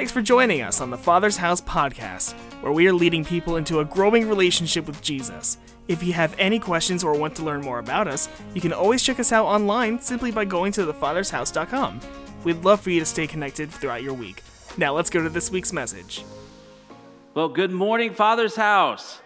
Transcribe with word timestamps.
Thanks 0.00 0.12
for 0.12 0.22
joining 0.22 0.62
us 0.62 0.80
on 0.80 0.88
the 0.88 0.96
Father's 0.96 1.36
House 1.36 1.60
podcast, 1.60 2.32
where 2.62 2.72
we 2.72 2.88
are 2.88 2.92
leading 2.94 3.22
people 3.22 3.56
into 3.56 3.80
a 3.80 3.84
growing 3.84 4.26
relationship 4.30 4.86
with 4.86 5.02
Jesus. 5.02 5.58
If 5.88 6.02
you 6.02 6.14
have 6.14 6.34
any 6.38 6.58
questions 6.58 7.04
or 7.04 7.18
want 7.18 7.36
to 7.36 7.42
learn 7.42 7.60
more 7.60 7.80
about 7.80 8.08
us, 8.08 8.30
you 8.54 8.62
can 8.62 8.72
always 8.72 9.02
check 9.02 9.20
us 9.20 9.30
out 9.30 9.44
online 9.44 10.00
simply 10.00 10.30
by 10.30 10.46
going 10.46 10.72
to 10.72 10.86
thefathershouse.com. 10.86 12.00
We'd 12.44 12.64
love 12.64 12.80
for 12.80 12.88
you 12.88 13.00
to 13.00 13.04
stay 13.04 13.26
connected 13.26 13.70
throughout 13.70 14.02
your 14.02 14.14
week. 14.14 14.42
Now 14.78 14.94
let's 14.94 15.10
go 15.10 15.22
to 15.22 15.28
this 15.28 15.50
week's 15.50 15.70
message. 15.70 16.24
Well, 17.34 17.50
good 17.50 17.70
morning, 17.70 18.14
Father's 18.14 18.56
House. 18.56 19.20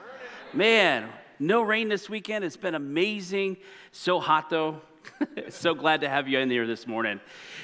Man, 0.53 1.09
no 1.39 1.63
rain 1.63 1.89
this 1.89 2.11
weekend. 2.11 2.45
It's 2.45 2.57
been 2.57 2.75
amazing. 2.75 3.59
So 3.93 4.19
hot, 4.19 4.51
though. 4.51 4.81
so 5.49 5.75
glad 5.75 6.01
to 6.01 6.09
have 6.09 6.29
you 6.29 6.39
in 6.39 6.51
here 6.51 6.67
this 6.67 6.87
morning. 6.87 7.21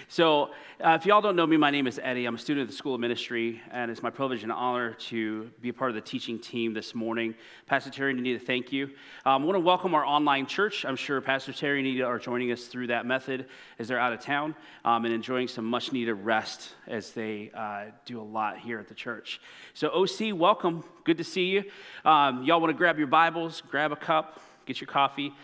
So, 0.08 0.50
uh, 0.82 0.96
if 0.98 1.04
y'all 1.04 1.20
don't 1.20 1.36
know 1.36 1.46
me, 1.46 1.58
my 1.58 1.70
name 1.70 1.86
is 1.86 2.00
Eddie. 2.02 2.24
I'm 2.24 2.36
a 2.36 2.38
student 2.38 2.64
at 2.64 2.70
the 2.70 2.76
School 2.76 2.94
of 2.94 3.00
Ministry, 3.00 3.60
and 3.70 3.90
it's 3.90 4.02
my 4.02 4.08
privilege 4.08 4.42
and 4.42 4.50
honor 4.50 4.94
to 4.94 5.50
be 5.60 5.68
a 5.68 5.74
part 5.74 5.90
of 5.90 5.94
the 5.94 6.00
teaching 6.00 6.38
team 6.38 6.72
this 6.72 6.94
morning. 6.94 7.34
Pastor 7.66 7.90
Terry 7.90 8.10
and 8.10 8.18
Anita, 8.18 8.42
thank 8.42 8.72
you. 8.72 8.86
Um, 9.26 9.42
I 9.42 9.44
want 9.44 9.56
to 9.56 9.60
welcome 9.60 9.94
our 9.94 10.04
online 10.04 10.46
church. 10.46 10.86
I'm 10.86 10.96
sure 10.96 11.20
Pastor 11.20 11.52
Terry 11.52 11.80
and 11.80 11.86
Anita 11.86 12.04
are 12.04 12.18
joining 12.18 12.50
us 12.50 12.64
through 12.64 12.86
that 12.86 13.04
method 13.04 13.46
as 13.78 13.88
they're 13.88 14.00
out 14.00 14.14
of 14.14 14.20
town 14.20 14.54
um, 14.84 15.04
and 15.04 15.12
enjoying 15.12 15.48
some 15.48 15.66
much 15.66 15.92
needed 15.92 16.14
rest 16.14 16.70
as 16.86 17.12
they 17.12 17.50
uh, 17.54 17.84
do 18.06 18.20
a 18.20 18.24
lot 18.24 18.58
here 18.58 18.78
at 18.78 18.88
the 18.88 18.94
church. 18.94 19.40
So, 19.74 19.90
OC, 19.90 20.34
welcome. 20.34 20.82
Good 21.04 21.18
to 21.18 21.24
see 21.24 21.46
you. 21.46 21.64
Um, 22.04 22.42
y'all 22.44 22.60
want 22.60 22.70
to 22.70 22.76
grab 22.76 22.98
your 22.98 23.06
Bibles, 23.06 23.62
grab 23.70 23.92
a 23.92 23.96
cup, 23.96 24.40
get 24.64 24.80
your 24.80 24.88
coffee. 24.88 25.34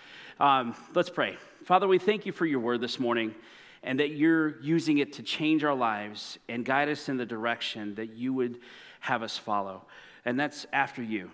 Um, 0.40 0.74
let's 0.94 1.10
pray. 1.10 1.36
Father, 1.66 1.88
we 1.88 1.98
thank 1.98 2.26
you 2.26 2.30
for 2.30 2.46
your 2.46 2.60
word 2.60 2.80
this 2.80 3.00
morning 3.00 3.34
and 3.82 3.98
that 3.98 4.10
you're 4.10 4.60
using 4.60 4.98
it 4.98 5.14
to 5.14 5.22
change 5.24 5.64
our 5.64 5.74
lives 5.74 6.38
and 6.48 6.64
guide 6.64 6.88
us 6.88 7.08
in 7.08 7.16
the 7.16 7.26
direction 7.26 7.96
that 7.96 8.14
you 8.14 8.32
would 8.32 8.60
have 9.00 9.24
us 9.24 9.36
follow. 9.36 9.82
And 10.24 10.38
that's 10.38 10.64
after 10.72 11.02
you. 11.02 11.28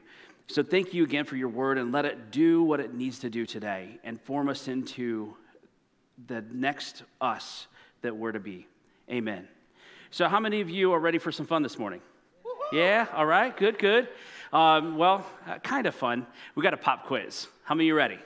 So 0.46 0.62
thank 0.62 0.94
you 0.94 1.04
again 1.04 1.26
for 1.26 1.36
your 1.36 1.50
word 1.50 1.76
and 1.76 1.92
let 1.92 2.06
it 2.06 2.30
do 2.30 2.62
what 2.62 2.80
it 2.80 2.94
needs 2.94 3.18
to 3.18 3.28
do 3.28 3.44
today 3.44 3.98
and 4.04 4.18
form 4.18 4.48
us 4.48 4.68
into 4.68 5.34
the 6.28 6.42
next 6.50 7.02
us 7.20 7.66
that 8.00 8.16
we're 8.16 8.32
to 8.32 8.40
be. 8.40 8.66
Amen. 9.10 9.46
So, 10.10 10.28
how 10.28 10.40
many 10.40 10.62
of 10.62 10.70
you 10.70 10.94
are 10.94 10.98
ready 10.98 11.18
for 11.18 11.30
some 11.30 11.44
fun 11.44 11.62
this 11.62 11.78
morning? 11.78 12.00
Yeah, 12.72 13.06
all 13.12 13.26
right, 13.26 13.54
good, 13.54 13.78
good. 13.78 14.08
Um, 14.50 14.96
well, 14.96 15.26
uh, 15.46 15.58
kind 15.58 15.86
of 15.86 15.94
fun. 15.94 16.26
We 16.54 16.62
got 16.62 16.72
a 16.72 16.78
pop 16.78 17.04
quiz. 17.04 17.48
How 17.64 17.74
many 17.74 17.84
of 17.84 17.88
you 17.88 17.94
ready? 17.94 18.18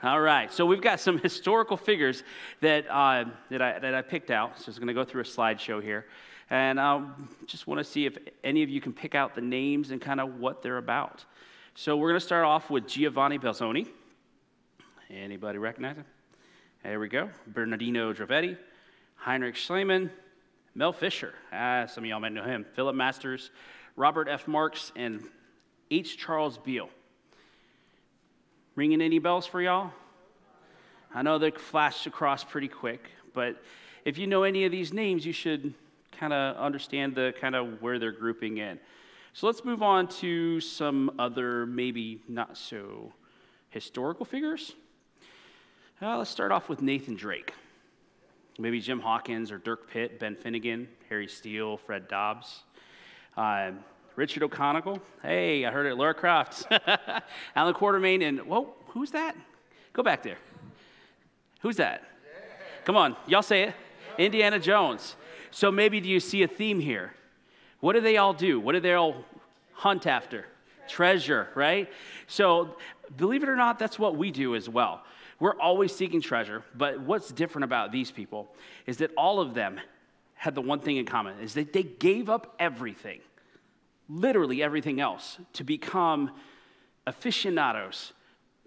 All 0.00 0.20
right, 0.20 0.52
so 0.52 0.64
we've 0.64 0.80
got 0.80 1.00
some 1.00 1.18
historical 1.22 1.76
figures 1.76 2.22
that, 2.60 2.86
uh, 2.88 3.24
that, 3.50 3.60
I, 3.60 3.78
that 3.80 3.94
I 3.94 4.02
picked 4.02 4.30
out. 4.30 4.56
So 4.60 4.70
I'm 4.70 4.76
going 4.76 4.86
to 4.86 4.94
go 4.94 5.04
through 5.04 5.22
a 5.22 5.24
slideshow 5.24 5.82
here. 5.82 6.06
And 6.50 6.78
I 6.78 6.94
um, 6.94 7.28
just 7.46 7.66
want 7.66 7.78
to 7.78 7.84
see 7.84 8.06
if 8.06 8.16
any 8.44 8.62
of 8.62 8.68
you 8.68 8.80
can 8.80 8.92
pick 8.92 9.16
out 9.16 9.34
the 9.34 9.40
names 9.40 9.90
and 9.90 10.00
kind 10.00 10.20
of 10.20 10.36
what 10.36 10.62
they're 10.62 10.78
about. 10.78 11.24
So 11.74 11.96
we're 11.96 12.10
going 12.10 12.20
to 12.20 12.24
start 12.24 12.44
off 12.44 12.70
with 12.70 12.86
Giovanni 12.86 13.40
Belzoni. 13.40 13.88
Anybody 15.10 15.58
recognize 15.58 15.96
him? 15.96 16.04
There 16.84 17.00
we 17.00 17.08
go. 17.08 17.28
Bernardino 17.48 18.12
Drovetti, 18.12 18.56
Heinrich 19.16 19.56
Schliemann, 19.56 20.10
Mel 20.76 20.92
Fisher. 20.92 21.34
Ah, 21.52 21.86
some 21.86 22.04
of 22.04 22.10
y'all 22.10 22.20
might 22.20 22.32
know 22.32 22.44
him. 22.44 22.64
Philip 22.74 22.94
Masters, 22.94 23.50
Robert 23.96 24.28
F. 24.28 24.46
Marks, 24.46 24.92
and 24.94 25.24
H. 25.90 26.16
Charles 26.18 26.56
Beale. 26.56 26.88
Ringing 28.78 29.02
any 29.02 29.18
bells 29.18 29.44
for 29.44 29.60
y'all? 29.60 29.90
I 31.12 31.22
know 31.22 31.36
they 31.38 31.50
flashed 31.50 32.06
across 32.06 32.44
pretty 32.44 32.68
quick, 32.68 33.10
but 33.34 33.60
if 34.04 34.18
you 34.18 34.28
know 34.28 34.44
any 34.44 34.66
of 34.66 34.70
these 34.70 34.92
names, 34.92 35.26
you 35.26 35.32
should 35.32 35.74
kind 36.12 36.32
of 36.32 36.56
understand 36.56 37.16
the 37.16 37.34
kind 37.40 37.56
of 37.56 37.82
where 37.82 37.98
they're 37.98 38.12
grouping 38.12 38.58
in. 38.58 38.78
So 39.32 39.48
let's 39.48 39.64
move 39.64 39.82
on 39.82 40.06
to 40.20 40.60
some 40.60 41.10
other 41.18 41.66
maybe 41.66 42.20
not 42.28 42.56
so 42.56 43.12
historical 43.70 44.24
figures. 44.24 44.76
Uh, 46.00 46.16
let's 46.18 46.30
start 46.30 46.52
off 46.52 46.68
with 46.68 46.80
Nathan 46.80 47.16
Drake. 47.16 47.54
Maybe 48.60 48.80
Jim 48.80 49.00
Hawkins 49.00 49.50
or 49.50 49.58
Dirk 49.58 49.90
Pitt, 49.90 50.20
Ben 50.20 50.36
Finnegan, 50.36 50.86
Harry 51.08 51.26
Steele, 51.26 51.78
Fred 51.78 52.06
Dobbs. 52.06 52.62
Uh, 53.36 53.72
Richard 54.18 54.42
O'Connell. 54.42 55.00
Hey, 55.22 55.64
I 55.64 55.70
heard 55.70 55.86
it. 55.86 55.94
Laura 55.94 56.12
Croft. 56.12 56.66
Allan 57.54 57.72
Quatermain. 57.72 58.26
And, 58.26 58.40
whoa, 58.40 58.74
who's 58.88 59.12
that? 59.12 59.36
Go 59.92 60.02
back 60.02 60.24
there. 60.24 60.38
Who's 61.60 61.76
that? 61.76 62.02
Come 62.84 62.96
on, 62.96 63.14
y'all 63.28 63.42
say 63.42 63.62
it. 63.62 63.74
Indiana 64.18 64.58
Jones. 64.58 65.14
So 65.52 65.70
maybe 65.70 66.00
do 66.00 66.08
you 66.08 66.18
see 66.18 66.42
a 66.42 66.48
theme 66.48 66.80
here? 66.80 67.14
What 67.78 67.92
do 67.92 68.00
they 68.00 68.16
all 68.16 68.32
do? 68.32 68.58
What 68.58 68.72
do 68.72 68.80
they 68.80 68.94
all 68.94 69.24
hunt 69.72 70.08
after? 70.08 70.46
Treasure, 70.88 71.46
right? 71.54 71.88
So 72.26 72.76
believe 73.16 73.44
it 73.44 73.48
or 73.48 73.54
not, 73.54 73.78
that's 73.78 74.00
what 74.00 74.16
we 74.16 74.32
do 74.32 74.56
as 74.56 74.68
well. 74.68 75.04
We're 75.38 75.54
always 75.60 75.94
seeking 75.94 76.20
treasure, 76.20 76.64
but 76.74 76.98
what's 77.00 77.30
different 77.30 77.66
about 77.66 77.92
these 77.92 78.10
people 78.10 78.48
is 78.84 78.96
that 78.96 79.12
all 79.16 79.38
of 79.38 79.54
them 79.54 79.78
had 80.34 80.56
the 80.56 80.60
one 80.60 80.80
thing 80.80 80.96
in 80.96 81.06
common 81.06 81.38
is 81.38 81.54
that 81.54 81.72
they 81.72 81.84
gave 81.84 82.28
up 82.28 82.56
everything 82.58 83.20
literally 84.08 84.62
everything 84.62 85.00
else 85.00 85.38
to 85.54 85.64
become 85.64 86.30
aficionados, 87.06 88.12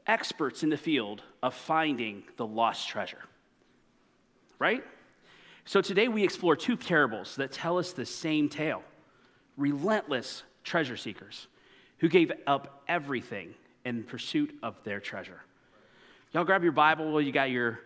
experts 0.08 0.64
in 0.64 0.70
the 0.70 0.78
field 0.78 1.24
of 1.42 1.54
finding 1.54 2.24
the 2.38 2.46
lost 2.46 2.88
treasure. 2.88 3.22
Right? 4.60 4.84
So 5.66 5.82
today 5.82 6.08
we 6.08 6.24
explore 6.24 6.56
two 6.56 6.76
parables 6.76 7.36
that 7.36 7.52
tell 7.52 7.78
us 7.78 7.94
the 7.94 8.06
same 8.06 8.50
tale 8.50 8.84
relentless 9.58 10.44
treasure 10.64 10.98
seekers 10.98 11.48
who 11.98 12.10
gave 12.10 12.32
up 12.48 12.84
everything 12.88 13.54
in 13.86 14.04
pursuit 14.04 14.56
of 14.64 14.76
their 14.84 15.00
treasure. 15.00 15.42
Y'all 16.34 16.44
grab 16.44 16.64
your 16.64 16.72
Bible, 16.72 17.22
you 17.22 17.32
got 17.32 17.52
your 17.52 17.80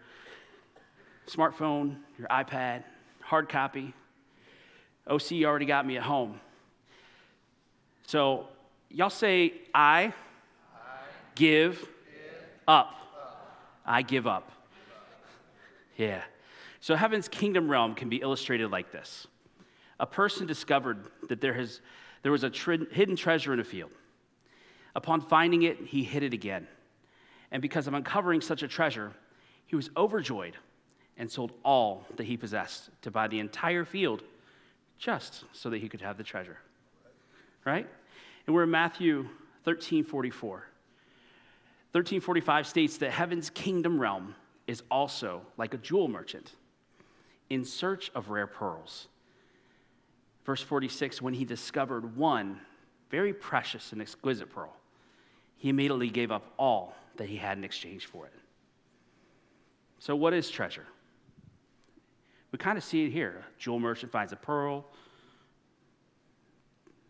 smartphone, 1.27 1.97
your 2.17 2.27
iPad, 2.27 2.83
hard 3.21 3.49
copy. 3.49 3.93
OC 5.07 5.43
already 5.43 5.65
got 5.65 5.85
me 5.85 5.97
at 5.97 6.03
home. 6.03 6.39
So, 8.07 8.47
y'all 8.89 9.09
say, 9.09 9.53
I, 9.73 10.13
I 10.13 10.13
give, 11.33 11.79
give 11.79 11.87
up. 12.67 12.93
up. 13.17 13.61
I 13.85 14.01
give 14.03 14.27
up. 14.27 14.51
Yeah. 15.97 16.21
So, 16.81 16.95
heaven's 16.95 17.27
kingdom 17.27 17.69
realm 17.69 17.95
can 17.95 18.09
be 18.09 18.17
illustrated 18.17 18.69
like 18.69 18.91
this 18.91 19.27
A 19.99 20.05
person 20.05 20.45
discovered 20.45 21.07
that 21.29 21.41
there, 21.41 21.53
has, 21.53 21.81
there 22.21 22.31
was 22.31 22.43
a 22.43 22.49
hidden 22.49 23.15
treasure 23.15 23.53
in 23.53 23.59
a 23.59 23.63
field. 23.63 23.91
Upon 24.95 25.19
finding 25.19 25.63
it, 25.63 25.77
he 25.79 26.03
hid 26.03 26.21
it 26.21 26.33
again. 26.33 26.67
And 27.51 27.61
because 27.61 27.87
of 27.87 27.93
uncovering 27.95 28.39
such 28.39 28.61
a 28.61 28.67
treasure, 28.67 29.13
he 29.65 29.75
was 29.75 29.89
overjoyed 29.97 30.55
and 31.17 31.29
sold 31.29 31.53
all 31.63 32.05
that 32.17 32.25
he 32.25 32.37
possessed 32.37 32.89
to 33.01 33.09
buy 33.09 33.27
the 33.27 33.39
entire 33.39 33.83
field 33.83 34.21
just 34.99 35.43
so 35.53 35.69
that 35.69 35.79
he 35.79 35.89
could 35.89 36.01
have 36.01 36.17
the 36.17 36.23
treasure 36.23 36.57
right? 37.65 37.87
And 38.45 38.55
we're 38.55 38.63
in 38.63 38.71
Matthew 38.71 39.27
13 39.63 40.03
44. 40.03 40.51
1345 41.91 42.67
states 42.67 42.97
that 42.97 43.11
heaven's 43.11 43.49
kingdom 43.49 43.99
realm 43.99 44.35
is 44.67 44.83
also 44.91 45.41
like 45.57 45.73
a 45.73 45.77
jewel 45.77 46.07
merchant 46.07 46.51
in 47.49 47.63
search 47.63 48.11
of 48.13 48.29
rare 48.29 48.47
pearls. 48.47 49.07
Verse 50.45 50.61
46 50.61 51.21
when 51.21 51.33
he 51.33 51.45
discovered 51.45 52.15
one 52.15 52.59
very 53.09 53.33
precious 53.33 53.91
and 53.91 54.01
exquisite 54.01 54.49
pearl, 54.49 54.75
he 55.57 55.69
immediately 55.69 56.09
gave 56.09 56.31
up 56.31 56.53
all 56.57 56.95
that 57.17 57.29
he 57.29 57.37
had 57.37 57.57
in 57.57 57.63
exchange 57.63 58.05
for 58.05 58.25
it. 58.25 58.33
So, 59.99 60.15
what 60.15 60.33
is 60.33 60.49
treasure? 60.49 60.85
We 62.51 62.57
kind 62.57 62.77
of 62.77 62.83
see 62.83 63.05
it 63.05 63.11
here. 63.11 63.43
Jewel 63.57 63.79
merchant 63.79 64.11
finds 64.11 64.33
a 64.33 64.35
pearl, 64.35 64.85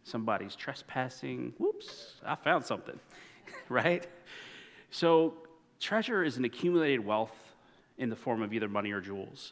somebody's 0.05 0.55
trespassing. 0.55 1.53
Whoops, 1.57 2.13
I 2.25 2.35
found 2.35 2.63
something, 2.63 2.97
right? 3.69 4.07
So, 4.91 5.33
treasure 5.79 6.23
is 6.23 6.37
an 6.37 6.45
accumulated 6.45 7.03
wealth 7.03 7.35
in 7.97 8.09
the 8.09 8.15
form 8.15 8.41
of 8.41 8.53
either 8.53 8.69
money 8.69 8.91
or 8.91 9.01
jewels, 9.01 9.51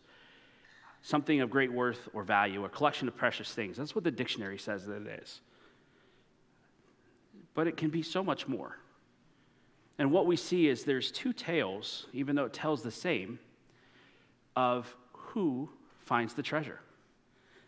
something 1.01 1.41
of 1.41 1.49
great 1.49 1.73
worth 1.73 2.07
or 2.13 2.23
value, 2.23 2.63
a 2.63 2.69
collection 2.69 3.07
of 3.07 3.17
precious 3.17 3.51
things. 3.51 3.77
That's 3.77 3.95
what 3.95 4.03
the 4.03 4.11
dictionary 4.11 4.57
says 4.57 4.85
that 4.85 5.01
it 5.01 5.21
is. 5.21 5.41
But 7.55 7.67
it 7.67 7.75
can 7.75 7.89
be 7.89 8.03
so 8.03 8.23
much 8.23 8.47
more. 8.47 8.77
And 9.97 10.11
what 10.11 10.25
we 10.25 10.35
see 10.35 10.67
is 10.67 10.83
there's 10.83 11.11
two 11.11 11.33
tales, 11.33 12.07
even 12.13 12.35
though 12.35 12.45
it 12.45 12.53
tells 12.53 12.83
the 12.83 12.91
same, 12.91 13.39
of 14.55 14.95
who 15.13 15.69
finds 15.99 16.33
the 16.33 16.43
treasure. 16.43 16.79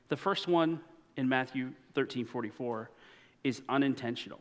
The 0.10 0.18
first 0.18 0.48
one 0.48 0.80
in 1.18 1.30
Matthew 1.30 1.72
13 1.94 2.26
44 2.26 2.90
is 3.44 3.62
unintentional. 3.70 4.40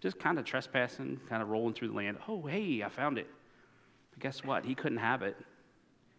Just 0.00 0.18
kind 0.18 0.38
of 0.38 0.44
trespassing, 0.44 1.20
kind 1.28 1.42
of 1.42 1.48
rolling 1.48 1.74
through 1.74 1.88
the 1.88 1.94
land. 1.94 2.18
Oh, 2.28 2.42
hey, 2.42 2.82
I 2.82 2.88
found 2.88 3.18
it. 3.18 3.28
But 4.10 4.20
guess 4.20 4.44
what? 4.44 4.64
He 4.64 4.74
couldn't 4.74 4.98
have 4.98 5.22
it 5.22 5.36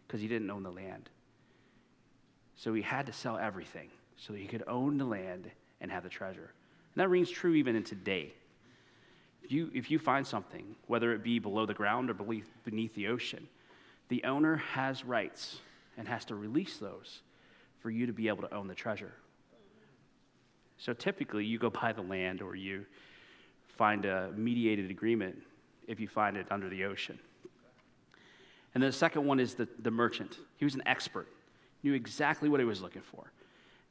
because 0.06 0.20
he 0.20 0.28
didn't 0.28 0.50
own 0.50 0.62
the 0.62 0.70
land. 0.70 1.10
So 2.56 2.72
he 2.72 2.82
had 2.82 3.06
to 3.06 3.12
sell 3.12 3.36
everything 3.36 3.90
so 4.16 4.32
he 4.32 4.46
could 4.46 4.64
own 4.66 4.96
the 4.96 5.04
land 5.04 5.50
and 5.80 5.90
have 5.90 6.02
the 6.02 6.08
treasure. 6.08 6.52
And 6.94 7.02
that 7.02 7.08
rings 7.08 7.30
true 7.30 7.54
even 7.54 7.76
in 7.76 7.82
today. 7.82 8.32
If 9.42 9.52
you, 9.52 9.70
if 9.74 9.90
you 9.90 9.98
find 9.98 10.26
something, 10.26 10.76
whether 10.86 11.12
it 11.12 11.22
be 11.22 11.38
below 11.38 11.66
the 11.66 11.74
ground 11.74 12.08
or 12.08 12.14
beneath, 12.14 12.50
beneath 12.64 12.94
the 12.94 13.08
ocean, 13.08 13.48
the 14.08 14.24
owner 14.24 14.56
has 14.56 15.04
rights 15.04 15.58
and 15.98 16.08
has 16.08 16.24
to 16.26 16.34
release 16.34 16.78
those 16.78 17.20
for 17.80 17.90
you 17.90 18.06
to 18.06 18.12
be 18.12 18.28
able 18.28 18.42
to 18.42 18.54
own 18.54 18.68
the 18.68 18.74
treasure. 18.74 19.12
So 20.78 20.92
typically, 20.92 21.44
you 21.44 21.58
go 21.58 21.70
buy 21.70 21.92
the 21.92 22.02
land 22.02 22.42
or 22.42 22.56
you 22.56 22.84
find 23.76 24.04
a 24.04 24.30
mediated 24.36 24.90
agreement 24.90 25.36
if 25.86 26.00
you 26.00 26.08
find 26.08 26.36
it 26.36 26.46
under 26.50 26.68
the 26.68 26.84
ocean. 26.84 27.18
And 28.74 28.82
then 28.82 28.90
the 28.90 28.96
second 28.96 29.24
one 29.24 29.38
is 29.38 29.54
the, 29.54 29.68
the 29.80 29.90
merchant. 29.90 30.38
He 30.56 30.64
was 30.64 30.74
an 30.74 30.82
expert, 30.86 31.28
knew 31.82 31.94
exactly 31.94 32.48
what 32.48 32.60
he 32.60 32.66
was 32.66 32.80
looking 32.80 33.02
for. 33.02 33.30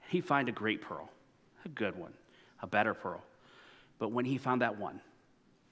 He 0.10 0.20
found 0.22 0.50
a 0.50 0.52
great 0.52 0.82
pearl, 0.82 1.10
a 1.66 1.70
good 1.70 1.98
one, 1.98 2.14
a 2.62 2.68
better 2.68 2.94
pearl. 2.94 3.24
But 3.98 4.12
when 4.12 4.26
he 4.26 4.38
found 4.38 4.62
that 4.62 4.78
one, 4.78 5.00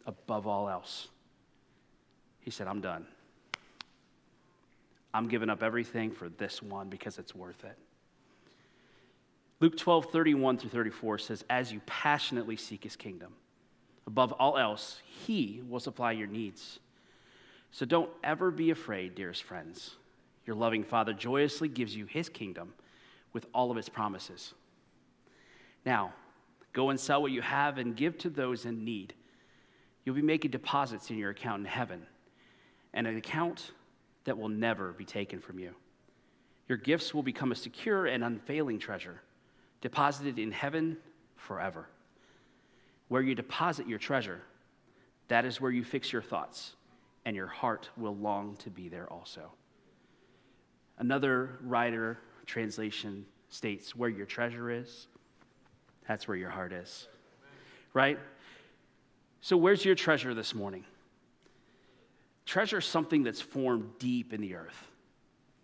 above 0.06 0.48
all 0.48 0.70
else, 0.70 1.10
he 2.40 2.52
said, 2.52 2.68
I'm 2.68 2.82
done. 2.82 3.06
I'm 5.14 5.28
giving 5.28 5.50
up 5.50 5.62
everything 5.62 6.12
for 6.12 6.30
this 6.30 6.62
one 6.62 6.88
because 6.88 7.18
it's 7.18 7.36
worth 7.36 7.64
it. 7.66 7.78
Luke 9.62 9.78
12, 9.78 10.12
31 10.12 10.58
through 10.58 10.72
34 10.72 11.20
says, 11.20 11.46
As 11.48 11.72
you 11.72 11.82
passionately 11.86 12.58
seek 12.58 12.84
his 12.84 12.96
kingdom, 12.96 13.34
above 14.08 14.32
all 14.34 14.58
else, 14.58 15.00
he 15.06 15.62
will 15.70 15.80
supply 15.80 16.12
your 16.12 16.28
needs. 16.28 16.80
So 17.70 17.86
don't 17.86 18.10
ever 18.24 18.50
be 18.50 18.72
afraid, 18.72 19.14
dearest 19.14 19.44
friends. 19.44 19.92
Your 20.48 20.56
loving 20.56 20.84
Father 20.84 21.14
joyously 21.14 21.70
gives 21.70 21.96
you 21.96 22.08
his 22.08 22.28
kingdom 22.28 22.74
with 23.34 23.46
all 23.54 23.70
of 23.70 23.78
its 23.78 23.88
promises. 23.88 24.56
Now, 25.86 26.12
go 26.74 26.90
and 26.90 27.00
sell 27.00 27.22
what 27.22 27.32
you 27.32 27.44
have 27.44 27.78
and 27.78 27.96
give 27.96 28.18
to 28.20 28.32
those 28.32 28.66
in 28.66 28.84
need. 28.84 29.14
You'll 30.04 30.16
be 30.16 30.24
making 30.24 30.52
deposits 30.52 31.12
in 31.12 31.18
your 31.20 31.30
account 31.30 31.60
in 31.60 31.66
heaven, 31.66 32.08
and 32.96 33.06
an 33.06 33.16
account 33.16 33.72
that 34.24 34.40
will 34.40 34.50
never 34.50 34.92
be 34.92 35.06
taken 35.06 35.40
from 35.40 35.60
you. 35.60 35.76
Your 36.68 36.80
gifts 36.80 37.14
will 37.14 37.24
become 37.24 37.52
a 37.52 37.56
secure 37.56 38.08
and 38.08 38.24
unfailing 38.24 38.80
treasure, 38.80 39.22
deposited 39.82 40.40
in 40.40 40.52
heaven 40.52 40.98
forever. 41.36 41.88
Where 43.08 43.22
you 43.22 43.36
deposit 43.36 43.88
your 43.88 44.00
treasure, 44.00 44.42
that 45.28 45.44
is 45.44 45.60
where 45.60 45.72
you 45.72 45.84
fix 45.84 46.14
your 46.14 46.22
thoughts 46.22 46.76
and 47.26 47.36
your 47.36 47.48
heart 47.48 47.90
will 47.98 48.16
long 48.16 48.56
to 48.58 48.70
be 48.70 48.88
there 48.90 49.12
also. 49.12 49.52
Another 50.98 51.58
writer 51.62 52.18
translation 52.46 53.26
states, 53.50 53.96
Where 53.96 54.10
your 54.10 54.26
treasure 54.26 54.70
is, 54.70 55.08
that's 56.08 56.28
where 56.28 56.38
your 56.38 56.50
heart 56.50 56.74
is. 56.74 57.08
Right? 57.94 58.20
So, 59.42 59.58
where's 59.58 59.84
your 59.84 59.96
treasure 59.96 60.34
this 60.34 60.54
morning? 60.54 60.84
Treasure 62.46 62.82
something 62.82 63.24
that's 63.24 63.42
formed 63.42 63.90
deep 64.00 64.34
in 64.34 64.42
the 64.42 64.56
earth, 64.56 64.88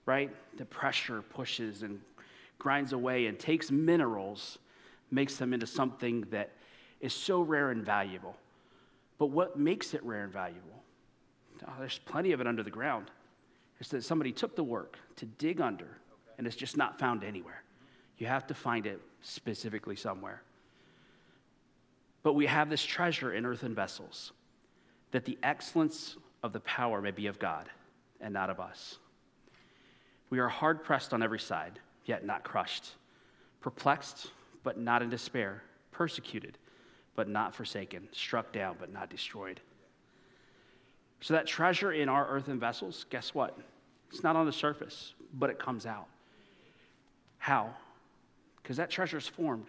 right? 0.05 0.31
The 0.57 0.65
pressure 0.65 1.21
pushes 1.21 1.83
and 1.83 1.99
grinds 2.59 2.93
away 2.93 3.27
and 3.27 3.37
takes 3.37 3.71
minerals, 3.71 4.57
makes 5.11 5.37
them 5.37 5.53
into 5.53 5.67
something 5.67 6.21
that 6.31 6.51
is 6.99 7.13
so 7.13 7.41
rare 7.41 7.71
and 7.71 7.83
valuable. 7.83 8.35
But 9.17 9.27
what 9.27 9.57
makes 9.57 9.93
it 9.93 10.03
rare 10.03 10.23
and 10.23 10.33
valuable? 10.33 10.83
Oh, 11.67 11.73
there's 11.79 11.99
plenty 11.99 12.31
of 12.31 12.41
it 12.41 12.47
under 12.47 12.63
the 12.63 12.69
ground. 12.69 13.09
It's 13.79 13.89
that 13.89 14.03
somebody 14.03 14.31
took 14.31 14.55
the 14.55 14.63
work 14.63 14.97
to 15.17 15.25
dig 15.25 15.61
under, 15.61 15.87
and 16.37 16.47
it's 16.47 16.55
just 16.55 16.77
not 16.77 16.99
found 16.99 17.23
anywhere. 17.23 17.63
You 18.17 18.27
have 18.27 18.47
to 18.47 18.53
find 18.53 18.85
it 18.85 19.01
specifically 19.21 19.95
somewhere. 19.95 20.41
But 22.23 22.33
we 22.33 22.47
have 22.47 22.69
this 22.69 22.83
treasure 22.83 23.33
in 23.33 23.45
earthen 23.45 23.75
vessels, 23.75 24.31
that 25.11 25.25
the 25.25 25.37
excellence 25.43 26.17
of 26.43 26.53
the 26.53 26.59
power 26.61 27.01
may 27.01 27.11
be 27.11 27.27
of 27.27 27.39
God 27.39 27.69
and 28.19 28.33
not 28.33 28.49
of 28.49 28.59
us. 28.59 28.97
We 30.29 30.39
are 30.39 30.49
hard 30.49 30.83
pressed 30.83 31.13
on 31.13 31.23
every 31.23 31.39
side, 31.39 31.79
yet 32.07 32.25
not 32.25 32.43
crushed, 32.43 32.91
perplexed, 33.61 34.31
but 34.63 34.77
not 34.77 35.01
in 35.01 35.09
despair, 35.09 35.61
persecuted, 35.91 36.57
but 37.15 37.27
not 37.27 37.53
forsaken, 37.53 38.07
struck 38.11 38.51
down, 38.51 38.75
but 38.79 38.91
not 38.91 39.09
destroyed. 39.09 39.59
So, 41.19 41.33
that 41.33 41.47
treasure 41.47 41.91
in 41.91 42.09
our 42.09 42.27
earthen 42.27 42.59
vessels, 42.59 43.05
guess 43.09 43.33
what? 43.33 43.57
It's 44.11 44.23
not 44.23 44.35
on 44.35 44.45
the 44.45 44.51
surface, 44.51 45.13
but 45.33 45.49
it 45.49 45.59
comes 45.59 45.85
out. 45.85 46.07
How? 47.39 47.73
Because 48.61 48.77
that 48.77 48.89
treasure 48.89 49.17
is 49.17 49.27
formed. 49.27 49.67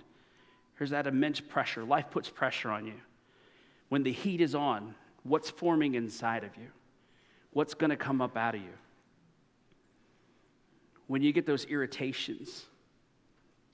There's 0.79 0.91
that 0.91 1.07
immense 1.07 1.41
pressure. 1.41 1.85
Life 1.85 2.11
puts 2.11 2.29
pressure 2.29 2.71
on 2.71 2.87
you. 2.87 2.95
When 3.89 4.03
the 4.03 4.13
heat 4.13 4.41
is 4.41 4.55
on, 4.55 4.95
what's 5.23 5.51
forming 5.51 5.95
inside 5.95 6.45
of 6.45 6.57
you? 6.57 6.69
What's 7.53 7.75
going 7.75 7.91
to 7.91 7.97
come 7.97 8.21
up 8.21 8.37
out 8.37 8.55
of 8.55 8.61
you? 8.61 8.69
When 11.09 11.23
you 11.23 11.33
get 11.33 11.47
those 11.47 11.65
irritations, 11.65 12.67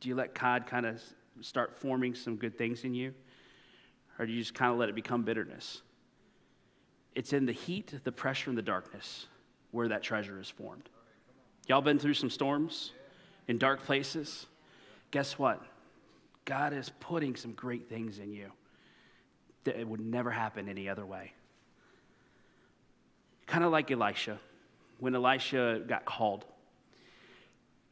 do 0.01 0.09
you 0.09 0.15
let 0.15 0.35
God 0.35 0.67
kind 0.67 0.87
of 0.87 1.03
start 1.41 1.77
forming 1.77 2.15
some 2.15 2.37
good 2.37 2.57
things 2.57 2.85
in 2.85 2.95
you? 2.95 3.13
Or 4.19 4.27
do 4.27 4.33
you 4.33 4.39
just 4.39 4.55
kind 4.55 4.73
of 4.73 4.79
let 4.79 4.89
it 4.89 4.95
become 4.95 5.25
bitterness? 5.25 5.83
It's 7.15 7.33
in 7.33 7.45
the 7.45 7.53
heat, 7.53 7.93
the 8.03 8.13
pressure, 8.13 8.51
and 8.51 8.59
the 8.59 8.63
darkness 8.63 9.27
where 9.73 9.89
that 9.89 10.03
treasure 10.03 10.41
is 10.41 10.49
formed. 10.49 10.89
Y'all 11.67 11.81
been 11.81 11.99
through 11.99 12.15
some 12.15 12.31
storms 12.31 12.93
in 13.49 13.59
dark 13.59 13.85
places? 13.85 14.47
Guess 15.11 15.39
what? 15.39 15.61
God 16.45 16.73
is 16.73 16.91
putting 17.01 17.35
some 17.37 17.53
great 17.53 17.89
things 17.89 18.19
in 18.19 18.33
you 18.33 18.51
that 19.65 19.79
it 19.79 19.89
would 19.89 20.01
never 20.01 20.31
happen 20.31 20.69
any 20.69 20.89
other 20.89 21.07
way. 21.07 21.33
Kind 23.47 23.65
of 23.65 23.73
like 23.73 23.91
Elisha. 23.91 24.39
When 24.99 25.15
Elisha 25.15 25.83
got 25.87 26.05
called, 26.05 26.45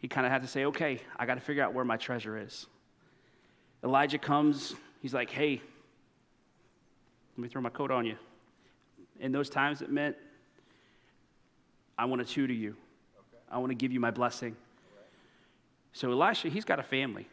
he 0.03 0.09
kind 0.09 0.27
of 0.27 0.33
had 0.33 0.43
to 0.43 0.49
say, 0.49 0.65
okay, 0.65 0.99
I 1.17 1.27
got 1.27 1.37
to 1.37 1.41
figure 1.41 1.63
out 1.63 1.73
where 1.73 1.85
my 1.85 1.97
treasure 1.97 2.37
is. 2.37 2.67
Elijah 3.85 4.19
comes, 4.19 4.75
he's 5.01 5.15
like, 5.15 5.31
hey, 5.31 5.63
let 7.37 7.43
me 7.43 7.49
throw 7.49 7.63
my 7.63 7.71
coat 7.71 7.93
on 7.93 8.05
you. 8.05 8.17
In 9.21 9.31
those 9.31 9.49
times, 9.49 9.81
it 9.81 9.91
meant, 9.91 10.17
I 11.97 12.05
want 12.07 12.27
to 12.27 12.31
tutor 12.31 12.53
you. 12.53 12.71
Okay. 12.71 13.43
I 13.49 13.59
want 13.59 13.71
to 13.71 13.77
give 13.77 13.93
you 13.93 14.01
my 14.01 14.11
blessing. 14.11 14.57
Right. 14.97 15.07
So 15.93 16.11
Elisha, 16.11 16.49
he's 16.49 16.65
got 16.65 16.81
a 16.81 16.83
family. 16.83 17.29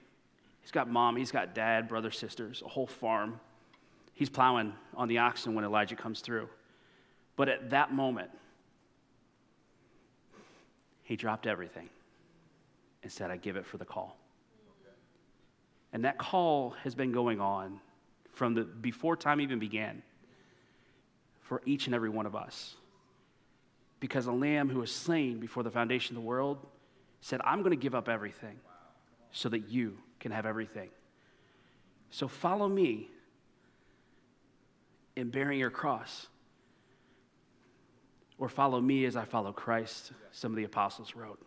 He's 0.61 0.71
got 0.71 0.87
mom, 0.87 1.15
he's 1.15 1.31
got 1.31 1.55
dad, 1.55 1.87
brother, 1.87 2.11
sisters, 2.11 2.61
a 2.63 2.69
whole 2.69 2.85
farm. 2.85 3.39
He's 4.13 4.29
plowing 4.29 4.73
on 4.95 5.07
the 5.07 5.17
oxen 5.17 5.55
when 5.55 5.65
Elijah 5.65 5.95
comes 5.95 6.19
through. 6.19 6.47
But 7.35 7.49
at 7.49 7.71
that 7.71 7.91
moment, 7.91 8.29
he 11.01 11.15
dropped 11.15 11.47
everything 11.47 11.89
and 13.03 13.11
said, 13.11 13.31
I 13.31 13.37
give 13.37 13.55
it 13.55 13.65
for 13.65 13.77
the 13.77 13.85
call. 13.85 14.17
Okay. 14.81 14.95
And 15.93 16.05
that 16.05 16.17
call 16.17 16.71
has 16.83 16.95
been 16.95 17.11
going 17.11 17.39
on 17.39 17.79
from 18.33 18.53
the 18.53 18.63
before 18.63 19.15
time 19.15 19.41
even 19.41 19.59
began 19.59 20.01
for 21.41 21.61
each 21.65 21.87
and 21.87 21.95
every 21.95 22.09
one 22.09 22.25
of 22.25 22.35
us. 22.35 22.75
Because 23.99 24.27
a 24.27 24.31
lamb 24.31 24.69
who 24.69 24.79
was 24.79 24.93
slain 24.93 25.39
before 25.39 25.63
the 25.63 25.71
foundation 25.71 26.15
of 26.15 26.21
the 26.21 26.27
world 26.27 26.57
said, 27.21 27.41
I'm 27.43 27.59
going 27.59 27.71
to 27.71 27.81
give 27.81 27.95
up 27.95 28.07
everything 28.07 28.57
so 29.31 29.49
that 29.49 29.69
you 29.69 29.97
can 30.19 30.31
have 30.31 30.45
everything. 30.45 30.89
So 32.11 32.27
follow 32.27 32.67
me 32.67 33.09
in 35.15 35.29
bearing 35.29 35.59
your 35.59 35.69
cross. 35.69 36.27
Or 38.37 38.47
follow 38.47 38.79
me 38.79 39.03
as 39.03 39.17
I 39.17 39.25
follow 39.25 39.51
Christ, 39.51 40.13
some 40.31 40.53
of 40.53 40.55
the 40.55 40.63
apostles 40.63 41.13
wrote. 41.13 41.41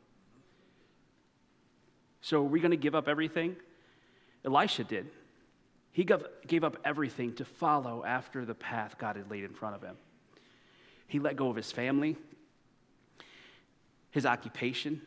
So 2.22 2.38
are 2.38 2.48
we 2.48 2.60
going 2.60 2.70
to 2.70 2.76
give 2.76 2.94
up 2.94 3.08
everything? 3.08 3.56
Elisha 4.44 4.84
did. 4.84 5.08
He 5.92 6.08
gave 6.46 6.64
up 6.64 6.76
everything 6.84 7.34
to 7.34 7.44
follow 7.44 8.02
after 8.04 8.44
the 8.44 8.54
path 8.54 8.96
God 8.98 9.16
had 9.16 9.30
laid 9.30 9.44
in 9.44 9.52
front 9.52 9.74
of 9.74 9.82
him. 9.82 9.96
He 11.06 11.18
let 11.18 11.36
go 11.36 11.50
of 11.50 11.56
his 11.56 11.70
family, 11.70 12.16
his 14.10 14.24
occupation, 14.24 15.02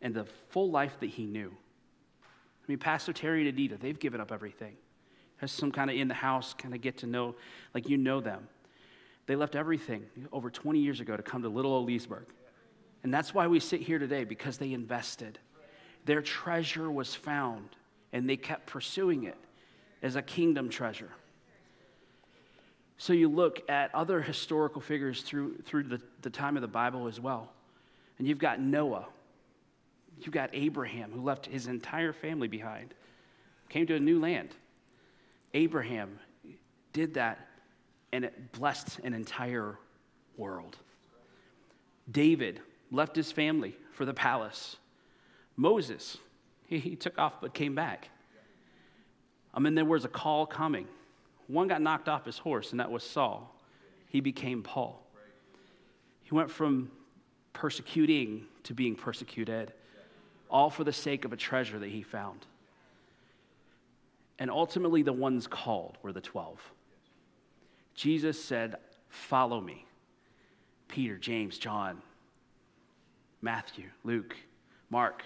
and 0.00 0.14
the 0.14 0.26
full 0.50 0.70
life 0.70 0.96
that 1.00 1.10
he 1.10 1.26
knew. 1.26 1.50
I 1.50 2.64
mean, 2.68 2.78
Pastor 2.78 3.12
Terry 3.12 3.40
and 3.40 3.48
Anita, 3.48 3.76
they've 3.76 3.98
given 3.98 4.20
up 4.20 4.30
everything. 4.30 4.76
Has 5.38 5.50
some 5.50 5.72
kind 5.72 5.90
of 5.90 5.96
in 5.96 6.06
the 6.06 6.14
house 6.14 6.54
kind 6.54 6.74
of 6.74 6.80
get 6.80 6.98
to 6.98 7.06
know, 7.06 7.34
like 7.74 7.88
you 7.88 7.96
know 7.96 8.20
them. 8.20 8.46
They 9.26 9.34
left 9.34 9.56
everything 9.56 10.04
over 10.30 10.50
20 10.50 10.78
years 10.78 11.00
ago 11.00 11.16
to 11.16 11.22
come 11.22 11.42
to 11.42 11.48
little 11.48 11.72
old 11.72 11.88
Leesburg. 11.88 12.26
And 13.02 13.12
that's 13.12 13.34
why 13.34 13.48
we 13.48 13.58
sit 13.58 13.80
here 13.80 13.98
today, 13.98 14.22
because 14.22 14.58
they 14.58 14.72
invested. 14.72 15.40
Their 16.04 16.22
treasure 16.22 16.90
was 16.90 17.14
found 17.14 17.68
and 18.12 18.28
they 18.28 18.36
kept 18.36 18.66
pursuing 18.66 19.24
it 19.24 19.38
as 20.02 20.16
a 20.16 20.22
kingdom 20.22 20.68
treasure. 20.68 21.10
So 22.98 23.12
you 23.12 23.28
look 23.28 23.68
at 23.68 23.94
other 23.94 24.20
historical 24.20 24.80
figures 24.80 25.22
through, 25.22 25.58
through 25.64 25.84
the, 25.84 26.00
the 26.20 26.30
time 26.30 26.56
of 26.56 26.62
the 26.62 26.68
Bible 26.68 27.08
as 27.08 27.18
well. 27.18 27.50
And 28.18 28.28
you've 28.28 28.38
got 28.38 28.60
Noah, 28.60 29.06
you've 30.20 30.34
got 30.34 30.50
Abraham, 30.52 31.10
who 31.10 31.20
left 31.20 31.46
his 31.46 31.66
entire 31.66 32.12
family 32.12 32.48
behind, 32.48 32.94
came 33.68 33.86
to 33.86 33.96
a 33.96 34.00
new 34.00 34.20
land. 34.20 34.50
Abraham 35.54 36.18
did 36.92 37.14
that, 37.14 37.48
and 38.12 38.24
it 38.24 38.52
blessed 38.52 39.00
an 39.00 39.14
entire 39.14 39.78
world. 40.36 40.76
David 42.10 42.60
left 42.90 43.16
his 43.16 43.32
family 43.32 43.74
for 43.92 44.04
the 44.04 44.14
palace. 44.14 44.76
Moses, 45.62 46.18
he, 46.66 46.80
he 46.80 46.96
took 46.96 47.16
off 47.18 47.40
but 47.40 47.54
came 47.54 47.76
back. 47.76 48.08
I 49.54 49.60
mean, 49.60 49.76
there 49.76 49.84
was 49.84 50.04
a 50.04 50.08
call 50.08 50.44
coming. 50.44 50.88
One 51.46 51.68
got 51.68 51.80
knocked 51.80 52.08
off 52.08 52.24
his 52.24 52.36
horse, 52.36 52.72
and 52.72 52.80
that 52.80 52.90
was 52.90 53.04
Saul. 53.04 53.54
He 54.08 54.20
became 54.20 54.64
Paul. 54.64 55.00
He 56.24 56.34
went 56.34 56.50
from 56.50 56.90
persecuting 57.52 58.46
to 58.64 58.74
being 58.74 58.96
persecuted, 58.96 59.72
all 60.50 60.68
for 60.68 60.82
the 60.82 60.92
sake 60.92 61.24
of 61.24 61.32
a 61.32 61.36
treasure 61.36 61.78
that 61.78 61.90
he 61.90 62.02
found. 62.02 62.44
And 64.40 64.50
ultimately, 64.50 65.02
the 65.02 65.12
ones 65.12 65.46
called 65.46 65.96
were 66.02 66.12
the 66.12 66.20
12. 66.20 66.58
Jesus 67.94 68.42
said, 68.42 68.76
Follow 69.08 69.60
me. 69.60 69.86
Peter, 70.88 71.18
James, 71.18 71.56
John, 71.56 72.02
Matthew, 73.40 73.90
Luke, 74.02 74.34
Mark, 74.90 75.22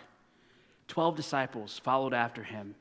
12 0.88 1.16
disciples 1.16 1.78
followed 1.78 2.14
after 2.14 2.43
him. 2.43 2.75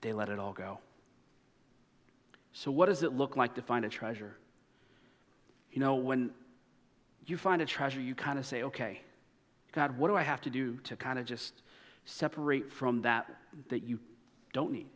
They 0.00 0.12
let 0.12 0.28
it 0.28 0.38
all 0.38 0.52
go. 0.52 0.78
So, 2.52 2.70
what 2.70 2.86
does 2.86 3.02
it 3.02 3.12
look 3.12 3.36
like 3.36 3.54
to 3.56 3.62
find 3.62 3.84
a 3.84 3.88
treasure? 3.88 4.34
You 5.72 5.80
know, 5.80 5.96
when 5.96 6.30
you 7.26 7.36
find 7.36 7.60
a 7.60 7.66
treasure, 7.66 8.00
you 8.00 8.14
kind 8.14 8.38
of 8.38 8.46
say, 8.46 8.62
okay, 8.62 9.02
God, 9.72 9.98
what 9.98 10.08
do 10.08 10.16
I 10.16 10.22
have 10.22 10.40
to 10.42 10.50
do 10.50 10.78
to 10.84 10.96
kind 10.96 11.18
of 11.18 11.26
just 11.26 11.62
separate 12.06 12.72
from 12.72 13.02
that 13.02 13.28
that 13.68 13.82
you 13.82 13.98
don't 14.52 14.72
need? 14.72 14.86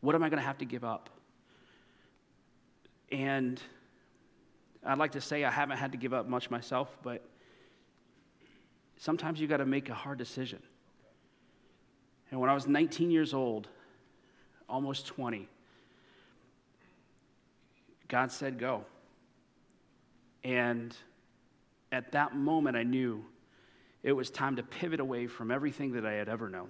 What 0.00 0.14
am 0.14 0.22
I 0.22 0.28
going 0.28 0.40
to 0.40 0.46
have 0.46 0.58
to 0.58 0.64
give 0.64 0.82
up? 0.82 1.10
And 3.12 3.62
I'd 4.84 4.98
like 4.98 5.12
to 5.12 5.20
say 5.20 5.44
I 5.44 5.50
haven't 5.50 5.76
had 5.76 5.92
to 5.92 5.98
give 5.98 6.12
up 6.12 6.28
much 6.28 6.50
myself, 6.50 6.96
but 7.02 7.22
sometimes 8.98 9.40
you 9.40 9.46
got 9.46 9.58
to 9.58 9.66
make 9.66 9.88
a 9.88 9.94
hard 9.94 10.18
decision. 10.18 10.60
And 12.30 12.40
when 12.40 12.50
I 12.50 12.54
was 12.54 12.66
19 12.66 13.10
years 13.10 13.32
old, 13.32 13.68
almost 14.68 15.06
20, 15.06 15.48
God 18.08 18.30
said, 18.30 18.58
Go. 18.58 18.84
And 20.44 20.94
at 21.90 22.12
that 22.12 22.36
moment, 22.36 22.76
I 22.76 22.82
knew 22.82 23.24
it 24.02 24.12
was 24.12 24.30
time 24.30 24.56
to 24.56 24.62
pivot 24.62 25.00
away 25.00 25.26
from 25.26 25.50
everything 25.50 25.92
that 25.92 26.06
I 26.06 26.12
had 26.12 26.28
ever 26.28 26.48
known. 26.48 26.68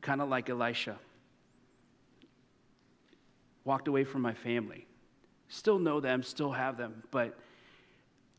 Kind 0.00 0.20
of 0.20 0.28
like 0.28 0.50
Elisha. 0.50 0.98
Walked 3.64 3.88
away 3.88 4.04
from 4.04 4.22
my 4.22 4.34
family. 4.34 4.86
Still 5.48 5.78
know 5.78 6.00
them, 6.00 6.22
still 6.22 6.52
have 6.52 6.76
them, 6.76 7.02
but 7.10 7.38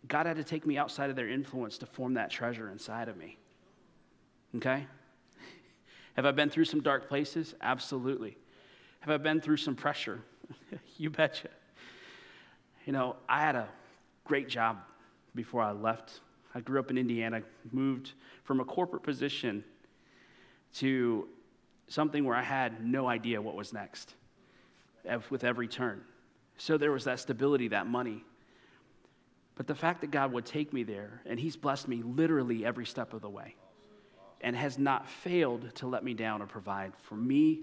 God 0.08 0.26
had 0.26 0.38
to 0.38 0.44
take 0.44 0.66
me 0.66 0.78
outside 0.78 1.10
of 1.10 1.16
their 1.16 1.30
influence 1.30 1.78
to 1.80 1.86
form 1.86 2.16
that 2.16 2.30
treasure 2.30 2.70
inside 2.70 3.08
of 3.08 3.18
me. 3.18 3.38
Okay? 4.56 4.86
Have 6.16 6.26
I 6.26 6.32
been 6.32 6.50
through 6.50 6.66
some 6.66 6.82
dark 6.82 7.08
places? 7.08 7.56
Absolutely. 7.62 8.38
Have 9.02 9.14
I 9.14 9.18
been 9.18 9.42
through 9.42 9.58
some 9.58 9.76
pressure? 9.76 10.22
you 10.98 11.10
betcha. 11.10 11.50
You 12.86 12.94
know, 12.94 13.16
I 13.30 13.42
had 13.42 13.56
a 13.56 13.68
great 14.26 14.50
job 14.50 14.80
before 15.36 15.62
I 15.62 15.72
left. 15.72 16.22
I 16.54 16.60
grew 16.60 16.80
up 16.80 16.92
in 16.92 16.98
Indiana, 16.98 17.42
moved 17.72 18.14
from 18.44 18.60
a 18.60 18.66
corporate 18.66 19.04
position 19.04 19.64
to 20.76 21.28
something 21.88 22.26
where 22.26 22.36
I 22.36 22.44
had 22.44 22.86
no 22.86 23.08
idea 23.08 23.42
what 23.42 23.56
was 23.56 23.74
next 23.74 24.16
with 25.30 25.44
every 25.44 25.68
turn. 25.68 26.02
So 26.58 26.78
there 26.78 26.92
was 26.92 27.06
that 27.06 27.20
stability, 27.20 27.70
that 27.70 27.88
money. 27.88 28.24
But 29.62 29.68
the 29.68 29.76
fact 29.76 30.02
that 30.02 30.10
God 30.10 30.34
would 30.34 30.48
take 30.48 30.74
me 30.74 30.82
there, 30.82 31.22
and 31.24 31.40
He's 31.40 31.56
blessed 31.56 31.88
me 31.88 32.02
literally 32.02 32.66
every 32.66 32.88
step 32.88 33.14
of 33.14 33.22
the 33.22 33.30
way, 33.30 33.56
and 34.42 34.56
has 34.56 34.80
not 34.80 35.08
failed 35.08 35.76
to 35.76 35.86
let 35.86 36.04
me 36.04 36.16
down 36.16 36.42
or 36.42 36.48
provide 36.48 36.94
for 37.04 37.14
me, 37.14 37.60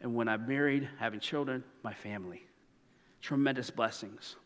and 0.00 0.14
when 0.14 0.26
I'm 0.26 0.48
married, 0.48 0.88
having 0.98 1.20
children, 1.20 1.62
my 1.82 1.92
family. 1.92 2.46
Tremendous 3.20 3.68
blessings. 3.68 4.36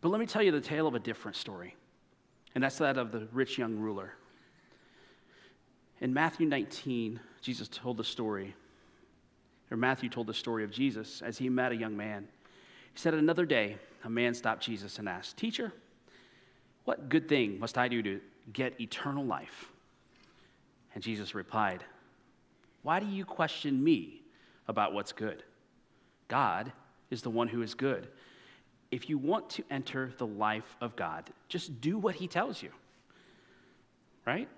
But 0.00 0.08
let 0.08 0.18
me 0.18 0.26
tell 0.26 0.42
you 0.42 0.50
the 0.50 0.60
tale 0.60 0.88
of 0.88 0.96
a 0.96 0.98
different 0.98 1.36
story, 1.36 1.76
and 2.56 2.64
that's 2.64 2.78
that 2.78 2.98
of 2.98 3.12
the 3.12 3.28
rich 3.32 3.56
young 3.56 3.78
ruler. 3.78 4.14
In 6.00 6.12
Matthew 6.12 6.48
19, 6.48 7.20
Jesus 7.40 7.68
told 7.68 7.98
the 7.98 8.02
story, 8.02 8.52
or 9.70 9.76
Matthew 9.76 10.08
told 10.08 10.26
the 10.26 10.34
story 10.34 10.64
of 10.64 10.72
Jesus 10.72 11.22
as 11.22 11.38
he 11.38 11.48
met 11.48 11.70
a 11.70 11.76
young 11.76 11.96
man. 11.96 12.26
He 12.94 13.00
said, 13.00 13.14
Another 13.14 13.44
day, 13.44 13.76
a 14.04 14.10
man 14.10 14.34
stopped 14.34 14.62
Jesus 14.62 14.98
and 14.98 15.08
asked, 15.08 15.36
Teacher, 15.36 15.72
what 16.84 17.08
good 17.08 17.28
thing 17.28 17.58
must 17.58 17.76
I 17.76 17.88
do 17.88 18.02
to 18.02 18.20
get 18.52 18.80
eternal 18.80 19.24
life? 19.24 19.66
And 20.94 21.02
Jesus 21.02 21.34
replied, 21.34 21.84
Why 22.82 23.00
do 23.00 23.06
you 23.06 23.24
question 23.24 23.82
me 23.82 24.22
about 24.68 24.94
what's 24.94 25.12
good? 25.12 25.42
God 26.28 26.72
is 27.10 27.22
the 27.22 27.30
one 27.30 27.48
who 27.48 27.62
is 27.62 27.74
good 27.74 28.08
if 28.94 29.10
you 29.10 29.18
want 29.18 29.50
to 29.50 29.64
enter 29.72 30.12
the 30.18 30.26
life 30.26 30.76
of 30.80 30.94
God, 30.94 31.28
just 31.48 31.80
do 31.80 31.98
what 31.98 32.14
he 32.14 32.28
tells 32.28 32.62
you. 32.62 32.70
Right? 34.24 34.48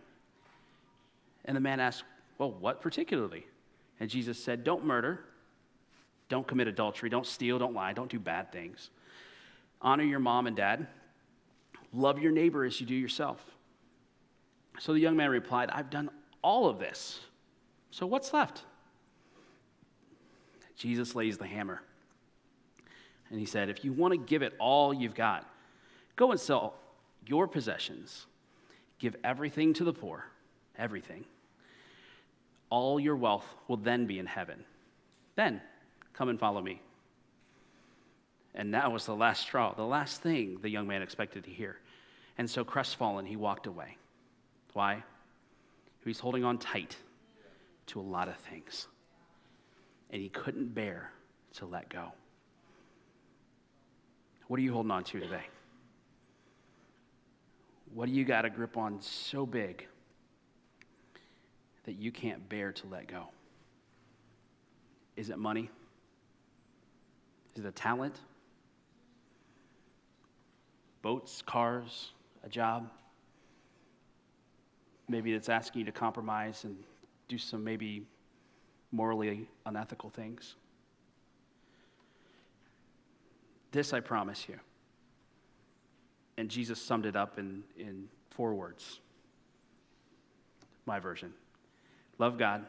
And 1.47 1.57
the 1.57 1.61
man 1.61 1.81
asked, 1.81 2.05
Well, 2.37 2.53
what 2.53 2.83
particularly? 2.83 3.47
And 3.99 4.11
Jesus 4.11 4.39
said, 4.39 4.63
Don't 4.63 4.85
murder, 4.85 5.21
don't 6.29 6.47
commit 6.47 6.69
adultery, 6.69 7.09
don't 7.09 7.27
steal, 7.27 7.59
don't 7.59 7.75
lie, 7.75 7.93
don't 7.93 8.11
do 8.11 8.19
bad 8.19 8.53
things. 8.53 8.91
Honor 9.81 10.05
your 10.05 10.19
mom 10.19 10.47
and 10.47 10.57
dad, 10.57 10.87
love 11.93 12.19
your 12.19 12.33
neighbor 12.33 12.65
as 12.65 12.81
you 12.81 12.87
do 12.87 12.95
yourself. 12.95 13.45
So 14.79 14.93
the 14.93 15.01
young 15.01 15.17
man 15.17 15.31
replied, 15.31 15.71
I've 15.71 15.91
done 15.91 16.11
all 16.43 16.69
of 16.69 16.79
this. 16.79 17.21
So 17.91 18.07
what's 18.07 18.33
left? 18.33 18.63
Jesus 20.77 21.15
lays 21.15 21.39
the 21.39 21.47
hammer. 21.47 21.81
And 23.31 23.41
he 23.41 23.47
said, 23.47 23.69
If 23.69 23.85
you 23.85 23.93
want 23.93 24.13
to 24.13 24.19
give 24.19 24.43
it 24.43 24.55
all 24.59 24.93
you've 24.93 25.15
got, 25.15 25.49
go 26.17 26.31
and 26.31 26.41
sell 26.41 26.75
your 27.27 27.49
possessions, 27.49 28.27
give 28.99 29.17
everything 29.25 29.73
to 29.75 29.85
the 29.85 29.93
poor, 29.93 30.27
everything. 30.79 31.25
All 32.69 33.01
your 33.01 33.17
wealth 33.17 33.47
will 33.69 33.77
then 33.77 34.07
be 34.07 34.19
in 34.19 34.27
heaven. 34.27 34.65
Then 35.37 35.61
come 36.17 36.29
and 36.29 36.41
follow 36.41 36.61
me. 36.61 36.81
And 38.55 38.73
that 38.73 38.91
was 38.91 39.05
the 39.05 39.15
last 39.15 39.43
straw, 39.43 39.75
the 39.75 39.85
last 39.85 40.23
thing 40.23 40.59
the 40.63 40.71
young 40.71 40.87
man 40.87 41.03
expected 41.03 41.45
to 41.45 41.51
hear. 41.51 41.77
And 42.39 42.49
so, 42.49 42.65
crestfallen, 42.65 43.27
he 43.27 43.37
walked 43.37 43.67
away. 43.67 43.97
Why? 44.73 45.03
He's 46.05 46.21
holding 46.21 46.45
on 46.45 46.59
tight 46.59 46.97
to 47.89 48.01
a 48.01 48.03
lot 48.03 48.29
of 48.29 48.37
things. 48.37 48.87
And 50.11 50.23
he 50.23 50.29
couldn't 50.29 50.75
bear 50.75 51.11
to 51.55 51.67
let 51.67 51.89
go. 51.89 52.13
What 54.49 54.59
are 54.61 54.63
you 54.63 54.73
holding 54.73 54.93
on 54.93 55.05
to 55.05 55.21
today? 55.21 55.47
What 57.93 58.07
do 58.07 58.13
you 58.13 58.25
got 58.25 58.45
a 58.45 58.51
grip 58.51 58.77
on 58.77 59.01
so 59.01 59.47
big 59.47 59.87
that 61.85 61.95
you 61.95 62.13
can't 62.13 62.49
bear 62.49 62.73
to 62.73 62.87
let 62.87 63.09
go? 63.09 63.25
Is 65.17 65.31
it 65.31 65.39
money? 65.39 65.71
Is 67.57 67.65
it 67.65 67.69
a 67.69 67.73
talent? 67.73 68.21
Boats, 71.01 71.41
cars, 71.41 72.11
a 72.45 72.51
job? 72.51 72.91
Maybe 75.09 75.33
it's 75.33 75.49
asking 75.49 75.81
you 75.81 75.85
to 75.87 75.93
compromise 75.93 76.65
and 76.65 76.77
do 77.29 77.39
some 77.39 77.65
maybe 77.65 78.07
morally 78.93 79.49
unethical 79.65 80.11
things. 80.11 80.57
This 83.73 83.95
I 83.95 84.01
promise 84.01 84.47
you. 84.49 84.59
And 86.37 86.51
Jesus 86.51 86.81
summed 86.81 87.07
it 87.07 87.17
up 87.17 87.39
in, 87.39 87.65
in 87.79 88.09
four 88.31 88.55
words. 88.55 89.01
My 90.85 91.01
version 91.01 91.33
love 92.19 92.37
God, 92.37 92.67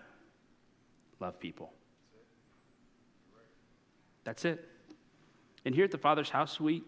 love 1.19 1.39
people. 1.41 1.73
That's 4.23 4.45
it. 4.45 4.76
And 5.67 5.75
here 5.75 5.83
at 5.83 5.91
the 5.91 5.97
Father's 5.97 6.29
house, 6.29 6.61
we 6.61 6.81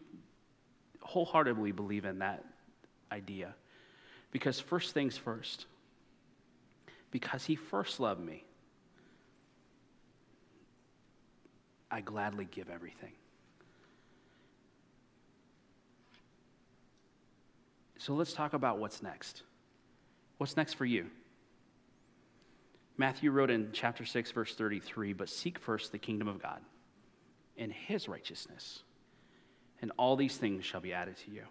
wholeheartedly 1.01 1.73
believe 1.73 2.05
in 2.05 2.19
that 2.19 2.45
idea. 3.11 3.53
Because 4.31 4.61
first 4.61 4.93
things 4.93 5.17
first, 5.17 5.65
because 7.11 7.43
He 7.43 7.57
first 7.57 7.99
loved 7.99 8.21
me, 8.21 8.45
I 11.91 11.99
gladly 11.99 12.47
give 12.49 12.69
everything. 12.69 13.11
So 17.97 18.13
let's 18.13 18.31
talk 18.31 18.53
about 18.53 18.79
what's 18.79 19.03
next. 19.03 19.43
What's 20.37 20.55
next 20.55 20.75
for 20.75 20.85
you? 20.85 21.07
Matthew 22.95 23.31
wrote 23.31 23.49
in 23.49 23.71
chapter 23.73 24.05
6, 24.05 24.31
verse 24.31 24.55
33 24.55 25.11
But 25.11 25.27
seek 25.27 25.59
first 25.59 25.91
the 25.91 25.97
kingdom 25.97 26.29
of 26.29 26.41
God 26.41 26.61
and 27.59 27.71
his 27.71 28.07
righteousness, 28.07 28.81
and 29.81 29.91
all 29.97 30.15
these 30.15 30.37
things 30.37 30.65
shall 30.65 30.81
be 30.81 30.93
added 30.93 31.17
to 31.17 31.31
you. 31.31 31.43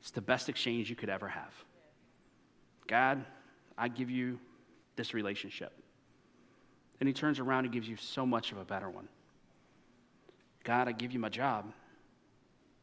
It's 0.00 0.12
the 0.12 0.20
best 0.20 0.48
exchange 0.48 0.88
you 0.88 0.94
could 0.94 1.08
ever 1.08 1.26
have. 1.26 1.52
God, 2.86 3.24
I 3.76 3.88
give 3.88 4.10
you 4.10 4.38
this 4.94 5.14
relationship. 5.14 5.72
And 7.00 7.08
he 7.08 7.12
turns 7.12 7.40
around 7.40 7.64
and 7.64 7.72
gives 7.72 7.88
you 7.88 7.96
so 7.96 8.24
much 8.24 8.52
of 8.52 8.58
a 8.58 8.64
better 8.64 8.88
one. 8.88 9.08
God, 10.62 10.86
I 10.86 10.92
give 10.92 11.12
you 11.12 11.18
my 11.18 11.28
job. 11.28 11.72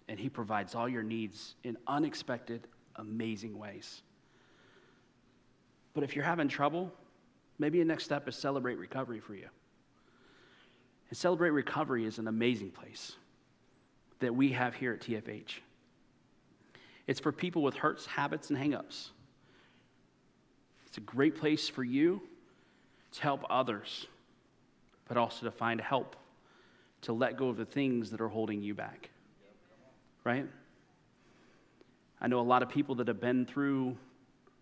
And 0.10 0.20
he 0.20 0.28
provides 0.28 0.76
all 0.76 0.90
your 0.90 1.02
needs 1.02 1.56
in 1.64 1.78
unexpected, 1.88 2.68
amazing 2.98 3.58
ways. 3.58 4.02
But 5.94 6.04
if 6.04 6.16
you're 6.16 6.26
having 6.26 6.50
trouble, 6.50 6.92
maybe 7.58 7.80
the 7.80 7.86
next 7.86 8.04
step 8.04 8.28
is 8.28 8.36
celebrate 8.36 8.78
recovery 8.78 9.20
for 9.20 9.34
you. 9.34 9.48
And 11.14 11.18
celebrate 11.20 11.52
recovery 11.52 12.08
is 12.08 12.18
an 12.18 12.28
amazing 12.28 12.72
place 12.72 13.14
that 14.20 14.34
we 14.34 14.54
have 14.54 14.74
here 14.74 14.94
at 14.94 15.02
TFH. 15.02 15.60
It's 17.06 17.20
for 17.20 17.32
people 17.32 17.62
with 17.62 17.76
hurts, 17.76 18.08
habits, 18.08 18.50
and 18.50 18.58
hangups. 18.58 19.10
It's 20.88 20.98
a 20.98 21.02
great 21.02 21.36
place 21.36 21.70
for 21.70 21.84
you 21.84 22.24
to 23.12 23.22
help 23.22 23.44
others, 23.48 24.08
but 25.08 25.16
also 25.16 25.46
to 25.46 25.52
find 25.52 25.80
help 25.80 26.16
to 27.04 27.14
let 27.14 27.38
go 27.38 27.50
of 27.50 27.58
the 27.58 27.66
things 27.66 28.10
that 28.10 28.20
are 28.20 28.28
holding 28.28 28.64
you 28.64 28.74
back. 28.74 29.12
Right? 30.24 30.48
I 32.22 32.28
know 32.28 32.40
a 32.40 32.42
lot 32.42 32.64
of 32.64 32.70
people 32.70 32.96
that 32.96 33.08
have 33.08 33.22
been 33.22 33.46
through 33.46 33.96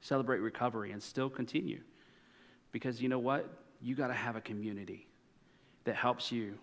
Celebrate 0.01 0.39
Recovery 0.39 0.91
and 0.91 1.01
still 1.01 1.29
continue. 1.29 1.79
Because 2.74 3.01
you 3.01 3.08
know 3.08 3.20
what? 3.20 3.50
You 3.81 3.96
got 3.96 4.08
to 4.08 4.13
have 4.13 4.36
a 4.36 4.41
community 4.41 5.08
that 5.84 5.96
helps 5.96 6.32
you 6.32 6.58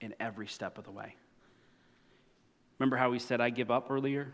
in 0.00 0.14
every 0.20 0.46
step 0.46 0.78
of 0.78 0.84
the 0.84 0.90
way. 0.90 1.14
Remember 2.78 2.96
how 2.96 3.10
we 3.10 3.18
said 3.18 3.40
I 3.40 3.50
give 3.50 3.70
up 3.70 3.90
earlier? 3.90 4.32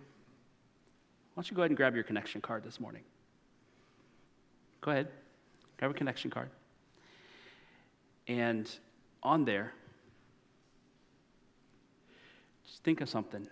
Why 1.34 1.42
don't 1.42 1.50
you 1.50 1.56
go 1.56 1.62
ahead 1.62 1.70
and 1.70 1.76
grab 1.76 1.94
your 1.94 2.04
connection 2.04 2.40
card 2.40 2.64
this 2.64 2.80
morning? 2.80 3.02
Go 4.80 4.90
ahead, 4.90 5.08
grab 5.78 5.92
a 5.92 5.94
connection 5.94 6.30
card. 6.30 6.50
And 8.26 8.68
on 9.22 9.44
there, 9.44 9.72
just 12.66 12.82
think 12.82 13.00
of 13.00 13.08
something 13.08 13.46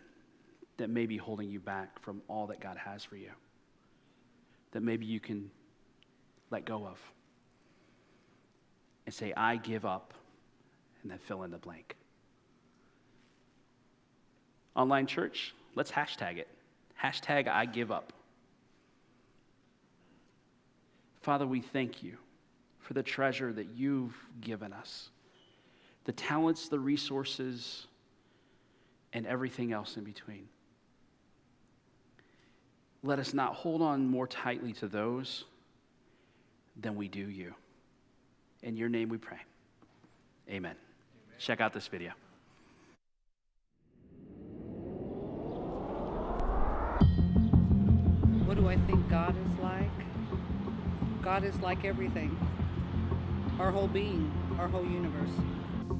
that 0.77 0.91
may 0.91 1.07
be 1.07 1.17
holding 1.17 1.49
you 1.51 1.61
back 1.61 2.01
from 2.01 2.23
all 2.29 2.47
that 2.49 2.61
God 2.61 2.77
has 2.77 3.05
for 3.05 3.17
you, 3.17 3.31
that 4.73 4.83
maybe 4.83 5.07
you 5.07 5.21
can 5.21 5.51
let 6.51 6.65
go 6.65 6.87
of. 6.87 6.99
And 9.07 9.15
say, 9.15 9.33
I 9.37 9.57
give 9.57 9.85
up, 9.85 10.15
and 11.02 11.11
then 11.11 11.19
fill 11.19 11.42
in 11.42 11.50
the 11.50 11.59
blank. 11.59 11.97
Online 14.76 15.07
church, 15.07 15.54
let's 15.75 15.90
hashtag 15.90 16.38
it. 16.38 16.49
Hashtag 17.02 17.49
I 17.49 17.66
give 17.66 17.90
up. 17.90 18.12
Father, 21.23 21.47
we 21.47 21.61
thank 21.61 22.02
you 22.02 22.16
for 22.78 22.95
the 22.95 23.02
treasure 23.02 23.52
that 23.52 23.69
you've 23.75 24.16
given 24.40 24.73
us 24.73 25.11
the 26.04 26.12
talents, 26.12 26.69
the 26.69 26.78
resources, 26.78 27.87
and 29.12 29.26
everything 29.26 29.73
else 29.73 29.97
in 29.99 30.02
between. 30.02 30.49
Let 33.02 33.19
us 33.19 33.35
not 33.35 33.54
hold 33.54 33.83
on 33.83 34.07
more 34.07 34.26
tightly 34.26 34.73
to 34.75 34.88
those 34.88 35.45
than 36.80 36.97
we 36.97 37.09
do 37.09 37.21
you. 37.21 37.54
In 38.62 38.76
your 38.76 38.88
name 38.88 39.09
we 39.09 39.19
pray. 39.19 39.38
Amen. 40.48 40.75
Amen. 41.40 41.46
Check 41.46 41.61
out 41.61 41.72
this 41.72 41.87
video. 41.88 42.12
What 48.44 48.57
do 48.57 48.68
I 48.68 48.76
think 48.87 49.09
God 49.09 49.35
is 49.46 49.59
like? 49.61 49.90
God 51.22 51.44
is 51.44 51.59
like 51.61 51.85
everything. 51.85 52.37
Our 53.59 53.70
whole 53.70 53.88
being, 53.88 54.31
our 54.59 54.68
whole 54.68 54.85
universe. 54.85 55.31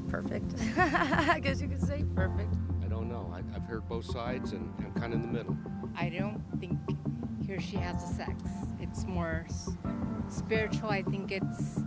Perfect. 0.09 0.55
I 0.79 1.40
guess 1.40 1.61
you 1.61 1.68
could 1.68 1.83
say 1.83 2.05
perfect. 2.14 2.55
I 2.85 2.88
don't 2.88 3.09
know. 3.09 3.33
I, 3.33 3.42
have 3.53 3.64
heard 3.64 3.88
both 3.88 4.05
sides 4.05 4.53
and 4.53 4.72
I'm 4.79 4.92
kind 4.94 5.14
of 5.14 5.20
in 5.20 5.26
the 5.26 5.33
middle. 5.33 5.57
I 5.96 6.09
don't 6.09 6.42
think 6.59 6.79
he 7.46 7.53
or 7.53 7.61
she 7.61 7.76
has 7.76 8.03
a 8.03 8.14
sex. 8.14 8.42
It's 8.81 9.07
more 9.07 9.46
spiritual. 10.29 10.90
I 10.90 11.03
think 11.03 11.33
it's 11.33 11.81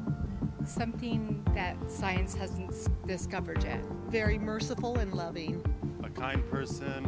something 0.68 1.44
that 1.54 1.76
science 1.90 2.34
hasn't 2.34 2.74
discovered 3.08 3.64
yet. 3.64 3.84
Very 4.10 4.38
merciful 4.38 4.98
and 4.98 5.14
loving. 5.14 5.64
A 6.04 6.10
kind 6.10 6.48
person, 6.50 7.08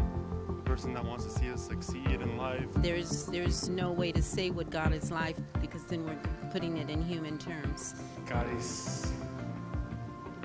a 0.50 0.62
person 0.64 0.94
that 0.94 1.06
wants 1.06 1.26
to 1.26 1.32
see 1.32 1.50
us 1.52 1.66
succeed 1.66 2.08
in 2.08 2.38
life. 2.38 2.68
There's 2.78 3.26
there's 3.28 3.70
no 3.70 3.92
way 3.92 4.12
to 4.12 4.22
say 4.22 4.50
what 4.50 4.70
God 4.70 4.94
is 4.94 5.12
like 5.12 5.38
because 5.62 5.84
then 5.84 6.06
we're 6.06 6.20
putting 6.52 6.78
it 6.78 6.90
in 6.90 7.04
human 7.04 7.38
terms. 7.38 7.96
God 8.26 8.48
is 8.56 9.12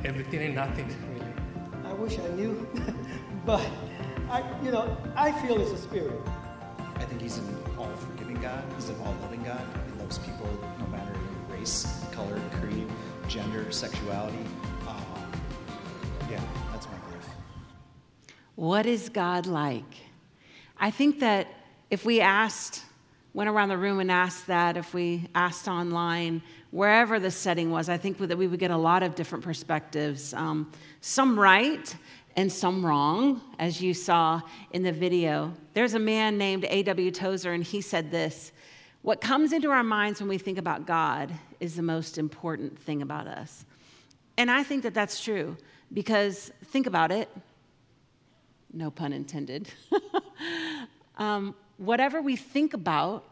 everything 0.04 0.40
and 0.42 0.54
nothing, 0.54 0.88
really. 1.12 1.32
I 1.84 1.92
wish 1.94 2.18
I 2.18 2.28
knew, 2.34 2.68
but 3.46 3.66
I, 4.30 4.44
you 4.62 4.70
know, 4.70 4.96
I 5.16 5.32
feel 5.32 5.60
it's 5.60 5.72
a 5.72 5.78
spirit. 5.78 6.20
I 6.96 7.04
think 7.04 7.22
he's 7.22 7.38
an 7.38 7.56
all-forgiving 7.78 8.40
God. 8.40 8.62
He's 8.76 8.90
an 8.90 8.96
all-loving 9.04 9.42
God. 9.42 9.60
He 9.86 10.00
loves 10.00 10.18
people 10.18 10.48
no 10.78 10.86
matter 10.86 11.12
race, 11.60 12.04
color, 12.12 12.40
creed, 12.60 12.86
gender, 13.30 13.70
sexuality. 13.70 14.44
Um, 14.88 15.32
yeah, 16.28 16.42
that's 16.72 16.86
my 16.88 16.98
belief. 17.08 17.28
What 18.56 18.86
is 18.86 19.08
God 19.08 19.46
like? 19.46 19.94
I 20.80 20.90
think 20.90 21.20
that 21.20 21.46
if 21.90 22.04
we 22.04 22.20
asked, 22.20 22.82
went 23.32 23.48
around 23.48 23.68
the 23.68 23.78
room 23.78 24.00
and 24.00 24.10
asked 24.10 24.48
that, 24.48 24.76
if 24.76 24.92
we 24.92 25.28
asked 25.36 25.68
online, 25.68 26.42
wherever 26.72 27.20
the 27.20 27.30
setting 27.30 27.70
was, 27.70 27.88
I 27.88 27.96
think 27.96 28.18
that 28.18 28.36
we 28.36 28.48
would 28.48 28.58
get 28.58 28.72
a 28.72 28.76
lot 28.76 29.04
of 29.04 29.14
different 29.14 29.44
perspectives. 29.44 30.34
Um, 30.34 30.72
some 31.00 31.38
right 31.38 31.94
and 32.34 32.50
some 32.50 32.84
wrong, 32.84 33.40
as 33.60 33.80
you 33.80 33.94
saw 33.94 34.40
in 34.72 34.82
the 34.82 34.92
video. 34.92 35.54
There's 35.74 35.94
a 35.94 36.00
man 36.00 36.36
named 36.36 36.64
A.W. 36.68 37.12
Tozer, 37.12 37.52
and 37.52 37.62
he 37.62 37.80
said 37.80 38.10
this 38.10 38.50
What 39.02 39.20
comes 39.20 39.52
into 39.52 39.70
our 39.70 39.82
minds 39.82 40.20
when 40.20 40.28
we 40.28 40.38
think 40.38 40.58
about 40.58 40.86
God 40.86 41.32
is 41.58 41.74
the 41.76 41.82
most 41.82 42.18
important 42.18 42.78
thing 42.78 43.00
about 43.00 43.26
us. 43.26 43.64
And 44.36 44.50
I 44.50 44.62
think 44.62 44.82
that 44.82 44.94
that's 44.94 45.22
true 45.22 45.56
because 45.92 46.52
think 46.66 46.86
about 46.86 47.10
it, 47.10 47.28
no 48.72 48.90
pun 48.90 49.12
intended. 49.12 49.68
um, 51.16 51.54
whatever 51.78 52.20
we 52.20 52.36
think 52.36 52.74
about, 52.74 53.24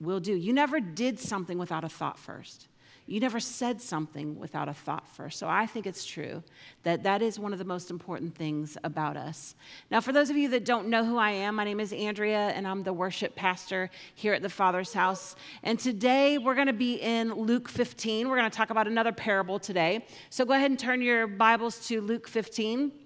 we'll 0.00 0.20
do. 0.20 0.34
You 0.34 0.52
never 0.52 0.80
did 0.80 1.18
something 1.18 1.56
without 1.56 1.84
a 1.84 1.88
thought 1.88 2.18
first. 2.18 2.68
You 3.06 3.20
never 3.20 3.38
said 3.38 3.82
something 3.82 4.38
without 4.38 4.68
a 4.68 4.72
thought 4.72 5.06
first. 5.06 5.38
So 5.38 5.46
I 5.46 5.66
think 5.66 5.86
it's 5.86 6.06
true 6.06 6.42
that 6.84 7.02
that 7.02 7.20
is 7.20 7.38
one 7.38 7.52
of 7.52 7.58
the 7.58 7.64
most 7.64 7.90
important 7.90 8.34
things 8.34 8.78
about 8.82 9.16
us. 9.16 9.54
Now, 9.90 10.00
for 10.00 10.12
those 10.12 10.30
of 10.30 10.36
you 10.36 10.48
that 10.50 10.64
don't 10.64 10.88
know 10.88 11.04
who 11.04 11.18
I 11.18 11.32
am, 11.32 11.56
my 11.56 11.64
name 11.64 11.80
is 11.80 11.92
Andrea, 11.92 12.48
and 12.48 12.66
I'm 12.66 12.82
the 12.82 12.94
worship 12.94 13.36
pastor 13.36 13.90
here 14.14 14.32
at 14.32 14.40
the 14.40 14.48
Father's 14.48 14.94
house. 14.94 15.36
And 15.62 15.78
today 15.78 16.38
we're 16.38 16.54
going 16.54 16.66
to 16.66 16.72
be 16.72 16.94
in 16.94 17.34
Luke 17.34 17.68
15. 17.68 18.26
We're 18.28 18.36
going 18.36 18.50
to 18.50 18.56
talk 18.56 18.70
about 18.70 18.86
another 18.86 19.12
parable 19.12 19.58
today. 19.58 20.06
So 20.30 20.46
go 20.46 20.54
ahead 20.54 20.70
and 20.70 20.78
turn 20.78 21.02
your 21.02 21.26
Bibles 21.26 21.86
to 21.88 22.00
Luke 22.00 22.26
15 22.26 23.03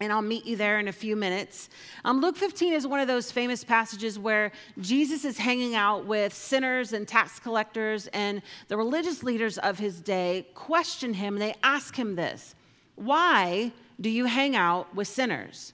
and 0.00 0.12
I'll 0.12 0.22
meet 0.22 0.44
you 0.44 0.56
there 0.56 0.78
in 0.78 0.88
a 0.88 0.92
few 0.92 1.16
minutes. 1.16 1.68
Um, 2.04 2.20
Luke 2.20 2.36
15 2.36 2.72
is 2.72 2.86
one 2.86 3.00
of 3.00 3.08
those 3.08 3.32
famous 3.32 3.64
passages 3.64 4.18
where 4.18 4.52
Jesus 4.80 5.24
is 5.24 5.38
hanging 5.38 5.74
out 5.74 6.06
with 6.06 6.32
sinners 6.32 6.92
and 6.92 7.06
tax 7.06 7.38
collectors, 7.38 8.06
and 8.08 8.42
the 8.68 8.76
religious 8.76 9.22
leaders 9.22 9.58
of 9.58 9.78
his 9.78 10.00
day 10.00 10.46
question 10.54 11.14
him. 11.14 11.36
They 11.38 11.54
ask 11.62 11.96
him 11.96 12.14
this 12.14 12.54
Why 12.94 13.72
do 14.00 14.10
you 14.10 14.26
hang 14.26 14.54
out 14.54 14.94
with 14.94 15.08
sinners? 15.08 15.72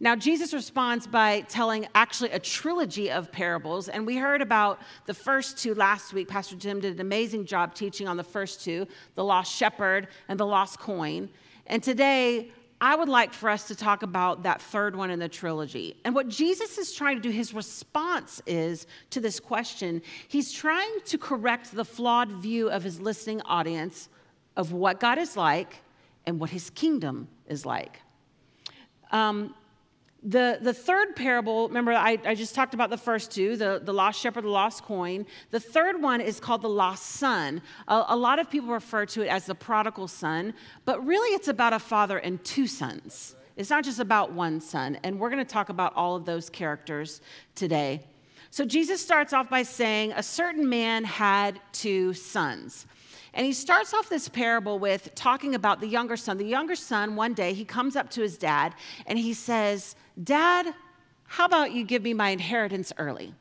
Now, 0.00 0.16
Jesus 0.16 0.52
responds 0.52 1.06
by 1.06 1.42
telling 1.42 1.86
actually 1.94 2.30
a 2.30 2.40
trilogy 2.40 3.08
of 3.08 3.30
parables, 3.30 3.88
and 3.88 4.04
we 4.04 4.16
heard 4.16 4.42
about 4.42 4.80
the 5.06 5.14
first 5.14 5.58
two 5.58 5.76
last 5.76 6.12
week. 6.12 6.26
Pastor 6.26 6.56
Jim 6.56 6.80
did 6.80 6.94
an 6.94 7.00
amazing 7.00 7.46
job 7.46 7.72
teaching 7.72 8.08
on 8.08 8.16
the 8.16 8.24
first 8.24 8.64
two 8.64 8.88
the 9.14 9.22
lost 9.22 9.54
shepherd 9.54 10.08
and 10.28 10.40
the 10.40 10.46
lost 10.46 10.80
coin. 10.80 11.28
And 11.68 11.80
today, 11.80 12.50
I 12.82 12.96
would 12.96 13.08
like 13.08 13.32
for 13.32 13.48
us 13.48 13.68
to 13.68 13.76
talk 13.76 14.02
about 14.02 14.42
that 14.42 14.60
third 14.60 14.96
one 14.96 15.12
in 15.12 15.20
the 15.20 15.28
trilogy. 15.28 15.94
And 16.04 16.16
what 16.16 16.28
Jesus 16.28 16.78
is 16.78 16.92
trying 16.92 17.14
to 17.14 17.22
do, 17.22 17.30
his 17.30 17.54
response 17.54 18.42
is 18.44 18.88
to 19.10 19.20
this 19.20 19.38
question, 19.38 20.02
he's 20.26 20.50
trying 20.50 20.90
to 21.04 21.16
correct 21.16 21.76
the 21.76 21.84
flawed 21.84 22.32
view 22.32 22.68
of 22.68 22.82
his 22.82 23.00
listening 23.00 23.40
audience 23.42 24.08
of 24.56 24.72
what 24.72 24.98
God 24.98 25.18
is 25.18 25.36
like 25.36 25.76
and 26.26 26.40
what 26.40 26.50
his 26.50 26.70
kingdom 26.70 27.28
is 27.46 27.64
like. 27.64 28.00
Um, 29.12 29.54
The, 30.24 30.58
the 30.60 30.72
third 30.72 31.16
parable, 31.16 31.66
remember, 31.66 31.92
I, 31.92 32.16
I 32.24 32.36
just 32.36 32.54
talked 32.54 32.74
about 32.74 32.90
the 32.90 32.96
first 32.96 33.32
two 33.32 33.56
the, 33.56 33.80
the 33.82 33.92
lost 33.92 34.20
shepherd, 34.20 34.44
the 34.44 34.48
lost 34.48 34.84
coin. 34.84 35.26
The 35.50 35.58
third 35.58 36.00
one 36.00 36.20
is 36.20 36.38
called 36.38 36.62
the 36.62 36.68
lost 36.68 37.04
son. 37.04 37.60
A, 37.88 38.04
a 38.08 38.16
lot 38.16 38.38
of 38.38 38.48
people 38.48 38.68
refer 38.68 39.04
to 39.06 39.22
it 39.22 39.28
as 39.28 39.46
the 39.46 39.54
prodigal 39.54 40.06
son, 40.06 40.54
but 40.84 41.04
really 41.04 41.34
it's 41.34 41.48
about 41.48 41.72
a 41.72 41.80
father 41.80 42.18
and 42.18 42.42
two 42.44 42.68
sons. 42.68 43.34
It's 43.56 43.70
not 43.70 43.82
just 43.82 43.98
about 43.98 44.32
one 44.32 44.60
son. 44.60 44.96
And 45.02 45.18
we're 45.18 45.30
going 45.30 45.44
to 45.44 45.52
talk 45.52 45.70
about 45.70 45.92
all 45.96 46.14
of 46.14 46.24
those 46.24 46.48
characters 46.48 47.20
today. 47.56 48.00
So 48.50 48.64
Jesus 48.64 49.00
starts 49.00 49.32
off 49.32 49.50
by 49.50 49.64
saying, 49.64 50.12
A 50.12 50.22
certain 50.22 50.68
man 50.68 51.02
had 51.02 51.60
two 51.72 52.14
sons. 52.14 52.86
And 53.34 53.46
he 53.46 53.52
starts 53.52 53.94
off 53.94 54.08
this 54.08 54.28
parable 54.28 54.78
with 54.78 55.14
talking 55.14 55.54
about 55.54 55.80
the 55.80 55.86
younger 55.86 56.16
son. 56.16 56.36
The 56.36 56.44
younger 56.44 56.76
son, 56.76 57.16
one 57.16 57.32
day, 57.32 57.54
he 57.54 57.64
comes 57.64 57.96
up 57.96 58.10
to 58.10 58.20
his 58.20 58.36
dad 58.36 58.74
and 59.06 59.18
he 59.18 59.32
says, 59.32 59.96
Dad, 60.22 60.74
how 61.24 61.46
about 61.46 61.72
you 61.72 61.84
give 61.84 62.02
me 62.02 62.14
my 62.14 62.30
inheritance 62.30 62.92
early? 62.98 63.34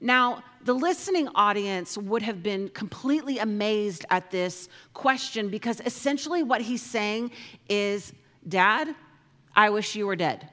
Now, 0.00 0.42
the 0.64 0.74
listening 0.74 1.28
audience 1.34 1.96
would 1.98 2.22
have 2.22 2.42
been 2.42 2.68
completely 2.70 3.38
amazed 3.38 4.04
at 4.10 4.30
this 4.30 4.68
question 4.92 5.48
because 5.48 5.80
essentially 5.80 6.42
what 6.42 6.60
he's 6.60 6.82
saying 6.82 7.30
is, 7.68 8.12
Dad, 8.48 8.94
I 9.54 9.70
wish 9.70 9.94
you 9.94 10.06
were 10.06 10.16
dead 10.16 10.48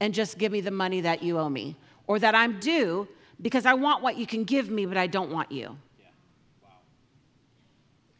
and 0.00 0.12
just 0.12 0.38
give 0.38 0.52
me 0.52 0.60
the 0.60 0.70
money 0.70 1.00
that 1.02 1.22
you 1.22 1.38
owe 1.38 1.48
me 1.48 1.76
or 2.06 2.18
that 2.18 2.34
I'm 2.34 2.58
due 2.60 3.08
because 3.40 3.66
I 3.66 3.74
want 3.74 4.02
what 4.02 4.16
you 4.16 4.26
can 4.26 4.44
give 4.44 4.70
me, 4.70 4.86
but 4.86 4.96
I 4.96 5.06
don't 5.06 5.30
want 5.30 5.50
you. 5.50 5.76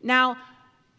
Now, 0.02 0.36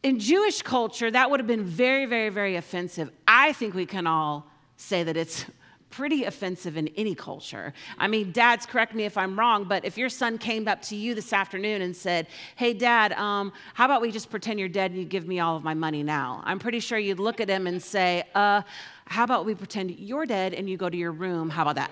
in 0.01 0.19
Jewish 0.19 0.61
culture, 0.61 1.09
that 1.09 1.29
would 1.29 1.39
have 1.39 1.47
been 1.47 1.65
very, 1.65 2.05
very, 2.05 2.29
very 2.29 2.55
offensive. 2.55 3.11
I 3.27 3.53
think 3.53 3.73
we 3.73 3.85
can 3.85 4.07
all 4.07 4.47
say 4.77 5.03
that 5.03 5.17
it's 5.17 5.45
pretty 5.93 6.23
offensive 6.23 6.75
in 6.75 6.87
any 6.97 7.13
culture. 7.13 7.71
I 7.99 8.07
mean, 8.07 8.31
dads, 8.31 8.65
correct 8.65 8.95
me 8.95 9.03
if 9.03 9.15
I'm 9.15 9.37
wrong, 9.37 9.65
but 9.65 9.85
if 9.85 9.95
your 9.95 10.09
son 10.09 10.39
came 10.39 10.67
up 10.67 10.81
to 10.83 10.95
you 10.95 11.13
this 11.13 11.31
afternoon 11.31 11.83
and 11.83 11.95
said, 11.95 12.25
Hey, 12.55 12.73
dad, 12.73 13.13
um, 13.13 13.53
how 13.75 13.85
about 13.85 14.01
we 14.01 14.11
just 14.11 14.31
pretend 14.31 14.59
you're 14.59 14.69
dead 14.69 14.89
and 14.89 14.99
you 14.99 15.05
give 15.05 15.27
me 15.27 15.39
all 15.39 15.55
of 15.55 15.63
my 15.63 15.75
money 15.75 16.01
now? 16.01 16.41
I'm 16.45 16.57
pretty 16.57 16.79
sure 16.79 16.97
you'd 16.97 17.19
look 17.19 17.39
at 17.39 17.47
him 17.47 17.67
and 17.67 17.81
say, 17.81 18.23
uh, 18.33 18.63
How 19.05 19.23
about 19.23 19.45
we 19.45 19.53
pretend 19.53 19.91
you're 19.91 20.25
dead 20.25 20.55
and 20.55 20.67
you 20.67 20.77
go 20.77 20.89
to 20.89 20.97
your 20.97 21.11
room? 21.11 21.47
How 21.47 21.61
about 21.61 21.75
that? 21.75 21.91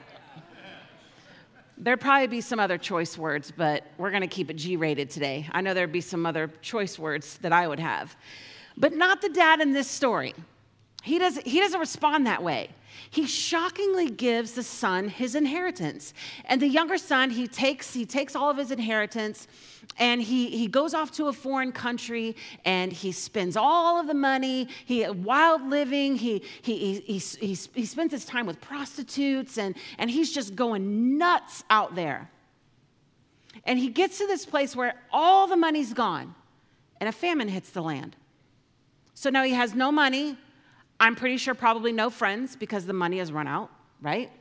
There'd 1.77 2.01
probably 2.01 2.27
be 2.27 2.41
some 2.41 2.59
other 2.59 2.79
choice 2.79 3.19
words, 3.19 3.51
but 3.55 3.85
we're 3.99 4.11
going 4.11 4.21
to 4.21 4.27
keep 4.27 4.49
it 4.49 4.55
G 4.55 4.77
rated 4.77 5.11
today. 5.11 5.47
I 5.51 5.61
know 5.61 5.75
there'd 5.75 5.91
be 5.91 6.01
some 6.01 6.25
other 6.25 6.51
choice 6.61 6.97
words 6.97 7.37
that 7.39 7.53
I 7.53 7.67
would 7.67 7.79
have. 7.79 8.15
But 8.77 8.93
not 8.93 9.21
the 9.21 9.29
dad 9.29 9.61
in 9.61 9.73
this 9.73 9.87
story. 9.87 10.33
He 11.01 11.17
doesn't, 11.17 11.45
he 11.47 11.59
doesn't 11.59 11.79
respond 11.79 12.27
that 12.27 12.43
way. 12.43 12.69
He 13.09 13.25
shockingly 13.25 14.09
gives 14.09 14.51
the 14.53 14.63
son 14.63 15.09
his 15.09 15.35
inheritance. 15.35 16.13
And 16.45 16.61
the 16.61 16.67
younger 16.67 16.97
son, 16.97 17.29
he 17.29 17.47
takes, 17.47 17.93
he 17.93 18.05
takes 18.05 18.35
all 18.35 18.49
of 18.49 18.57
his 18.57 18.71
inheritance 18.71 19.47
and 19.97 20.21
he, 20.21 20.49
he 20.49 20.67
goes 20.67 20.93
off 20.93 21.11
to 21.13 21.27
a 21.27 21.33
foreign 21.33 21.71
country 21.71 22.35
and 22.63 22.93
he 22.93 23.11
spends 23.11 23.57
all 23.57 23.99
of 23.99 24.07
the 24.07 24.13
money. 24.13 24.67
He 24.85 25.07
wild 25.09 25.67
living. 25.67 26.15
He, 26.15 26.43
he, 26.61 26.99
he, 27.01 27.17
he, 27.17 27.57
he 27.73 27.85
spends 27.85 28.11
his 28.11 28.23
time 28.23 28.45
with 28.45 28.61
prostitutes 28.61 29.57
and, 29.57 29.75
and 29.97 30.09
he's 30.09 30.31
just 30.31 30.55
going 30.55 31.17
nuts 31.17 31.63
out 31.69 31.95
there. 31.95 32.29
And 33.65 33.79
he 33.79 33.89
gets 33.89 34.19
to 34.19 34.27
this 34.27 34.45
place 34.45 34.75
where 34.75 34.93
all 35.11 35.47
the 35.47 35.57
money's 35.57 35.93
gone 35.93 36.35
and 36.99 37.09
a 37.09 37.11
famine 37.11 37.47
hits 37.47 37.71
the 37.71 37.81
land. 37.81 38.15
So 39.15 39.29
now 39.29 39.43
he 39.43 39.53
has 39.53 39.73
no 39.73 39.91
money. 39.91 40.37
I'm 41.01 41.15
pretty 41.15 41.37
sure 41.37 41.55
probably 41.55 41.91
no 41.91 42.11
friends 42.11 42.55
because 42.55 42.85
the 42.85 42.93
money 42.93 43.17
has 43.17 43.31
run 43.31 43.47
out, 43.47 43.71
right? 44.01 44.31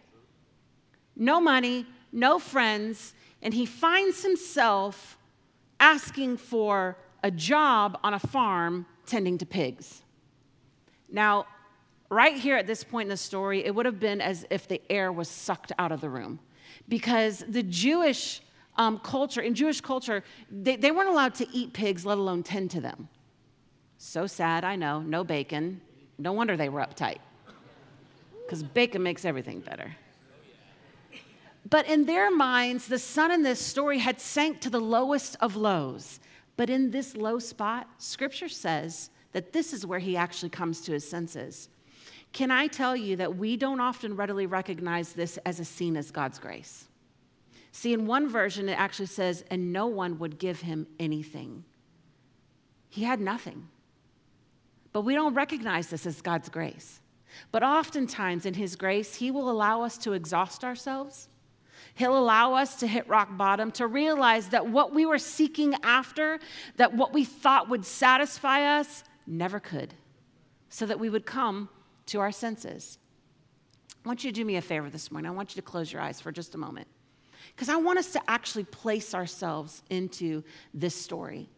No 1.17 1.41
money, 1.41 1.87
no 2.13 2.39
friends, 2.39 3.15
and 3.41 3.55
he 3.55 3.65
finds 3.65 4.23
himself 4.23 5.17
asking 5.81 6.37
for 6.37 6.99
a 7.23 7.31
job 7.31 7.99
on 8.05 8.13
a 8.13 8.19
farm 8.19 8.85
tending 9.07 9.39
to 9.39 9.47
pigs. 9.47 10.03
Now, 11.11 11.47
right 12.11 12.37
here 12.37 12.57
at 12.57 12.67
this 12.67 12.85
point 12.85 13.07
in 13.07 13.11
the 13.11 13.17
story, 13.17 13.65
it 13.65 13.75
would 13.75 13.87
have 13.87 13.99
been 13.99 14.21
as 14.21 14.45
if 14.51 14.69
the 14.69 14.83
air 14.91 15.11
was 15.11 15.31
sucked 15.31 15.73
out 15.79 15.93
of 15.93 16.03
the 16.03 16.11
room 16.11 16.41
because 16.91 17.43
the 17.49 17.63
Jewish 17.63 18.43
um, 18.77 18.99
culture, 18.99 19.41
in 19.41 19.55
Jewish 19.55 19.81
culture, 19.81 20.23
they, 20.51 20.77
they 20.77 20.91
weren't 20.91 21.09
allowed 21.09 21.37
to 21.37 21.49
eat 21.55 21.73
pigs, 21.73 22.05
let 22.05 22.19
alone 22.19 22.43
tend 22.43 22.71
to 22.73 22.83
them. 22.83 23.09
So 23.97 24.27
sad, 24.27 24.63
I 24.63 24.77
know, 24.77 25.01
no 25.01 25.25
bacon. 25.25 25.81
No 26.21 26.33
wonder 26.33 26.55
they 26.57 26.69
were 26.69 26.81
uptight 26.81 27.19
because 28.45 28.63
bacon 28.63 29.03
makes 29.03 29.25
everything 29.25 29.61
better. 29.61 29.97
But 31.69 31.87
in 31.89 32.05
their 32.05 32.31
minds, 32.31 32.89
the 32.89 32.99
son 32.99 33.31
in 33.31 33.43
this 33.43 33.59
story 33.59 33.99
had 33.99 34.21
sank 34.21 34.61
to 34.61 34.71
the 34.71 34.81
lowest 34.81 35.37
of 35.41 35.57
lows. 35.57 36.21
But 36.57 36.69
in 36.69 36.91
this 36.91 37.17
low 37.17 37.39
spot, 37.39 37.89
scripture 37.99 38.49
says 38.49 39.11
that 39.33 39.53
this 39.53 39.73
is 39.73 39.87
where 39.87 39.99
he 39.99 40.17
actually 40.17 40.51
comes 40.51 40.83
to 40.83 40.93
his 40.93 41.09
senses. 41.09 41.71
Can 42.33 42.51
I 42.51 42.67
tell 42.67 42.95
you 42.95 43.17
that 43.17 43.37
we 43.37 43.57
don't 43.57 43.81
often 43.81 44.15
readily 44.15 44.47
recognize 44.47 45.15
this 45.15 45.39
as 45.47 45.59
a 45.59 45.65
scene 45.65 45.97
as 45.97 46.11
God's 46.11 46.39
grace? 46.39 46.87
See, 47.73 47.95
in 47.95 48.07
one 48.07 48.29
version, 48.29 48.69
it 48.69 48.79
actually 48.79 49.07
says, 49.07 49.43
and 49.51 49.73
no 49.73 49.87
one 49.87 50.19
would 50.19 50.39
give 50.39 50.61
him 50.61 50.87
anything. 50.99 51.65
He 52.89 53.05
had 53.05 53.21
nothing. 53.21 53.69
But 54.93 55.03
we 55.03 55.15
don't 55.15 55.35
recognize 55.35 55.89
this 55.89 56.07
as 56.07 56.21
God's 56.21 56.49
grace. 56.49 57.01
But 57.53 57.63
oftentimes, 57.63 58.45
in 58.45 58.55
His 58.55 58.77
grace, 58.77 59.15
He 59.15 59.31
will 59.31 59.51
allow 59.51 59.83
us 59.83 59.97
to 59.99 60.13
exhaust 60.13 60.65
ourselves 60.65 61.29
He'll 61.95 62.17
allow 62.17 62.55
us 62.55 62.77
to 62.77 62.87
hit 62.87 63.09
rock 63.09 63.37
bottom, 63.37 63.71
to 63.73 63.87
realize 63.87 64.49
that 64.49 64.67
what 64.67 64.95
we 64.95 65.07
were 65.07 65.19
seeking 65.19 65.75
after, 65.83 66.39
that 66.77 66.95
what 66.95 67.13
we 67.13 67.25
thought 67.25 67.69
would 67.69 67.85
satisfy 67.85 68.79
us, 68.79 69.05
never 69.27 69.61
could, 69.61 69.95
so 70.69 70.87
that 70.87 71.01
we 71.01 71.11
would 71.11 71.27
come 71.27 71.69
to 72.07 72.21
our 72.21 72.33
senses. 72.33 72.99
I 74.05 74.09
want 74.09 74.25
you 74.25 74.31
to 74.31 74.35
do 74.35 74.45
me 74.45 74.57
a 74.57 74.63
favor 74.63 74.89
this 74.89 75.11
morning. 75.11 75.31
I 75.31 75.35
want 75.35 75.55
you 75.55 75.61
to 75.61 75.67
close 75.67 75.93
your 75.93 76.01
eyes 76.01 76.21
for 76.21 76.33
just 76.33 76.55
a 76.55 76.59
moment. 76.59 76.89
Because 77.55 77.69
I 77.69 77.77
want 77.77 77.99
us 77.99 78.13
to 78.13 78.31
actually 78.31 78.65
place 78.65 79.15
ourselves 79.15 79.83
into 79.91 80.43
this 80.73 80.95
story. 80.95 81.49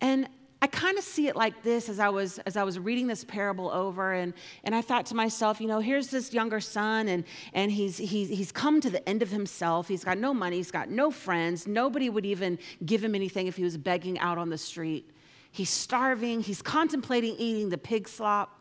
And 0.00 0.28
I 0.62 0.66
kind 0.66 0.98
of 0.98 1.04
see 1.04 1.26
it 1.26 1.36
like 1.36 1.62
this 1.62 1.88
as 1.88 1.98
I 1.98 2.10
was 2.10 2.38
as 2.40 2.58
I 2.58 2.64
was 2.64 2.78
reading 2.78 3.06
this 3.06 3.24
parable 3.24 3.70
over, 3.70 4.12
and, 4.12 4.34
and 4.62 4.74
I 4.74 4.82
thought 4.82 5.06
to 5.06 5.14
myself, 5.14 5.58
you 5.58 5.66
know, 5.66 5.80
here's 5.80 6.08
this 6.08 6.34
younger 6.34 6.60
son, 6.60 7.08
and, 7.08 7.24
and 7.54 7.72
he's, 7.72 7.96
he's, 7.96 8.28
he's 8.28 8.52
come 8.52 8.78
to 8.82 8.90
the 8.90 9.06
end 9.08 9.22
of 9.22 9.30
himself. 9.30 9.88
He's 9.88 10.04
got 10.04 10.18
no 10.18 10.34
money, 10.34 10.56
he's 10.56 10.70
got 10.70 10.90
no 10.90 11.10
friends. 11.10 11.66
Nobody 11.66 12.10
would 12.10 12.26
even 12.26 12.58
give 12.84 13.02
him 13.02 13.14
anything 13.14 13.46
if 13.46 13.56
he 13.56 13.64
was 13.64 13.78
begging 13.78 14.18
out 14.18 14.36
on 14.36 14.50
the 14.50 14.58
street. 14.58 15.10
He's 15.50 15.70
starving, 15.70 16.42
he's 16.42 16.60
contemplating 16.60 17.36
eating 17.36 17.70
the 17.70 17.78
pig 17.78 18.06
slop. 18.06 18.56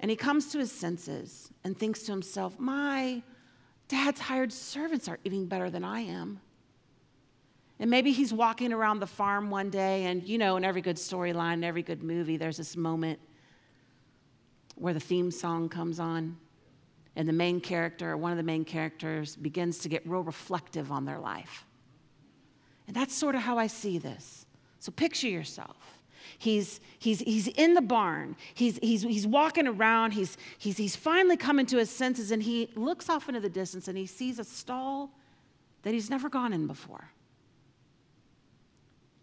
And 0.00 0.10
he 0.10 0.16
comes 0.16 0.50
to 0.52 0.58
his 0.58 0.72
senses 0.72 1.50
and 1.62 1.78
thinks 1.78 2.02
to 2.04 2.12
himself, 2.12 2.58
My 2.58 3.22
dad's 3.86 4.18
hired 4.18 4.52
servants 4.52 5.06
are 5.08 5.20
eating 5.22 5.46
better 5.46 5.70
than 5.70 5.84
I 5.84 6.00
am. 6.00 6.40
And 7.80 7.90
maybe 7.90 8.12
he's 8.12 8.32
walking 8.32 8.74
around 8.74 9.00
the 9.00 9.06
farm 9.06 9.50
one 9.50 9.70
day, 9.70 10.04
and 10.04 10.22
you 10.22 10.36
know, 10.36 10.56
in 10.56 10.64
every 10.64 10.82
good 10.82 10.96
storyline, 10.96 11.54
in 11.54 11.64
every 11.64 11.82
good 11.82 12.02
movie, 12.02 12.36
there's 12.36 12.58
this 12.58 12.76
moment 12.76 13.18
where 14.76 14.92
the 14.92 15.00
theme 15.00 15.30
song 15.30 15.68
comes 15.68 15.98
on, 15.98 16.36
and 17.16 17.26
the 17.26 17.32
main 17.32 17.58
character, 17.58 18.12
or 18.12 18.16
one 18.18 18.32
of 18.32 18.36
the 18.36 18.44
main 18.44 18.66
characters, 18.66 19.34
begins 19.34 19.78
to 19.78 19.88
get 19.88 20.06
real 20.06 20.22
reflective 20.22 20.92
on 20.92 21.06
their 21.06 21.18
life. 21.18 21.64
And 22.86 22.94
that's 22.94 23.14
sort 23.14 23.34
of 23.34 23.40
how 23.40 23.56
I 23.56 23.66
see 23.66 23.96
this. 23.96 24.44
So 24.78 24.92
picture 24.92 25.28
yourself. 25.28 25.76
He's, 26.38 26.80
he's, 26.98 27.20
he's 27.20 27.48
in 27.48 27.72
the 27.72 27.80
barn. 27.80 28.36
He's, 28.52 28.78
he's, 28.82 29.02
he's 29.02 29.26
walking 29.26 29.66
around. 29.66 30.12
He's, 30.12 30.36
he's, 30.58 30.76
he's 30.76 30.96
finally 30.96 31.36
coming 31.36 31.66
to 31.66 31.78
his 31.78 31.88
senses, 31.88 32.30
and 32.30 32.42
he 32.42 32.70
looks 32.76 33.08
off 33.08 33.28
into 33.28 33.40
the 33.40 33.48
distance 33.48 33.88
and 33.88 33.96
he 33.96 34.06
sees 34.06 34.38
a 34.38 34.44
stall 34.44 35.10
that 35.82 35.94
he's 35.94 36.10
never 36.10 36.28
gone 36.28 36.52
in 36.52 36.66
before. 36.66 37.10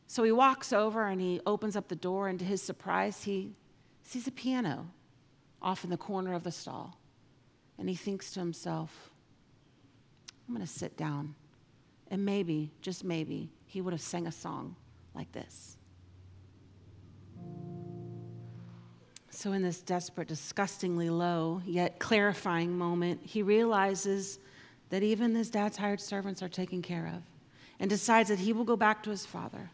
So 0.08 0.24
he 0.24 0.32
walks 0.32 0.72
over 0.72 1.06
and 1.06 1.20
he 1.20 1.42
opens 1.46 1.76
up 1.76 1.90
the 1.90 1.96
door, 1.96 2.30
and 2.30 2.40
to 2.40 2.46
his 2.46 2.62
surprise, 2.62 3.24
he 3.24 3.52
sees 4.04 4.26
a 4.26 4.32
piano 4.32 4.88
off 5.62 5.84
in 5.84 5.90
the 5.90 5.98
corner 5.98 6.34
of 6.34 6.44
the 6.44 6.52
stall. 6.52 6.98
And 7.78 7.90
he 7.90 7.96
thinks 7.96 8.32
to 8.32 8.40
himself, 8.40 9.12
I'm 10.48 10.56
going 10.56 10.66
to 10.66 10.72
sit 10.72 10.96
down. 10.96 11.36
And 12.10 12.24
maybe, 12.24 12.72
just 12.82 13.04
maybe, 13.04 13.50
he 13.66 13.82
would 13.82 13.92
have 13.92 14.02
sang 14.02 14.28
a 14.28 14.32
song 14.32 14.78
like 15.14 15.30
this. 15.34 15.76
So, 19.30 19.52
in 19.52 19.62
this 19.62 19.82
desperate, 19.82 20.30
disgustingly 20.30 21.10
low, 21.10 21.62
yet 21.66 22.00
clarifying 22.00 22.76
moment, 22.76 23.20
he 23.24 23.44
realizes 23.44 24.40
that 24.90 25.04
even 25.04 25.36
his 25.36 25.50
dad's 25.50 25.78
hired 25.78 26.00
servants 26.00 26.42
are 26.42 26.50
taken 26.50 26.82
care 26.82 27.12
of 27.14 27.22
and 27.80 27.90
decides 27.90 28.30
that 28.30 28.40
he 28.40 28.54
will 28.54 28.64
go 28.64 28.78
back 28.78 29.04
to 29.04 29.10
his 29.10 29.26
father 29.26 29.70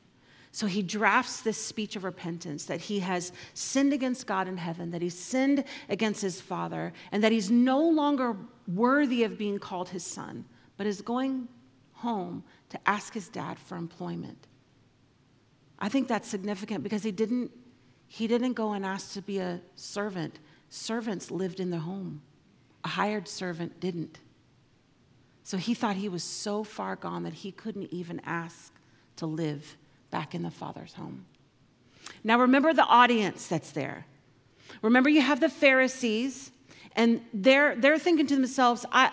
So 0.53 0.67
he 0.67 0.83
drafts 0.83 1.41
this 1.41 1.57
speech 1.57 1.95
of 1.95 2.03
repentance 2.03 2.65
that 2.65 2.79
he 2.79 2.99
has 2.99 3.31
sinned 3.55 3.91
against 3.91 4.27
God 4.27 4.47
in 4.47 4.55
heaven, 4.55 4.91
that 4.91 5.01
he's 5.01 5.17
sinned 5.17 5.63
against 5.89 6.21
his 6.21 6.39
father, 6.39 6.93
and 7.11 7.23
that 7.23 7.31
he's 7.31 7.49
no 7.49 7.81
longer 7.81 8.37
worthy 8.67 9.23
of 9.23 9.35
being 9.35 9.57
called 9.57 9.89
his 9.89 10.05
son, 10.05 10.45
but 10.77 10.85
is 10.85 11.01
going 11.01 11.47
home 11.93 12.43
to 12.69 12.79
ask 12.85 13.15
his 13.15 13.29
dad 13.29 13.57
for 13.57 13.77
employment. 13.77 14.45
I 15.79 15.89
think 15.89 16.07
that's 16.07 16.27
significant 16.27 16.83
because 16.83 17.01
he 17.01 17.11
didn't, 17.11 17.49
he 18.05 18.27
didn't 18.27 18.53
go 18.53 18.73
and 18.73 18.85
ask 18.85 19.13
to 19.13 19.23
be 19.23 19.39
a 19.39 19.59
servant. 19.73 20.37
Servants 20.69 21.31
lived 21.31 21.61
in 21.61 21.71
the 21.71 21.79
home, 21.79 22.21
a 22.83 22.89
hired 22.89 23.27
servant 23.27 23.79
didn't. 23.79 24.19
So 25.41 25.57
he 25.57 25.73
thought 25.73 25.95
he 25.95 26.09
was 26.09 26.23
so 26.23 26.63
far 26.63 26.95
gone 26.95 27.23
that 27.23 27.33
he 27.33 27.51
couldn't 27.51 27.91
even 27.91 28.21
ask 28.23 28.71
to 29.15 29.25
live 29.25 29.77
back 30.13 30.35
in 30.35 30.43
the 30.43 30.51
Father's 30.51 30.93
home. 30.93 31.25
Now, 32.23 32.39
remember 32.39 32.71
the 32.71 32.85
audience 32.85 33.47
that's 33.47 33.71
there. 33.71 34.05
Remember, 34.83 35.09
you 35.09 35.21
have 35.21 35.39
the 35.39 35.49
Pharisees, 35.49 36.51
and 36.95 37.19
they're, 37.33 37.75
they're 37.75 37.97
thinking 37.97 38.27
to 38.27 38.35
themselves, 38.35 38.85
I, 38.91 39.11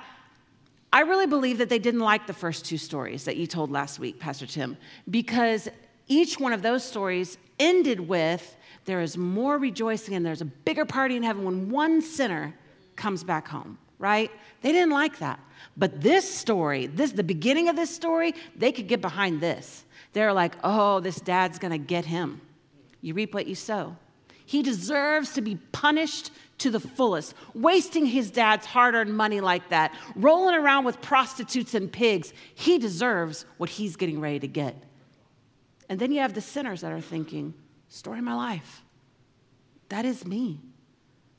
I 0.92 1.00
really 1.00 1.26
believe 1.26 1.56
that 1.56 1.70
they 1.70 1.78
didn't 1.78 2.00
like 2.00 2.26
the 2.26 2.34
first 2.34 2.66
two 2.66 2.76
stories 2.76 3.24
that 3.24 3.38
you 3.38 3.46
told 3.46 3.70
last 3.70 3.98
week, 3.98 4.20
Pastor 4.20 4.46
Tim, 4.46 4.76
because 5.08 5.70
each 6.06 6.38
one 6.38 6.52
of 6.52 6.60
those 6.60 6.84
stories 6.84 7.38
ended 7.58 8.00
with 8.00 8.56
there 8.84 9.00
is 9.00 9.16
more 9.16 9.56
rejoicing 9.56 10.14
and 10.14 10.26
there's 10.26 10.42
a 10.42 10.52
bigger 10.66 10.84
party 10.84 11.16
in 11.16 11.22
heaven 11.22 11.44
when 11.44 11.70
one 11.70 12.02
sinner 12.02 12.54
comes 12.96 13.24
back 13.24 13.48
home, 13.48 13.78
right? 13.98 14.30
They 14.60 14.72
didn't 14.72 14.90
like 14.90 15.18
that. 15.20 15.40
But 15.78 16.02
this 16.02 16.30
story, 16.30 16.88
this 16.88 17.12
the 17.12 17.22
beginning 17.22 17.68
of 17.68 17.76
this 17.76 17.94
story, 17.94 18.34
they 18.54 18.72
could 18.72 18.88
get 18.88 19.00
behind 19.00 19.40
this. 19.40 19.84
They're 20.12 20.33
like, 20.33 20.55
oh, 20.64 21.01
this 21.01 21.20
dad's 21.20 21.59
gonna 21.59 21.79
get 21.79 22.05
him. 22.05 22.40
You 23.01 23.14
reap 23.14 23.35
what 23.35 23.46
you 23.46 23.55
sow. 23.55 23.96
He 24.44 24.62
deserves 24.62 25.33
to 25.35 25.42
be 25.42 25.57
punished 25.73 26.33
to 26.59 26.70
the 26.70 26.81
fullest, 26.81 27.35
wasting 27.55 28.05
his 28.05 28.31
dad's 28.31 28.66
hard 28.66 28.94
earned 28.94 29.16
money 29.16 29.40
like 29.40 29.68
that, 29.68 29.94
rolling 30.16 30.57
around 30.57 30.85
with 30.85 31.01
prostitutes 31.01 31.75
and 31.75 31.90
pigs. 31.90 32.33
He 32.55 32.79
deserves 32.79 33.46
what 33.59 33.70
he's 33.70 33.96
getting 33.96 34.20
ready 34.20 34.40
to 34.40 34.49
get. 34.49 34.77
And 35.88 35.99
then 35.99 36.12
you 36.12 36.20
have 36.20 36.35
the 36.35 36.40
sinners 36.40 36.81
that 36.83 36.92
are 36.92 37.01
thinking, 37.01 37.55
story 37.88 38.18
of 38.18 38.25
my 38.25 38.35
life. 38.35 38.83
That 39.88 40.05
is 40.05 40.27
me. 40.27 40.61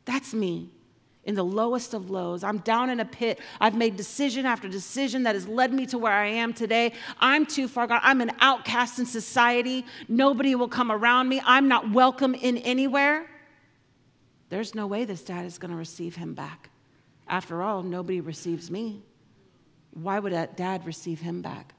That's 0.06 0.34
me 0.34 0.72
in 1.24 1.36
the 1.36 1.44
lowest 1.44 1.94
of 1.94 2.10
lows. 2.10 2.44
I'm 2.44 2.58
down 2.60 2.90
in 2.90 3.00
a 3.00 3.06
pit. 3.06 3.40
I've 3.60 3.76
made 3.76 3.96
decision 3.96 4.46
after 4.46 4.68
decision 4.68 5.24
that 5.24 5.36
has 5.36 5.48
led 5.48 5.72
me 5.72 5.86
to 5.88 5.98
where 5.98 6.14
I 6.14 6.28
am 6.28 6.54
today. 6.54 6.94
I'm 7.20 7.46
too 7.46 7.68
far 7.68 7.88
gone. 7.88 8.02
I'm 8.04 8.22
an 8.22 8.32
outcast 8.40 8.98
in 9.00 9.06
society. 9.06 9.86
Nobody 10.08 10.56
will 10.56 10.68
come 10.68 10.92
around 10.92 11.30
me. 11.30 11.42
I'm 11.46 11.68
not 11.68 11.92
welcome 11.92 12.34
in 12.34 12.58
anywhere. 12.58 13.28
There's 14.50 14.74
no 14.74 14.88
way 14.88 15.06
this 15.06 15.22
dad 15.22 15.46
is 15.46 15.58
going 15.58 15.72
to 15.72 15.78
receive 15.78 16.16
him 16.16 16.34
back. 16.34 16.70
After 17.28 17.62
all, 17.62 17.84
nobody 17.84 18.20
receives 18.20 18.72
me. 18.72 19.04
Why 19.94 20.20
would 20.20 20.34
that 20.34 20.58
dad 20.58 20.86
receive 20.86 21.22
him 21.22 21.42
back? 21.42 21.74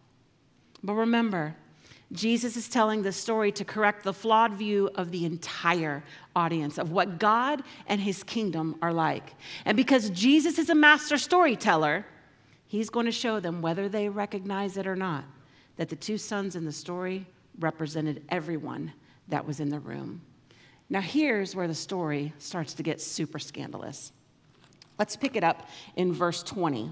But 0.83 0.95
remember, 0.95 1.57
Jesus 2.13 2.57
is 2.57 2.69
telling 2.69 3.03
this 3.03 3.17
story 3.17 3.51
to 3.53 3.65
correct 3.65 4.05
the 4.05 4.13
flawed 4.13 4.53
view 4.53 4.91
of 4.97 5.11
the 5.11 5.25
entire 5.25 6.05
audience 6.37 6.77
of 6.77 6.93
what 6.93 7.19
God 7.19 7.63
and 7.87 8.01
his 8.01 8.23
kingdom 8.23 8.77
are 8.83 8.93
like. 8.93 9.35
And 9.65 9.77
because 9.77 10.11
Jesus 10.11 10.59
is 10.59 10.69
a 10.69 10.75
master 10.75 11.17
storyteller, 11.17 12.05
he's 12.67 12.91
going 12.91 13.07
to 13.07 13.13
show 13.13 13.41
them, 13.41 13.63
whether 13.63 13.89
they 13.89 14.09
recognize 14.09 14.77
it 14.77 14.87
or 14.87 14.97
not, 14.97 15.25
that 15.77 15.89
the 15.89 15.97
two 15.97 16.19
sons 16.19 16.55
in 16.55 16.65
the 16.65 16.73
story 16.73 17.27
represented 17.59 18.23
everyone 18.29 18.93
that 19.29 19.47
was 19.47 19.61
in 19.61 19.71
the 19.71 19.81
room. 19.81 20.21
Now, 20.91 21.01
here's 21.01 21.57
where 21.57 21.69
the 21.69 21.75
story 21.75 22.35
starts 22.39 22.75
to 22.75 22.83
get 22.83 23.01
super 23.01 23.39
scandalous. 23.39 24.13
Let's 24.99 25.17
pick 25.17 25.37
it 25.37 25.45
up 25.45 25.69
in 25.97 26.13
verse 26.13 26.43
20. 26.43 26.91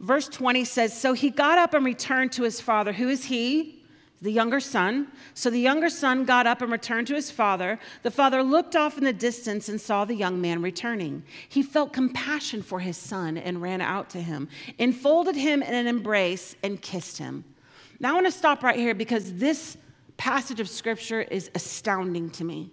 Verse 0.00 0.28
20 0.28 0.64
says 0.64 0.98
So 0.98 1.14
he 1.14 1.30
got 1.30 1.56
up 1.56 1.72
and 1.72 1.84
returned 1.84 2.32
to 2.32 2.42
his 2.42 2.60
father. 2.60 2.92
Who 2.92 3.08
is 3.08 3.24
he? 3.24 3.77
The 4.20 4.32
younger 4.32 4.60
son. 4.60 5.08
So 5.34 5.50
the 5.50 5.60
younger 5.60 5.88
son 5.88 6.24
got 6.24 6.46
up 6.46 6.62
and 6.62 6.72
returned 6.72 7.06
to 7.08 7.14
his 7.14 7.30
father. 7.30 7.78
The 8.02 8.10
father 8.10 8.42
looked 8.42 8.74
off 8.74 8.98
in 8.98 9.04
the 9.04 9.12
distance 9.12 9.68
and 9.68 9.80
saw 9.80 10.04
the 10.04 10.14
young 10.14 10.40
man 10.40 10.60
returning. 10.62 11.22
He 11.48 11.62
felt 11.62 11.92
compassion 11.92 12.62
for 12.62 12.80
his 12.80 12.96
son 12.96 13.38
and 13.38 13.62
ran 13.62 13.80
out 13.80 14.10
to 14.10 14.20
him, 14.20 14.48
enfolded 14.78 15.36
him 15.36 15.62
in 15.62 15.74
an 15.74 15.86
embrace, 15.86 16.56
and 16.62 16.82
kissed 16.82 17.18
him. 17.18 17.44
Now 18.00 18.10
I 18.10 18.14
want 18.14 18.26
to 18.26 18.32
stop 18.32 18.62
right 18.62 18.76
here 18.76 18.94
because 18.94 19.34
this 19.34 19.76
passage 20.16 20.60
of 20.60 20.68
scripture 20.68 21.22
is 21.22 21.50
astounding 21.54 22.30
to 22.30 22.44
me. 22.44 22.70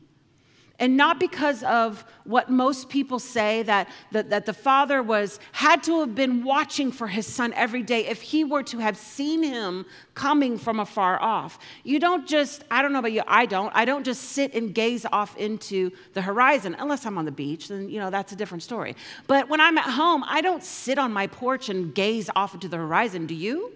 And 0.77 0.97
not 0.97 1.19
because 1.19 1.63
of 1.63 2.03
what 2.25 2.49
most 2.49 2.89
people 2.89 3.17
say 3.17 3.63
that, 3.63 3.88
that, 4.11 4.29
that, 4.29 4.45
the 4.45 4.53
father 4.53 5.01
was 5.01 5.39
had 5.53 5.83
to 5.83 6.01
have 6.01 6.15
been 6.15 6.43
watching 6.43 6.91
for 6.91 7.07
his 7.07 7.25
son 7.25 7.53
every 7.53 7.81
day 7.81 8.07
if 8.07 8.21
he 8.21 8.43
were 8.43 8.63
to 8.63 8.79
have 8.79 8.97
seen 8.97 9.41
him 9.41 9.85
coming 10.15 10.57
from 10.57 10.81
afar 10.81 11.21
off. 11.21 11.59
You 11.83 11.99
don't 11.99 12.27
just, 12.27 12.65
I 12.69 12.81
don't 12.81 12.91
know 12.91 12.99
about 12.99 13.13
you, 13.13 13.23
I 13.25 13.45
don't, 13.45 13.71
I 13.73 13.85
don't 13.85 14.03
just 14.03 14.21
sit 14.21 14.53
and 14.53 14.73
gaze 14.73 15.05
off 15.11 15.38
into 15.38 15.91
the 16.13 16.21
horizon, 16.21 16.75
unless 16.77 17.05
I'm 17.05 17.17
on 17.17 17.25
the 17.25 17.31
beach, 17.31 17.69
then 17.69 17.89
you 17.89 17.99
know 17.99 18.09
that's 18.09 18.33
a 18.33 18.35
different 18.35 18.63
story. 18.63 18.95
But 19.27 19.47
when 19.47 19.61
I'm 19.61 19.77
at 19.77 19.85
home, 19.85 20.25
I 20.27 20.41
don't 20.41 20.63
sit 20.63 20.97
on 20.97 21.13
my 21.13 21.27
porch 21.27 21.69
and 21.69 21.95
gaze 21.95 22.29
off 22.35 22.53
into 22.53 22.67
the 22.67 22.77
horizon. 22.77 23.27
Do 23.27 23.33
you? 23.33 23.71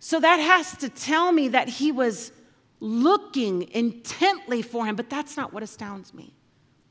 So 0.00 0.20
that 0.20 0.38
has 0.38 0.76
to 0.78 0.88
tell 0.88 1.32
me 1.32 1.48
that 1.48 1.68
he 1.68 1.92
was 1.92 2.32
looking 2.80 3.68
intently 3.70 4.62
for 4.62 4.86
him. 4.86 4.96
But 4.96 5.10
that's 5.10 5.36
not 5.36 5.52
what 5.52 5.62
astounds 5.62 6.14
me. 6.14 6.34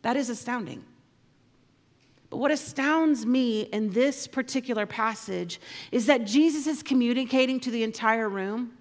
That 0.02 0.16
is 0.16 0.30
astounding. 0.30 0.84
But 2.30 2.38
what 2.38 2.52
astounds 2.52 3.26
me 3.26 3.62
in 3.62 3.92
this 3.92 4.28
particular 4.28 4.86
passage 4.86 5.62
is 5.92 6.08
that 6.08 6.26
Jesus 6.26 6.68
is 6.68 6.84
communicating 6.84 7.60
to 7.62 7.72
the 7.72 7.84
entire 7.84 8.28
room 8.28 8.74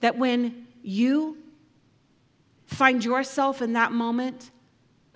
that 0.00 0.16
when 0.16 0.66
you 0.82 1.36
find 2.66 3.04
yourself 3.04 3.60
in 3.60 3.74
that 3.74 3.92
moment 3.92 4.50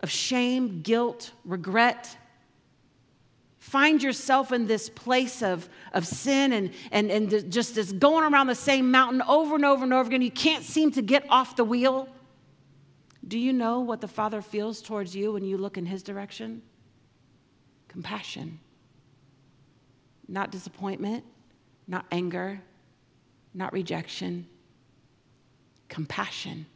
of 0.00 0.10
shame, 0.10 0.82
guilt, 0.82 1.32
regret, 1.44 2.16
find 3.62 4.02
yourself 4.02 4.50
in 4.50 4.66
this 4.66 4.88
place 4.88 5.40
of, 5.40 5.68
of 5.92 6.04
sin 6.04 6.52
and, 6.52 6.72
and, 6.90 7.12
and 7.12 7.50
just 7.52 7.76
this 7.76 7.92
going 7.92 8.24
around 8.24 8.48
the 8.48 8.56
same 8.56 8.90
mountain 8.90 9.22
over 9.22 9.54
and 9.54 9.64
over 9.64 9.84
and 9.84 9.94
over 9.94 10.08
again, 10.08 10.20
you 10.20 10.32
can't 10.32 10.64
seem 10.64 10.90
to 10.90 11.00
get 11.00 11.24
off 11.30 11.54
the 11.54 11.62
wheel. 11.62 12.08
Do 13.28 13.38
you 13.38 13.52
know 13.52 13.78
what 13.78 14.00
the 14.00 14.08
Father 14.08 14.42
feels 14.42 14.82
towards 14.82 15.14
you 15.14 15.32
when 15.32 15.44
you 15.44 15.56
look 15.56 15.78
in 15.78 15.86
His 15.86 16.02
direction? 16.02 16.60
Compassion. 17.86 18.58
Not 20.26 20.50
disappointment, 20.50 21.24
not 21.86 22.04
anger, 22.10 22.60
not 23.54 23.72
rejection. 23.72 24.44
Compassion. 25.88 26.66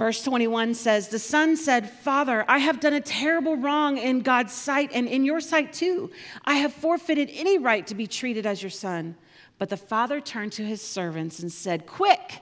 Verse 0.00 0.22
21 0.22 0.72
says, 0.72 1.08
The 1.08 1.18
son 1.18 1.58
said, 1.58 1.90
Father, 1.90 2.42
I 2.48 2.56
have 2.56 2.80
done 2.80 2.94
a 2.94 3.02
terrible 3.02 3.58
wrong 3.58 3.98
in 3.98 4.20
God's 4.20 4.54
sight 4.54 4.92
and 4.94 5.06
in 5.06 5.26
your 5.26 5.42
sight 5.42 5.74
too. 5.74 6.10
I 6.42 6.54
have 6.54 6.72
forfeited 6.72 7.28
any 7.34 7.58
right 7.58 7.86
to 7.86 7.94
be 7.94 8.06
treated 8.06 8.46
as 8.46 8.62
your 8.62 8.70
son. 8.70 9.14
But 9.58 9.68
the 9.68 9.76
father 9.76 10.18
turned 10.18 10.52
to 10.52 10.64
his 10.64 10.80
servants 10.80 11.40
and 11.40 11.52
said, 11.52 11.84
Quick! 11.84 12.40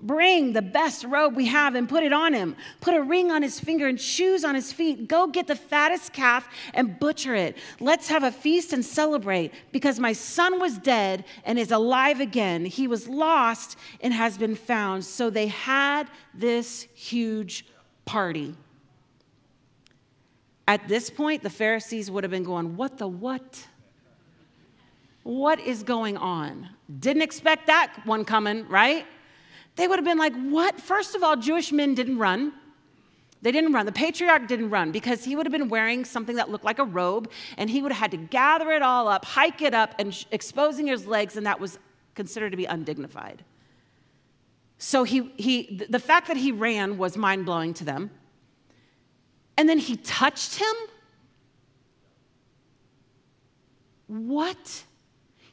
Bring 0.00 0.52
the 0.52 0.62
best 0.62 1.04
robe 1.04 1.36
we 1.36 1.46
have 1.46 1.74
and 1.74 1.88
put 1.88 2.02
it 2.02 2.12
on 2.12 2.32
him. 2.32 2.56
Put 2.80 2.94
a 2.94 3.02
ring 3.02 3.30
on 3.30 3.42
his 3.42 3.60
finger 3.60 3.86
and 3.86 4.00
shoes 4.00 4.44
on 4.44 4.54
his 4.54 4.72
feet. 4.72 5.08
Go 5.08 5.26
get 5.26 5.46
the 5.46 5.56
fattest 5.56 6.12
calf 6.12 6.48
and 6.74 6.98
butcher 6.98 7.34
it. 7.34 7.56
Let's 7.80 8.08
have 8.08 8.24
a 8.24 8.32
feast 8.32 8.72
and 8.72 8.84
celebrate 8.84 9.52
because 9.72 10.00
my 10.00 10.12
son 10.12 10.60
was 10.60 10.78
dead 10.78 11.24
and 11.44 11.58
is 11.58 11.70
alive 11.70 12.20
again. 12.20 12.64
He 12.64 12.88
was 12.88 13.08
lost 13.08 13.78
and 14.00 14.12
has 14.12 14.36
been 14.36 14.56
found. 14.56 15.04
So 15.04 15.30
they 15.30 15.46
had 15.46 16.08
this 16.34 16.86
huge 16.94 17.66
party. 18.04 18.54
At 20.66 20.88
this 20.88 21.10
point, 21.10 21.42
the 21.42 21.50
Pharisees 21.50 22.10
would 22.10 22.24
have 22.24 22.30
been 22.30 22.42
going, 22.42 22.76
What 22.76 22.98
the 22.98 23.06
what? 23.06 23.66
What 25.22 25.58
is 25.60 25.82
going 25.82 26.18
on? 26.18 26.68
Didn't 26.98 27.22
expect 27.22 27.66
that 27.66 27.94
one 28.04 28.24
coming, 28.26 28.68
right? 28.68 29.06
They 29.76 29.88
would 29.88 29.98
have 29.98 30.04
been 30.04 30.18
like, 30.18 30.34
What? 30.34 30.80
First 30.80 31.14
of 31.14 31.22
all, 31.22 31.36
Jewish 31.36 31.72
men 31.72 31.94
didn't 31.94 32.18
run. 32.18 32.52
They 33.42 33.52
didn't 33.52 33.72
run. 33.74 33.84
The 33.84 33.92
patriarch 33.92 34.48
didn't 34.48 34.70
run 34.70 34.90
because 34.90 35.22
he 35.22 35.36
would 35.36 35.44
have 35.44 35.52
been 35.52 35.68
wearing 35.68 36.06
something 36.06 36.36
that 36.36 36.50
looked 36.50 36.64
like 36.64 36.78
a 36.78 36.84
robe 36.84 37.30
and 37.58 37.68
he 37.68 37.82
would 37.82 37.92
have 37.92 38.00
had 38.00 38.10
to 38.12 38.16
gather 38.16 38.70
it 38.72 38.80
all 38.80 39.06
up, 39.06 39.26
hike 39.26 39.60
it 39.60 39.74
up, 39.74 39.94
and 39.98 40.14
sh- 40.14 40.24
exposing 40.30 40.86
his 40.86 41.06
legs, 41.06 41.36
and 41.36 41.44
that 41.44 41.60
was 41.60 41.78
considered 42.14 42.52
to 42.52 42.56
be 42.56 42.64
undignified. 42.64 43.44
So 44.78 45.04
he, 45.04 45.30
he, 45.36 45.84
the 45.90 45.98
fact 45.98 46.28
that 46.28 46.38
he 46.38 46.52
ran 46.52 46.96
was 46.96 47.18
mind 47.18 47.44
blowing 47.44 47.74
to 47.74 47.84
them. 47.84 48.10
and 49.58 49.68
then 49.68 49.78
he 49.78 49.96
touched 49.96 50.58
him? 50.58 50.74
What? 54.06 54.84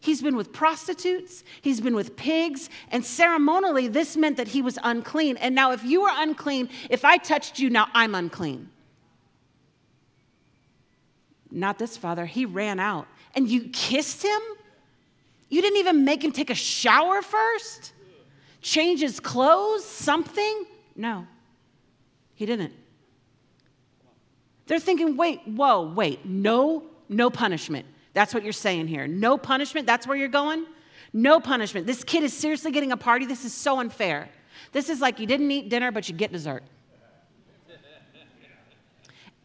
He's 0.02 0.22
been 0.22 0.36
with 0.36 0.52
prostitutes, 0.52 1.44
he's 1.62 1.80
been 1.80 1.94
with 1.94 2.16
pigs, 2.16 2.72
and 2.90 3.06
ceremonially, 3.06 3.88
this 3.88 4.18
meant 4.18 4.36
that 4.38 4.48
he 4.48 4.64
was 4.64 4.80
unclean. 4.84 5.38
And 5.38 5.54
now, 5.54 5.72
if 5.74 5.84
you 5.84 6.02
are 6.04 6.24
unclean, 6.24 6.70
if 6.90 7.06
I 7.06 7.18
touched 7.18 7.60
you, 7.60 7.70
now 7.70 7.88
I'm 7.94 8.16
unclean. 8.16 8.70
Not 11.52 11.78
this 11.78 11.98
father. 11.98 12.26
He 12.26 12.46
ran 12.46 12.80
out. 12.80 13.08
And 13.36 13.48
you 13.48 13.70
kissed 13.70 14.24
him? 14.24 14.42
You 15.50 15.62
didn't 15.62 15.78
even 15.78 16.04
make 16.04 16.24
him 16.24 16.32
take 16.32 16.50
a 16.50 16.56
shower 16.56 17.22
first? 17.22 17.94
Change 18.62 19.02
his 19.02 19.20
clothes? 19.20 19.86
Something? 19.86 20.66
No, 20.96 21.28
he 22.34 22.48
didn't. 22.48 22.74
They're 24.66 24.80
thinking, 24.80 25.16
wait, 25.16 25.42
whoa, 25.46 25.94
wait, 25.94 26.26
no, 26.26 26.86
no 27.08 27.30
punishment. 27.30 27.86
That's 28.14 28.34
what 28.34 28.44
you're 28.44 28.54
saying 28.54 28.88
here. 28.88 29.08
No 29.08 29.38
punishment? 29.38 29.88
That's 29.88 30.06
where 30.06 30.18
you're 30.18 30.28
going? 30.28 30.66
No 31.14 31.40
punishment. 31.40 31.88
This 31.88 32.04
kid 32.04 32.24
is 32.24 32.34
seriously 32.34 32.72
getting 32.72 32.92
a 32.92 32.98
party. 32.98 33.26
This 33.26 33.46
is 33.46 33.54
so 33.54 33.80
unfair. 33.80 34.30
This 34.72 34.90
is 34.90 35.02
like 35.02 35.20
you 35.20 35.28
didn't 35.28 35.50
eat 35.52 35.70
dinner, 35.70 35.92
but 35.92 36.08
you 36.08 36.16
get 36.16 36.32
dessert. 36.32 36.64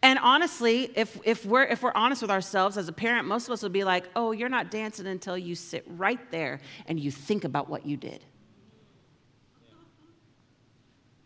And 0.02 0.18
honestly, 0.20 0.90
if, 0.94 1.18
if, 1.24 1.44
we're, 1.44 1.64
if 1.64 1.82
we're 1.82 1.94
honest 1.94 2.22
with 2.22 2.30
ourselves 2.30 2.76
as 2.76 2.86
a 2.86 2.92
parent, 2.92 3.26
most 3.26 3.48
of 3.48 3.52
us 3.52 3.62
would 3.62 3.72
be 3.72 3.82
like, 3.82 4.08
oh, 4.14 4.30
you're 4.30 4.48
not 4.48 4.70
dancing 4.70 5.06
until 5.06 5.36
you 5.36 5.54
sit 5.54 5.84
right 5.88 6.30
there 6.30 6.60
and 6.86 7.00
you 7.00 7.10
think 7.10 7.44
about 7.44 7.68
what 7.68 7.84
you 7.86 7.96
did. 7.96 8.22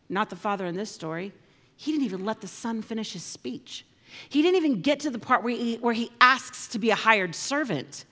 Not 0.08 0.30
the 0.30 0.36
father 0.36 0.66
in 0.66 0.76
this 0.76 0.90
story. 0.90 1.32
He 1.76 1.92
didn't 1.92 2.04
even 2.04 2.24
let 2.24 2.40
the 2.40 2.48
son 2.48 2.80
finish 2.80 3.12
his 3.12 3.22
speech. 3.22 3.84
He 4.28 4.42
didn't 4.42 4.56
even 4.56 4.82
get 4.82 5.00
to 5.00 5.10
the 5.10 5.18
part 5.18 5.42
where 5.42 5.54
he, 5.54 5.76
where 5.76 5.94
he 5.94 6.10
asks 6.20 6.68
to 6.68 6.78
be 6.78 6.90
a 6.90 6.94
hired 6.94 7.34
servant. 7.34 8.04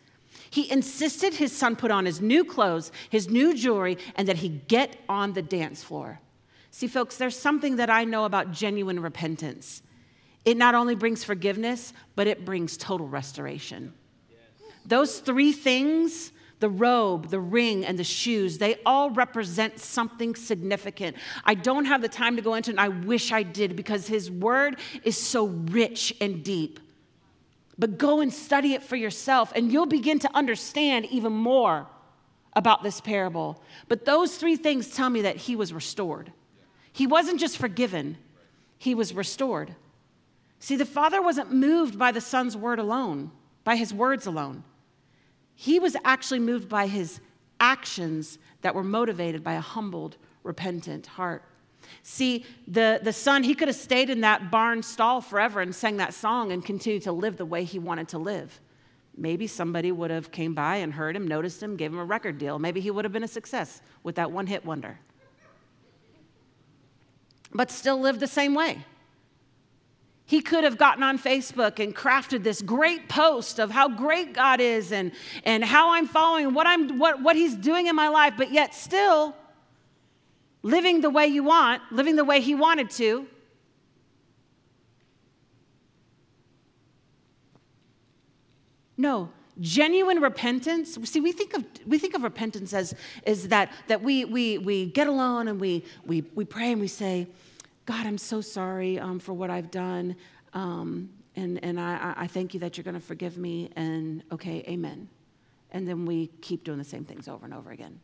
He 0.51 0.71
insisted 0.71 1.35
his 1.35 1.55
son 1.55 1.77
put 1.77 1.91
on 1.91 2.07
his 2.07 2.21
new 2.21 2.45
clothes, 2.45 2.91
his 3.11 3.29
new 3.29 3.55
jewelry, 3.55 3.99
and 4.15 4.27
that 4.29 4.37
he 4.37 4.49
get 4.49 4.97
on 5.09 5.35
the 5.35 5.43
dance 5.43 5.83
floor. 5.83 6.21
See, 6.71 6.87
folks, 6.87 7.17
there's 7.17 7.39
something 7.39 7.77
that 7.77 7.91
I 7.91 8.05
know 8.05 8.25
about 8.25 8.53
genuine 8.53 9.01
repentance. 9.01 9.83
It 10.45 10.57
not 10.57 10.75
only 10.75 10.95
brings 10.95 11.25
forgiveness, 11.25 11.93
but 12.15 12.27
it 12.27 12.45
brings 12.45 12.77
total 12.77 13.09
restoration. 13.09 13.93
Those 14.87 15.19
three 15.19 15.53
things 15.53 16.33
the 16.61 16.69
robe, 16.69 17.29
the 17.29 17.41
ring, 17.41 17.85
and 17.85 17.99
the 17.99 18.05
shoes, 18.05 18.59
they 18.59 18.77
all 18.85 19.11
represent 19.11 19.79
something 19.79 20.35
significant. 20.35 21.17
I 21.45 21.55
don't 21.55 21.85
have 21.85 22.03
the 22.03 22.09
time 22.09 22.37
to 22.37 22.43
go 22.43 22.55
into 22.55 22.71
it, 22.71 22.75
and 22.75 22.81
I 22.81 22.89
wish 22.89 23.33
I 23.33 23.43
did 23.43 23.77
because 23.77 24.07
his 24.07 24.31
word 24.31 24.79
is 25.05 25.17
so 25.17 25.47
rich 25.47 26.15
and 26.21 26.43
deep. 26.43 26.81
But 27.79 27.97
go 27.97 28.21
and 28.21 28.33
study 28.33 28.75
it 28.75 28.83
for 28.83 28.97
yourself, 28.97 29.53
and 29.55 29.73
you'll 29.73 29.87
begin 29.87 30.19
to 30.21 30.31
understand 30.35 31.07
even 31.07 31.33
more 31.33 31.87
about 32.55 32.83
this 32.83 33.01
parable. 33.01 33.63
But 33.87 34.05
those 34.05 34.37
three 34.37 34.57
things 34.57 34.91
tell 34.91 35.11
me 35.11 35.23
that 35.23 35.37
he 35.37 35.55
was 35.55 35.73
restored. 35.73 36.33
He 36.93 37.07
wasn't 37.07 37.39
just 37.39 37.57
forgiven, 37.57 38.19
he 38.79 38.95
was 38.95 39.15
restored. 39.15 39.77
See, 40.59 40.75
the 40.75 40.85
father 40.85 41.23
wasn't 41.23 41.53
moved 41.53 41.97
by 41.97 42.11
the 42.11 42.21
son's 42.21 42.57
word 42.57 42.81
alone, 42.81 43.31
by 43.63 43.77
his 43.77 43.95
words 43.95 44.27
alone. 44.27 44.65
He 45.61 45.81
was 45.81 45.97
actually 46.05 46.39
moved 46.39 46.69
by 46.69 46.87
his 46.87 47.19
actions 47.59 48.39
that 48.63 48.77
were 48.77 48.85
motivated 48.85 49.43
by 49.43 49.55
a 49.55 49.61
humbled, 49.61 50.17
repentant 50.45 51.05
heart. 51.05 51.43
See, 52.05 52.47
the, 52.69 53.01
the 53.03 53.13
son, 53.13 53.43
he 53.43 53.57
could 53.57 53.67
have 53.67 53.77
stayed 53.77 54.09
in 54.09 54.21
that 54.21 54.53
barn 54.53 54.85
stall 54.85 55.21
forever 55.21 55.61
and 55.61 55.75
sang 55.75 55.97
that 55.97 56.15
song 56.15 56.53
and 56.53 56.65
continued 56.65 57.03
to 57.03 57.13
live 57.13 57.37
the 57.37 57.45
way 57.45 57.65
he 57.65 57.81
wanted 57.81 58.07
to 58.11 58.19
live. 58.19 58.61
Maybe 59.17 59.49
somebody 59.49 59.91
would 59.91 60.13
have 60.13 60.31
came 60.31 60.55
by 60.55 60.77
and 60.77 60.93
heard 60.93 61.17
him, 61.17 61.27
noticed 61.27 61.61
him, 61.61 61.75
gave 61.75 61.93
him 61.93 61.99
a 61.99 62.05
record 62.05 62.39
deal. 62.39 62.61
Maybe 62.61 62.81
he 62.81 62.93
would 62.93 63.05
have 63.05 63.11
been 63.11 63.25
a 63.25 63.29
success 63.29 63.83
with 64.05 64.15
that 64.15 64.31
one 64.31 64.47
hit 64.47 64.65
wonder. 64.65 65.01
But 67.53 67.73
still 67.73 67.99
lived 67.99 68.21
the 68.21 68.29
same 68.29 68.55
way. 68.55 68.85
He 70.29 70.43
could 70.43 70.63
have 70.63 70.77
gotten 70.77 71.03
on 71.03 71.19
Facebook 71.19 71.83
and 71.83 71.97
crafted 71.97 72.43
this 72.43 72.61
great 72.61 73.09
post 73.09 73.59
of 73.59 73.71
how 73.71 73.89
great 73.89 74.35
God 74.35 74.61
is 74.61 74.93
and, 74.93 75.11
and 75.43 75.65
how 75.65 75.95
I'm 75.95 76.07
following, 76.07 76.53
what, 76.53 76.67
I'm, 76.67 76.99
what, 76.99 77.23
what 77.23 77.35
He's 77.35 77.57
doing 77.57 77.87
in 77.87 77.97
my 77.97 78.09
life, 78.09 78.35
but 78.37 78.53
yet 78.53 78.75
still 78.75 79.35
living 80.63 81.01
the 81.01 81.09
way 81.09 81.29
you 81.29 81.45
want, 81.45 81.81
living 81.91 82.15
the 82.15 82.27
way 82.27 82.43
He 82.43 82.55
wanted 82.55 82.91
to. 82.91 83.27
No, 88.99 89.31
genuine 89.59 90.21
repentance 90.21 90.99
see 91.05 91.21
we 91.21 91.33
think 91.33 91.55
of 91.55 91.65
we 91.87 91.99
think 91.99 92.15
of 92.15 92.23
repentance 92.23 92.73
as 92.73 92.95
is 93.27 93.49
that 93.49 93.73
that 93.89 94.03
we 94.03 94.25
we 94.25 94.59
we 94.59 94.87
get 94.87 95.09
alone 95.09 95.49
and 95.49 95.61
we 95.61 95.85
we 96.07 96.21
we 96.37 96.45
pray 96.45 96.71
and 96.71 96.81
we 96.81 96.87
say 96.87 97.27
God, 97.89 98.07
I'm 98.07 98.19
so 98.19 98.43
sorry 98.43 98.99
um, 98.99 99.19
for 99.19 99.33
what 99.33 99.49
I've 99.49 99.71
done. 99.71 100.15
Um, 100.53 101.09
and 101.37 101.59
and 101.65 101.81
I, 101.81 102.13
I 102.19 102.27
thank 102.27 102.53
you 102.53 102.61
that 102.61 102.77
you're 102.77 102.85
going 102.85 102.93
to 102.93 103.01
forgive 103.01 103.39
me. 103.39 103.71
And 103.77 104.23
okay, 104.31 104.63
amen. 104.69 105.09
And 105.71 105.89
then 105.89 106.05
we 106.05 106.27
keep 106.43 106.65
doing 106.65 106.77
the 106.77 106.85
same 106.85 107.07
things 107.07 107.29
over 107.29 107.47
and 107.47 107.55
over 107.55 107.71
again. 107.71 107.99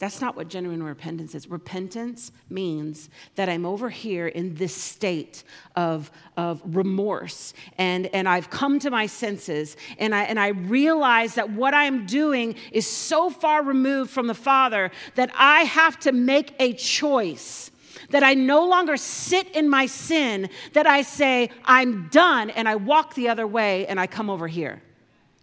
That's 0.00 0.20
not 0.20 0.34
what 0.34 0.48
genuine 0.48 0.82
repentance 0.82 1.36
is. 1.36 1.46
Repentance 1.46 2.32
means 2.50 3.08
that 3.36 3.48
I'm 3.48 3.64
over 3.64 3.88
here 3.88 4.26
in 4.26 4.56
this 4.56 4.74
state 4.74 5.44
of, 5.76 6.10
of 6.36 6.60
remorse 6.64 7.54
and, 7.78 8.08
and 8.08 8.28
I've 8.28 8.50
come 8.50 8.80
to 8.80 8.90
my 8.90 9.06
senses 9.06 9.76
and 9.98 10.12
I, 10.12 10.24
and 10.24 10.40
I 10.40 10.48
realize 10.48 11.36
that 11.36 11.50
what 11.50 11.72
I'm 11.72 12.04
doing 12.04 12.56
is 12.72 12.84
so 12.84 13.30
far 13.30 13.62
removed 13.62 14.10
from 14.10 14.26
the 14.26 14.34
Father 14.34 14.90
that 15.14 15.30
I 15.36 15.62
have 15.62 16.00
to 16.00 16.10
make 16.10 16.56
a 16.58 16.72
choice 16.72 17.70
that 18.12 18.22
I 18.22 18.34
no 18.34 18.66
longer 18.66 18.96
sit 18.96 19.48
in 19.56 19.68
my 19.68 19.86
sin, 19.86 20.48
that 20.74 20.86
I 20.86 21.02
say, 21.02 21.50
I'm 21.64 22.08
done, 22.08 22.50
and 22.50 22.68
I 22.68 22.76
walk 22.76 23.14
the 23.14 23.28
other 23.28 23.46
way 23.46 23.86
and 23.86 23.98
I 23.98 24.06
come 24.06 24.30
over 24.30 24.46
here, 24.46 24.80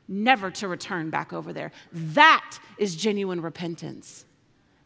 never 0.08 0.50
to 0.52 0.68
return 0.68 1.10
back 1.10 1.34
over 1.34 1.52
there. 1.52 1.72
That 1.92 2.58
is 2.78 2.96
genuine 2.96 3.42
repentance. 3.42 4.26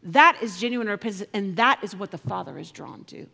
That 0.02 0.38
is 0.42 0.58
genuine 0.58 0.88
repentance, 0.88 1.28
and 1.32 1.56
that 1.56 1.78
is 1.82 1.94
what 1.94 2.10
the 2.10 2.18
Father 2.18 2.58
is 2.58 2.70
drawn 2.70 3.04
to. 3.04 3.26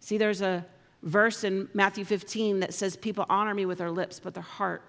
See, 0.00 0.18
there's 0.18 0.40
a 0.40 0.64
verse 1.02 1.44
in 1.44 1.68
Matthew 1.74 2.04
15 2.04 2.60
that 2.60 2.74
says, 2.74 2.96
People 2.96 3.26
honor 3.28 3.54
me 3.54 3.66
with 3.66 3.78
their 3.78 3.90
lips, 3.90 4.20
but 4.20 4.34
their 4.34 4.42
heart 4.42 4.82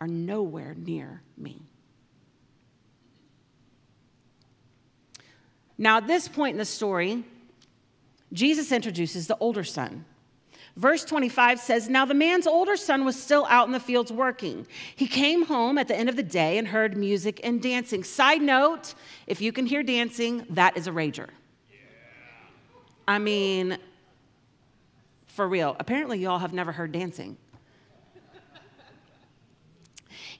are 0.00 0.08
nowhere 0.08 0.74
near 0.74 1.22
me. 1.36 1.62
Now, 5.76 5.96
at 5.96 6.06
this 6.06 6.28
point 6.28 6.52
in 6.52 6.58
the 6.58 6.64
story, 6.64 7.24
Jesus 8.34 8.72
introduces 8.72 9.26
the 9.26 9.38
older 9.38 9.64
son. 9.64 10.04
Verse 10.76 11.04
25 11.04 11.60
says, 11.60 11.88
Now 11.88 12.04
the 12.04 12.14
man's 12.14 12.48
older 12.48 12.76
son 12.76 13.04
was 13.04 13.20
still 13.20 13.46
out 13.48 13.66
in 13.66 13.72
the 13.72 13.80
fields 13.80 14.12
working. 14.12 14.66
He 14.96 15.06
came 15.06 15.46
home 15.46 15.78
at 15.78 15.86
the 15.86 15.96
end 15.96 16.08
of 16.08 16.16
the 16.16 16.22
day 16.22 16.58
and 16.58 16.66
heard 16.66 16.96
music 16.96 17.40
and 17.44 17.62
dancing. 17.62 18.02
Side 18.02 18.42
note 18.42 18.94
if 19.28 19.40
you 19.40 19.52
can 19.52 19.66
hear 19.66 19.84
dancing, 19.84 20.44
that 20.50 20.76
is 20.76 20.88
a 20.88 20.90
rager. 20.90 21.28
I 23.06 23.18
mean, 23.18 23.78
for 25.26 25.46
real. 25.46 25.76
Apparently, 25.78 26.18
y'all 26.18 26.38
have 26.38 26.52
never 26.52 26.72
heard 26.72 26.90
dancing. 26.90 27.36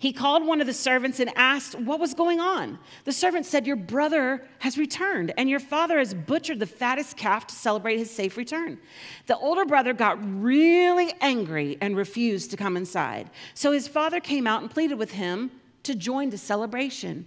He 0.04 0.12
called 0.12 0.44
one 0.44 0.60
of 0.60 0.66
the 0.66 0.74
servants 0.74 1.18
and 1.18 1.30
asked 1.34 1.74
what 1.76 1.98
was 1.98 2.12
going 2.12 2.38
on. 2.38 2.78
The 3.04 3.12
servant 3.12 3.46
said, 3.46 3.66
Your 3.66 3.74
brother 3.74 4.46
has 4.58 4.76
returned, 4.76 5.32
and 5.38 5.48
your 5.48 5.60
father 5.60 5.98
has 5.98 6.12
butchered 6.12 6.60
the 6.60 6.66
fattest 6.66 7.16
calf 7.16 7.46
to 7.46 7.54
celebrate 7.54 7.96
his 7.96 8.10
safe 8.10 8.36
return. 8.36 8.78
The 9.24 9.38
older 9.38 9.64
brother 9.64 9.94
got 9.94 10.18
really 10.22 11.14
angry 11.22 11.78
and 11.80 11.96
refused 11.96 12.50
to 12.50 12.58
come 12.58 12.76
inside. 12.76 13.30
So 13.54 13.72
his 13.72 13.88
father 13.88 14.20
came 14.20 14.46
out 14.46 14.60
and 14.60 14.70
pleaded 14.70 14.98
with 14.98 15.10
him 15.10 15.50
to 15.84 15.94
join 15.94 16.28
the 16.28 16.36
celebration. 16.36 17.24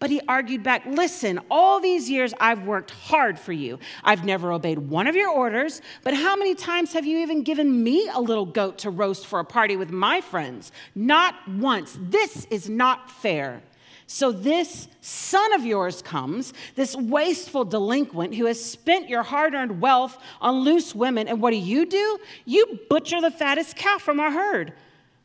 But 0.00 0.10
he 0.10 0.20
argued 0.28 0.62
back, 0.62 0.86
Listen, 0.86 1.40
all 1.50 1.80
these 1.80 2.08
years 2.08 2.32
I've 2.38 2.64
worked 2.64 2.92
hard 2.92 3.38
for 3.38 3.52
you. 3.52 3.78
I've 4.04 4.24
never 4.24 4.52
obeyed 4.52 4.78
one 4.78 5.06
of 5.06 5.16
your 5.16 5.30
orders, 5.30 5.82
but 6.04 6.14
how 6.14 6.36
many 6.36 6.54
times 6.54 6.92
have 6.92 7.04
you 7.04 7.18
even 7.18 7.42
given 7.42 7.82
me 7.82 8.08
a 8.12 8.20
little 8.20 8.46
goat 8.46 8.78
to 8.78 8.90
roast 8.90 9.26
for 9.26 9.40
a 9.40 9.44
party 9.44 9.76
with 9.76 9.90
my 9.90 10.20
friends? 10.20 10.70
Not 10.94 11.34
once. 11.48 11.98
This 12.00 12.44
is 12.46 12.68
not 12.68 13.10
fair. 13.10 13.62
So 14.06 14.32
this 14.32 14.88
son 15.02 15.52
of 15.52 15.66
yours 15.66 16.00
comes, 16.00 16.54
this 16.76 16.96
wasteful 16.96 17.64
delinquent 17.66 18.34
who 18.34 18.46
has 18.46 18.64
spent 18.64 19.10
your 19.10 19.22
hard 19.22 19.52
earned 19.52 19.82
wealth 19.82 20.16
on 20.40 20.60
loose 20.60 20.94
women, 20.94 21.28
and 21.28 21.42
what 21.42 21.50
do 21.50 21.56
you 21.56 21.84
do? 21.84 22.18
You 22.46 22.80
butcher 22.88 23.20
the 23.20 23.30
fattest 23.30 23.76
calf 23.76 24.00
from 24.00 24.18
our 24.18 24.30
herd. 24.30 24.72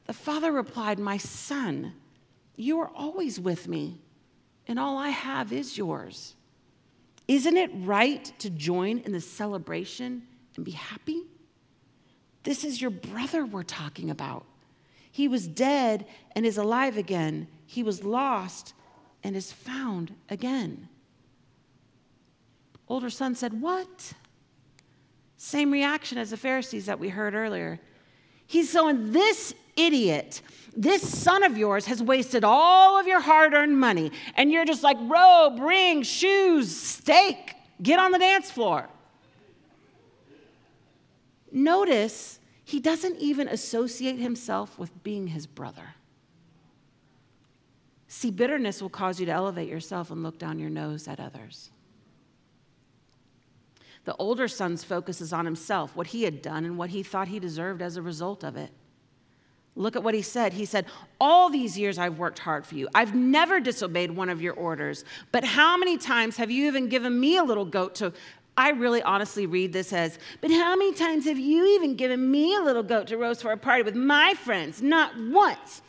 The 0.05 0.13
father 0.13 0.51
replied, 0.51 0.99
My 0.99 1.15
son, 1.15 1.93
you 2.57 2.79
are 2.79 2.91
always 2.93 3.39
with 3.39 3.69
me 3.69 3.99
and 4.67 4.79
all 4.79 4.97
I 4.97 5.09
have 5.09 5.51
is 5.51 5.77
yours. 5.77 6.35
Isn't 7.27 7.57
it 7.57 7.71
right 7.73 8.31
to 8.39 8.49
join 8.49 8.99
in 8.99 9.11
the 9.11 9.21
celebration 9.21 10.23
and 10.55 10.65
be 10.65 10.71
happy? 10.71 11.23
This 12.43 12.63
is 12.63 12.81
your 12.81 12.91
brother 12.91 13.45
we're 13.45 13.63
talking 13.63 14.09
about. 14.09 14.45
He 15.11 15.27
was 15.27 15.47
dead 15.47 16.05
and 16.35 16.45
is 16.45 16.57
alive 16.57 16.97
again. 16.97 17.47
He 17.65 17.83
was 17.83 18.03
lost 18.03 18.73
and 19.23 19.35
is 19.35 19.51
found 19.51 20.13
again. 20.29 20.89
Older 22.87 23.09
son 23.09 23.35
said, 23.35 23.61
What? 23.61 24.13
Same 25.37 25.71
reaction 25.71 26.17
as 26.17 26.29
the 26.31 26.37
Pharisees 26.37 26.85
that 26.85 26.99
we 26.99 27.09
heard 27.09 27.33
earlier. 27.33 27.79
He's 28.47 28.69
saying, 28.69 29.11
This 29.11 29.53
idiot, 29.75 30.41
this 30.75 31.07
son 31.07 31.43
of 31.43 31.57
yours 31.57 31.85
has 31.85 32.01
wasted 32.01 32.43
all 32.43 32.99
of 32.99 33.05
your 33.05 33.19
hard 33.19 33.53
earned 33.53 33.79
money. 33.79 34.11
And 34.35 34.51
you're 34.51 34.65
just 34.65 34.83
like, 34.83 34.97
robe, 35.01 35.59
ring, 35.59 36.03
shoes, 36.03 36.75
steak, 36.75 37.55
get 37.81 37.99
on 37.99 38.11
the 38.11 38.19
dance 38.19 38.49
floor. 38.49 38.89
Notice 41.51 42.39
he 42.65 42.79
doesn't 42.79 43.17
even 43.19 43.47
associate 43.47 44.17
himself 44.17 44.79
with 44.79 45.03
being 45.03 45.27
his 45.27 45.45
brother. 45.45 45.95
See, 48.07 48.31
bitterness 48.31 48.81
will 48.81 48.89
cause 48.89 49.19
you 49.19 49.25
to 49.27 49.31
elevate 49.31 49.69
yourself 49.69 50.09
and 50.09 50.23
look 50.23 50.39
down 50.39 50.59
your 50.59 50.69
nose 50.69 51.07
at 51.07 51.19
others. 51.19 51.69
The 54.05 54.15
older 54.15 54.47
son's 54.47 54.83
focus 54.83 55.21
is 55.21 55.31
on 55.31 55.45
himself, 55.45 55.95
what 55.95 56.07
he 56.07 56.23
had 56.23 56.41
done, 56.41 56.65
and 56.65 56.77
what 56.77 56.89
he 56.89 57.03
thought 57.03 57.27
he 57.27 57.39
deserved 57.39 57.81
as 57.81 57.95
a 57.95 58.01
result 58.01 58.43
of 58.43 58.57
it. 58.57 58.71
Look 59.75 59.95
at 59.95 60.03
what 60.03 60.13
he 60.13 60.21
said. 60.21 60.53
He 60.53 60.65
said, 60.65 60.85
All 61.19 61.49
these 61.49 61.77
years 61.77 61.97
I've 61.97 62.19
worked 62.19 62.39
hard 62.39 62.65
for 62.65 62.75
you. 62.75 62.87
I've 62.93 63.15
never 63.15 63.59
disobeyed 63.59 64.11
one 64.11 64.29
of 64.29 64.41
your 64.41 64.53
orders. 64.53 65.03
But 65.31 65.43
how 65.43 65.77
many 65.77 65.97
times 65.97 66.37
have 66.37 66.51
you 66.51 66.67
even 66.67 66.89
given 66.89 67.19
me 67.19 67.37
a 67.37 67.43
little 67.43 67.65
goat 67.65 67.95
to? 67.95 68.13
I 68.55 68.69
really 68.69 69.01
honestly 69.01 69.47
read 69.47 69.73
this 69.73 69.91
as, 69.91 70.19
But 70.41 70.51
how 70.51 70.75
many 70.75 70.93
times 70.93 71.25
have 71.25 71.39
you 71.39 71.65
even 71.75 71.95
given 71.95 72.29
me 72.29 72.55
a 72.55 72.61
little 72.61 72.83
goat 72.83 73.07
to 73.07 73.17
roast 73.17 73.41
for 73.41 73.51
a 73.51 73.57
party 73.57 73.81
with 73.81 73.95
my 73.95 74.35
friends? 74.35 74.81
Not 74.81 75.11
once. 75.17 75.81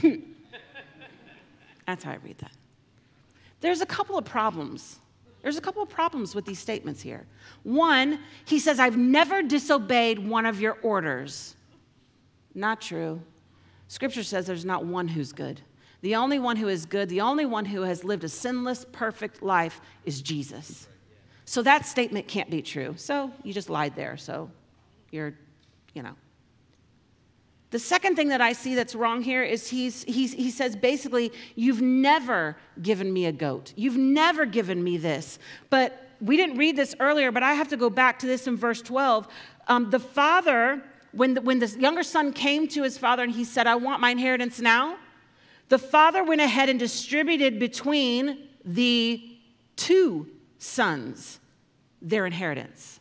Hmm. 0.00 0.14
That's 1.86 2.04
how 2.04 2.12
I 2.12 2.18
read 2.24 2.38
that. 2.38 2.52
There's 3.60 3.82
a 3.82 3.86
couple 3.86 4.16
of 4.16 4.24
problems. 4.24 4.98
There's 5.42 5.58
a 5.58 5.60
couple 5.60 5.82
of 5.82 5.88
problems 5.88 6.34
with 6.34 6.44
these 6.44 6.58
statements 6.58 7.02
here. 7.02 7.26
One, 7.62 8.18
he 8.46 8.58
says, 8.58 8.80
I've 8.80 8.96
never 8.96 9.42
disobeyed 9.42 10.18
one 10.18 10.46
of 10.46 10.60
your 10.60 10.78
orders. 10.82 11.54
Not 12.56 12.80
true. 12.80 13.20
Scripture 13.86 14.24
says 14.24 14.46
there's 14.46 14.64
not 14.64 14.84
one 14.84 15.06
who's 15.06 15.30
good. 15.32 15.60
The 16.00 16.16
only 16.16 16.38
one 16.38 16.56
who 16.56 16.68
is 16.68 16.86
good, 16.86 17.08
the 17.08 17.20
only 17.20 17.44
one 17.44 17.66
who 17.66 17.82
has 17.82 18.02
lived 18.02 18.24
a 18.24 18.28
sinless, 18.28 18.86
perfect 18.92 19.42
life 19.42 19.80
is 20.04 20.22
Jesus. 20.22 20.88
So 21.44 21.62
that 21.62 21.84
statement 21.86 22.26
can't 22.26 22.50
be 22.50 22.62
true. 22.62 22.94
So 22.96 23.30
you 23.44 23.52
just 23.52 23.68
lied 23.68 23.94
there. 23.94 24.16
So 24.16 24.50
you're, 25.10 25.34
you 25.94 26.02
know. 26.02 26.14
The 27.70 27.78
second 27.78 28.16
thing 28.16 28.28
that 28.28 28.40
I 28.40 28.54
see 28.54 28.74
that's 28.74 28.94
wrong 28.94 29.22
here 29.22 29.42
is 29.42 29.68
he's, 29.68 30.04
he's, 30.04 30.32
he 30.32 30.50
says 30.50 30.76
basically, 30.76 31.32
You've 31.56 31.82
never 31.82 32.56
given 32.80 33.12
me 33.12 33.26
a 33.26 33.32
goat. 33.32 33.74
You've 33.76 33.98
never 33.98 34.46
given 34.46 34.82
me 34.82 34.96
this. 34.96 35.38
But 35.68 36.08
we 36.22 36.38
didn't 36.38 36.56
read 36.56 36.76
this 36.76 36.94
earlier, 37.00 37.30
but 37.30 37.42
I 37.42 37.52
have 37.52 37.68
to 37.68 37.76
go 37.76 37.90
back 37.90 38.20
to 38.20 38.26
this 38.26 38.46
in 38.46 38.56
verse 38.56 38.80
12. 38.80 39.28
Um, 39.68 39.90
the 39.90 39.98
father 39.98 40.82
when 41.16 41.34
the, 41.34 41.40
when 41.40 41.58
the 41.58 41.66
younger 41.78 42.02
son 42.02 42.32
came 42.32 42.68
to 42.68 42.82
his 42.82 42.98
father 42.98 43.22
and 43.22 43.32
he 43.32 43.44
said, 43.44 43.66
I 43.66 43.76
want 43.76 44.00
my 44.00 44.10
inheritance 44.10 44.60
now, 44.60 44.96
the 45.68 45.78
father 45.78 46.22
went 46.22 46.40
ahead 46.40 46.68
and 46.68 46.78
distributed 46.78 47.58
between 47.58 48.48
the 48.64 49.38
two 49.76 50.28
sons 50.58 51.40
their 52.02 52.26
inheritance. 52.26 53.00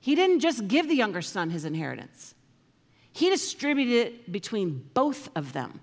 He 0.00 0.14
didn't 0.14 0.40
just 0.40 0.68
give 0.68 0.88
the 0.88 0.94
younger 0.94 1.22
son 1.22 1.50
his 1.50 1.64
inheritance, 1.64 2.34
he 3.12 3.30
distributed 3.30 3.94
it 3.94 4.32
between 4.32 4.88
both 4.92 5.28
of 5.36 5.52
them. 5.52 5.80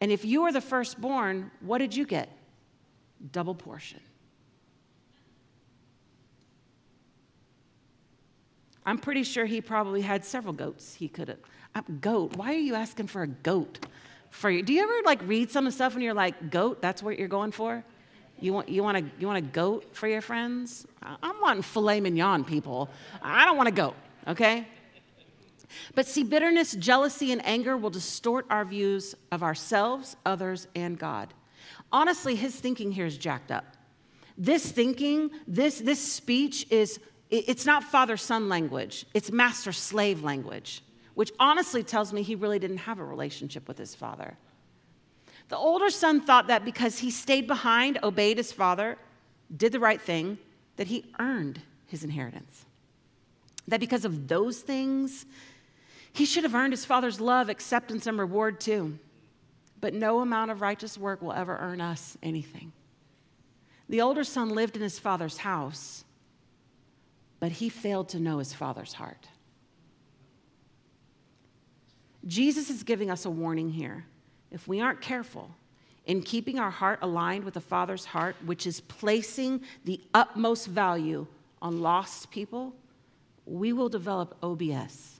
And 0.00 0.10
if 0.10 0.24
you 0.24 0.42
were 0.42 0.52
the 0.52 0.60
firstborn, 0.60 1.50
what 1.60 1.78
did 1.78 1.94
you 1.94 2.06
get? 2.06 2.36
Double 3.30 3.54
portion. 3.54 4.00
I'm 8.84 8.98
pretty 8.98 9.22
sure 9.22 9.46
he 9.46 9.60
probably 9.60 10.00
had 10.00 10.24
several 10.24 10.52
goats 10.52 10.94
he 10.94 11.08
could 11.08 11.28
have. 11.28 11.38
Uh, 11.74 11.82
goat? 12.00 12.36
Why 12.36 12.52
are 12.52 12.58
you 12.58 12.74
asking 12.74 13.06
for 13.06 13.22
a 13.22 13.26
goat? 13.26 13.86
For 14.30 14.50
you? 14.50 14.62
Do 14.62 14.72
you 14.72 14.82
ever 14.82 14.94
like 15.04 15.20
read 15.26 15.50
some 15.50 15.66
of 15.66 15.72
the 15.72 15.76
stuff 15.76 15.94
and 15.94 16.02
you're 16.02 16.14
like, 16.14 16.50
goat? 16.50 16.80
That's 16.80 17.02
what 17.02 17.18
you're 17.18 17.28
going 17.28 17.52
for? 17.52 17.84
You 18.40 18.52
want 18.52 18.68
you 18.68 18.82
want 18.82 18.96
a 18.96 19.04
you 19.20 19.26
want 19.26 19.38
a 19.38 19.48
goat 19.48 19.94
for 19.94 20.08
your 20.08 20.20
friends? 20.20 20.86
I'm 21.02 21.40
wanting 21.40 21.62
filet 21.62 22.00
mignon, 22.00 22.44
people. 22.44 22.88
I 23.22 23.44
don't 23.44 23.56
want 23.56 23.68
a 23.68 23.72
goat. 23.72 23.94
Okay. 24.26 24.66
But 25.94 26.06
see, 26.06 26.22
bitterness, 26.22 26.72
jealousy, 26.72 27.32
and 27.32 27.44
anger 27.46 27.76
will 27.76 27.90
distort 27.90 28.46
our 28.50 28.64
views 28.64 29.14
of 29.30 29.42
ourselves, 29.42 30.16
others, 30.26 30.66
and 30.74 30.98
God. 30.98 31.32
Honestly, 31.90 32.34
his 32.34 32.54
thinking 32.54 32.92
here 32.92 33.06
is 33.06 33.16
jacked 33.16 33.50
up. 33.50 33.64
This 34.36 34.70
thinking, 34.70 35.30
this, 35.46 35.78
this 35.78 36.00
speech 36.00 36.66
is 36.70 36.98
it's 37.32 37.64
not 37.64 37.82
father 37.82 38.18
son 38.18 38.48
language, 38.48 39.06
it's 39.14 39.32
master 39.32 39.72
slave 39.72 40.22
language, 40.22 40.82
which 41.14 41.32
honestly 41.40 41.82
tells 41.82 42.12
me 42.12 42.22
he 42.22 42.34
really 42.34 42.58
didn't 42.58 42.78
have 42.78 42.98
a 42.98 43.04
relationship 43.04 43.66
with 43.66 43.78
his 43.78 43.94
father. 43.94 44.36
The 45.48 45.56
older 45.56 45.90
son 45.90 46.20
thought 46.20 46.48
that 46.48 46.64
because 46.64 46.98
he 46.98 47.10
stayed 47.10 47.46
behind, 47.46 47.98
obeyed 48.02 48.36
his 48.36 48.52
father, 48.52 48.98
did 49.54 49.72
the 49.72 49.80
right 49.80 50.00
thing, 50.00 50.38
that 50.76 50.86
he 50.86 51.04
earned 51.18 51.60
his 51.86 52.04
inheritance. 52.04 52.66
That 53.66 53.80
because 53.80 54.04
of 54.04 54.28
those 54.28 54.60
things, 54.60 55.24
he 56.12 56.26
should 56.26 56.44
have 56.44 56.54
earned 56.54 56.72
his 56.74 56.84
father's 56.84 57.20
love, 57.20 57.48
acceptance, 57.48 58.06
and 58.06 58.18
reward 58.18 58.60
too. 58.60 58.98
But 59.80 59.94
no 59.94 60.20
amount 60.20 60.50
of 60.50 60.60
righteous 60.60 60.98
work 60.98 61.22
will 61.22 61.32
ever 61.32 61.56
earn 61.58 61.80
us 61.80 62.16
anything. 62.22 62.72
The 63.88 64.02
older 64.02 64.24
son 64.24 64.50
lived 64.50 64.76
in 64.76 64.82
his 64.82 64.98
father's 64.98 65.38
house 65.38 66.04
but 67.42 67.50
he 67.50 67.68
failed 67.68 68.08
to 68.08 68.20
know 68.20 68.38
his 68.38 68.52
father's 68.52 68.92
heart. 68.92 69.26
Jesus 72.24 72.70
is 72.70 72.84
giving 72.84 73.10
us 73.10 73.24
a 73.24 73.30
warning 73.30 73.68
here. 73.68 74.04
If 74.52 74.68
we 74.68 74.80
aren't 74.80 75.00
careful 75.00 75.50
in 76.06 76.22
keeping 76.22 76.60
our 76.60 76.70
heart 76.70 77.00
aligned 77.02 77.42
with 77.42 77.54
the 77.54 77.60
Father's 77.60 78.04
heart, 78.04 78.36
which 78.46 78.64
is 78.64 78.78
placing 78.82 79.60
the 79.84 80.00
utmost 80.14 80.68
value 80.68 81.26
on 81.60 81.82
lost 81.82 82.30
people, 82.30 82.72
we 83.44 83.72
will 83.72 83.88
develop 83.88 84.36
OBS. 84.40 85.18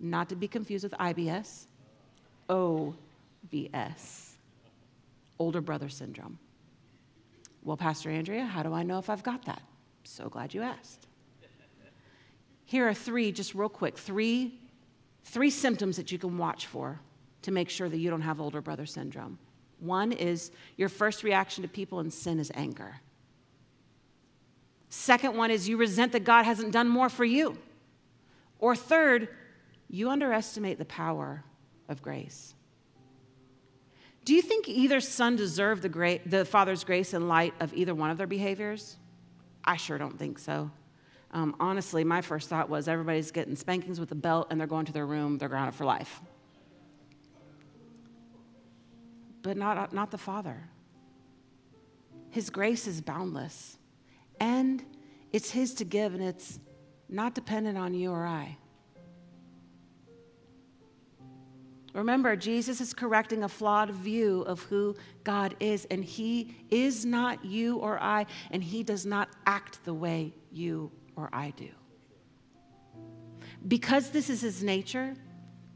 Not 0.00 0.28
to 0.30 0.34
be 0.34 0.48
confused 0.48 0.82
with 0.82 0.94
IBS, 0.94 1.66
OBS, 2.48 4.38
older 5.38 5.60
brother 5.60 5.88
syndrome. 5.88 6.36
Well, 7.62 7.76
Pastor 7.76 8.10
Andrea, 8.10 8.44
how 8.44 8.64
do 8.64 8.74
I 8.74 8.82
know 8.82 8.98
if 8.98 9.08
I've 9.08 9.22
got 9.22 9.44
that? 9.44 9.62
So 10.02 10.28
glad 10.28 10.52
you 10.52 10.62
asked. 10.62 11.07
Here 12.68 12.86
are 12.86 12.92
three, 12.92 13.32
just 13.32 13.54
real 13.54 13.70
quick, 13.70 13.96
three, 13.96 14.60
three 15.24 15.48
symptoms 15.48 15.96
that 15.96 16.12
you 16.12 16.18
can 16.18 16.36
watch 16.36 16.66
for 16.66 17.00
to 17.40 17.50
make 17.50 17.70
sure 17.70 17.88
that 17.88 17.96
you 17.96 18.10
don't 18.10 18.20
have 18.20 18.42
older 18.42 18.60
brother 18.60 18.84
syndrome. 18.84 19.38
One 19.80 20.12
is 20.12 20.50
your 20.76 20.90
first 20.90 21.22
reaction 21.22 21.62
to 21.62 21.68
people 21.68 22.00
in 22.00 22.10
sin 22.10 22.38
is 22.38 22.52
anger. 22.54 23.00
Second 24.90 25.34
one 25.34 25.50
is 25.50 25.66
you 25.66 25.78
resent 25.78 26.12
that 26.12 26.24
God 26.24 26.42
hasn't 26.42 26.72
done 26.72 26.88
more 26.88 27.08
for 27.08 27.24
you. 27.24 27.56
Or 28.58 28.76
third, 28.76 29.28
you 29.88 30.10
underestimate 30.10 30.76
the 30.76 30.84
power 30.84 31.42
of 31.88 32.02
grace. 32.02 32.54
Do 34.26 34.34
you 34.34 34.42
think 34.42 34.68
either 34.68 35.00
son 35.00 35.36
deserved 35.36 35.80
the, 35.80 35.88
gra- 35.88 36.18
the 36.26 36.44
father's 36.44 36.84
grace 36.84 37.14
in 37.14 37.28
light 37.28 37.54
of 37.60 37.72
either 37.72 37.94
one 37.94 38.10
of 38.10 38.18
their 38.18 38.26
behaviors? 38.26 38.98
I 39.64 39.76
sure 39.76 39.96
don't 39.96 40.18
think 40.18 40.38
so. 40.38 40.70
Um, 41.30 41.54
honestly, 41.60 42.04
my 42.04 42.22
first 42.22 42.48
thought 42.48 42.70
was 42.70 42.88
everybody's 42.88 43.30
getting 43.30 43.54
spankings 43.54 44.00
with 44.00 44.10
a 44.12 44.14
belt 44.14 44.48
and 44.50 44.58
they're 44.58 44.66
going 44.66 44.86
to 44.86 44.92
their 44.92 45.06
room, 45.06 45.36
they're 45.38 45.48
grounded 45.48 45.74
for 45.74 45.84
life. 45.84 46.20
But 49.42 49.56
not, 49.56 49.92
not 49.92 50.10
the 50.10 50.18
Father. 50.18 50.68
His 52.30 52.50
grace 52.50 52.86
is 52.86 53.00
boundless, 53.00 53.78
and 54.40 54.84
it's 55.32 55.50
His 55.50 55.74
to 55.74 55.84
give, 55.84 56.14
and 56.14 56.22
it's 56.22 56.58
not 57.08 57.34
dependent 57.34 57.78
on 57.78 57.94
you 57.94 58.10
or 58.10 58.26
I. 58.26 58.56
Remember, 61.94 62.36
Jesus 62.36 62.80
is 62.80 62.92
correcting 62.92 63.44
a 63.44 63.48
flawed 63.48 63.90
view 63.90 64.42
of 64.42 64.62
who 64.64 64.94
God 65.24 65.56
is, 65.58 65.86
and 65.86 66.04
He 66.04 66.54
is 66.70 67.04
not 67.04 67.44
you 67.44 67.78
or 67.78 68.00
I, 68.00 68.26
and 68.50 68.62
He 68.62 68.82
does 68.82 69.06
not 69.06 69.30
act 69.46 69.84
the 69.84 69.94
way 69.94 70.34
you 70.52 70.92
or 71.18 71.28
I 71.32 71.52
do. 71.56 71.68
Because 73.66 74.10
this 74.10 74.30
is 74.30 74.40
his 74.40 74.62
nature, 74.62 75.14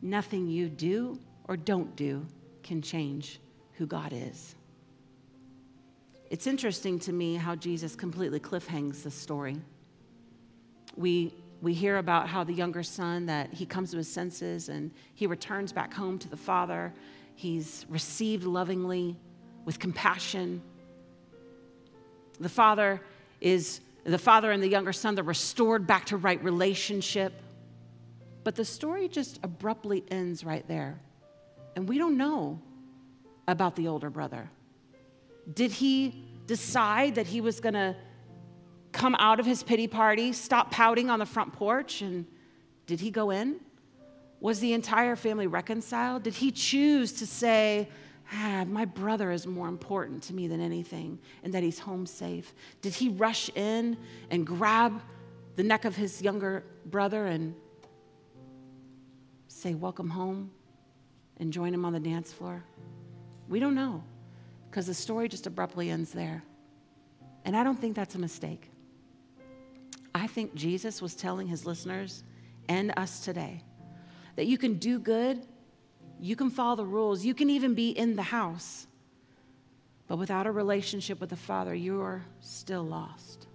nothing 0.00 0.46
you 0.46 0.68
do 0.68 1.18
or 1.48 1.56
don't 1.56 1.96
do 1.96 2.24
can 2.62 2.80
change 2.80 3.40
who 3.72 3.84
God 3.84 4.12
is. 4.14 4.54
It's 6.30 6.46
interesting 6.46 7.00
to 7.00 7.12
me 7.12 7.34
how 7.34 7.56
Jesus 7.56 7.96
completely 7.96 8.38
cliffhangs 8.38 9.02
the 9.02 9.10
story. 9.10 9.56
We, 10.96 11.34
we 11.60 11.74
hear 11.74 11.98
about 11.98 12.28
how 12.28 12.44
the 12.44 12.54
younger 12.54 12.84
son 12.84 13.26
that 13.26 13.52
he 13.52 13.66
comes 13.66 13.90
to 13.90 13.96
his 13.96 14.08
senses 14.08 14.68
and 14.68 14.92
he 15.14 15.26
returns 15.26 15.72
back 15.72 15.92
home 15.92 16.18
to 16.20 16.28
the 16.28 16.36
father. 16.36 16.94
He's 17.34 17.84
received 17.88 18.44
lovingly 18.44 19.16
with 19.64 19.80
compassion. 19.80 20.62
The 22.38 22.48
father 22.48 23.00
is 23.40 23.80
the 24.04 24.18
father 24.18 24.50
and 24.50 24.62
the 24.62 24.68
younger 24.68 24.92
son, 24.92 25.14
they're 25.14 25.24
restored 25.24 25.86
back 25.86 26.06
to 26.06 26.16
right 26.16 26.42
relationship. 26.42 27.32
But 28.44 28.56
the 28.56 28.64
story 28.64 29.08
just 29.08 29.38
abruptly 29.42 30.04
ends 30.10 30.44
right 30.44 30.66
there. 30.66 31.00
And 31.76 31.88
we 31.88 31.98
don't 31.98 32.16
know 32.16 32.60
about 33.46 33.76
the 33.76 33.88
older 33.88 34.10
brother. 34.10 34.50
Did 35.52 35.72
he 35.72 36.24
decide 36.46 37.14
that 37.14 37.26
he 37.26 37.40
was 37.40 37.60
going 37.60 37.74
to 37.74 37.96
come 38.92 39.16
out 39.18 39.40
of 39.40 39.46
his 39.46 39.62
pity 39.62 39.86
party, 39.86 40.32
stop 40.32 40.70
pouting 40.70 41.08
on 41.08 41.18
the 41.18 41.26
front 41.26 41.52
porch, 41.52 42.02
and 42.02 42.26
did 42.86 43.00
he 43.00 43.10
go 43.10 43.30
in? 43.30 43.58
Was 44.40 44.60
the 44.60 44.72
entire 44.72 45.16
family 45.16 45.46
reconciled? 45.46 46.24
Did 46.24 46.34
he 46.34 46.50
choose 46.50 47.12
to 47.14 47.26
say, 47.26 47.88
ah, 48.32 48.64
my 48.66 48.84
brother 48.84 49.30
is 49.30 49.46
more 49.46 49.68
important 49.68 50.22
to 50.24 50.34
me 50.34 50.48
than 50.48 50.60
anything, 50.60 51.18
and 51.42 51.52
that 51.54 51.62
he's 51.62 51.78
home 51.78 52.06
safe? 52.06 52.54
Did 52.80 52.94
he 52.94 53.10
rush 53.10 53.50
in 53.54 53.96
and 54.30 54.46
grab 54.46 55.00
the 55.56 55.62
neck 55.62 55.84
of 55.84 55.94
his 55.94 56.22
younger 56.22 56.64
brother 56.86 57.26
and 57.26 57.54
say, 59.48 59.74
Welcome 59.74 60.08
home, 60.08 60.50
and 61.38 61.52
join 61.52 61.74
him 61.74 61.84
on 61.84 61.92
the 61.92 62.00
dance 62.00 62.32
floor? 62.32 62.64
We 63.48 63.60
don't 63.60 63.74
know 63.74 64.02
because 64.70 64.86
the 64.86 64.94
story 64.94 65.28
just 65.28 65.46
abruptly 65.46 65.90
ends 65.90 66.12
there. 66.12 66.42
And 67.44 67.56
I 67.56 67.64
don't 67.64 67.78
think 67.78 67.94
that's 67.94 68.14
a 68.14 68.18
mistake. 68.18 68.70
I 70.14 70.26
think 70.26 70.54
Jesus 70.54 71.02
was 71.02 71.14
telling 71.14 71.46
his 71.46 71.66
listeners 71.66 72.24
and 72.68 72.92
us 72.96 73.20
today 73.20 73.62
that 74.36 74.46
you 74.46 74.56
can 74.56 74.74
do 74.74 74.98
good, 74.98 75.46
you 76.22 76.36
can 76.36 76.50
follow 76.50 76.76
the 76.76 76.86
rules, 76.86 77.24
you 77.24 77.34
can 77.34 77.50
even 77.50 77.74
be 77.74 77.90
in 77.90 78.14
the 78.14 78.22
house, 78.22 78.86
but 80.06 80.18
without 80.18 80.46
a 80.46 80.52
relationship 80.52 81.20
with 81.20 81.30
the 81.30 81.36
Father, 81.36 81.74
you're 81.74 82.24
still 82.38 82.84
lost. 82.84 83.48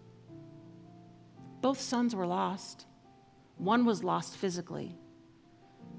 Both 1.61 1.79
sons 1.79 2.13
were 2.13 2.27
lost. 2.27 2.85
One 3.55 3.85
was 3.85 4.03
lost 4.03 4.35
physically, 4.35 4.97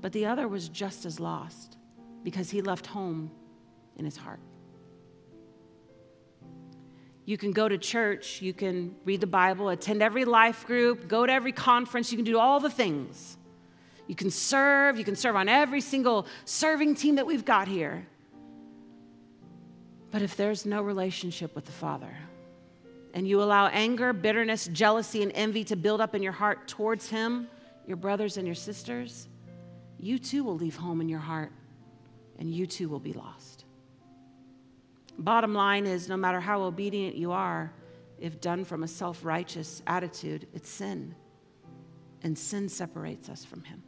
but 0.03 0.13
the 0.13 0.27
other 0.27 0.47
was 0.47 0.69
just 0.69 1.07
as 1.07 1.19
lost 1.19 1.79
because 2.23 2.51
he 2.51 2.61
left 2.61 2.87
home 2.87 3.31
in 3.97 4.05
his 4.05 4.19
heart. 4.19 4.41
You 7.25 7.39
can 7.39 7.53
go 7.53 7.67
to 7.67 7.79
church, 7.79 8.43
you 8.43 8.53
can 8.53 8.95
read 9.07 9.23
the 9.23 9.27
Bible, 9.27 9.71
attend 9.71 10.03
every 10.03 10.27
life 10.27 10.67
group, 10.67 11.09
go 11.09 11.25
to 11.25 11.33
every 11.33 11.53
conference, 11.53 12.13
you 12.13 12.19
can 12.19 12.27
do 12.27 12.39
all 12.39 12.61
the 12.61 12.71
things. 12.71 13.38
You 14.09 14.15
can 14.15 14.31
serve, 14.31 14.99
you 14.99 15.05
can 15.05 15.15
serve 15.15 15.37
on 15.37 15.49
every 15.49 15.83
single 15.83 16.27
serving 16.47 16.97
team 16.97 17.17
that 17.17 17.27
we've 17.27 17.45
got 17.45 17.69
here. 17.69 18.07
But 20.11 20.23
if 20.23 20.35
there's 20.35 20.65
no 20.65 20.83
relationship 20.83 21.55
with 21.55 21.67
the 21.67 21.73
Father, 21.73 22.17
and 23.13 23.29
you 23.29 23.43
allow 23.43 23.67
anger, 23.69 24.13
bitterness, 24.15 24.69
jealousy, 24.73 25.23
and 25.23 25.31
envy 25.35 25.63
to 25.65 25.77
build 25.77 26.01
up 26.01 26.15
in 26.15 26.23
your 26.23 26.33
heart 26.33 26.67
towards 26.67 27.09
Him, 27.09 27.49
your 27.87 27.99
brothers 27.99 28.39
and 28.39 28.47
your 28.47 28.55
sisters, 28.55 29.29
you 30.01 30.19
too 30.19 30.43
will 30.43 30.57
leave 30.57 30.77
home 30.77 31.03
in 31.03 31.09
your 31.09 31.19
heart, 31.21 31.53
and 32.39 32.51
you 32.51 32.67
too 32.67 32.89
will 32.89 33.01
be 33.01 33.13
lost. 33.13 33.67
Bottom 35.19 35.53
line 35.53 35.87
is 35.87 36.09
no 36.09 36.17
matter 36.17 36.41
how 36.41 36.63
obedient 36.63 37.15
you 37.15 37.33
are, 37.33 37.73
if 38.19 38.41
done 38.41 38.65
from 38.65 38.85
a 38.85 38.89
self 38.89 39.25
righteous 39.25 39.83
attitude, 39.87 40.47
it's 40.55 40.71
sin. 40.71 41.15
And 42.23 42.37
sin 42.37 42.69
separates 42.69 43.29
us 43.29 43.45
from 43.45 43.65
Him. 43.65 43.83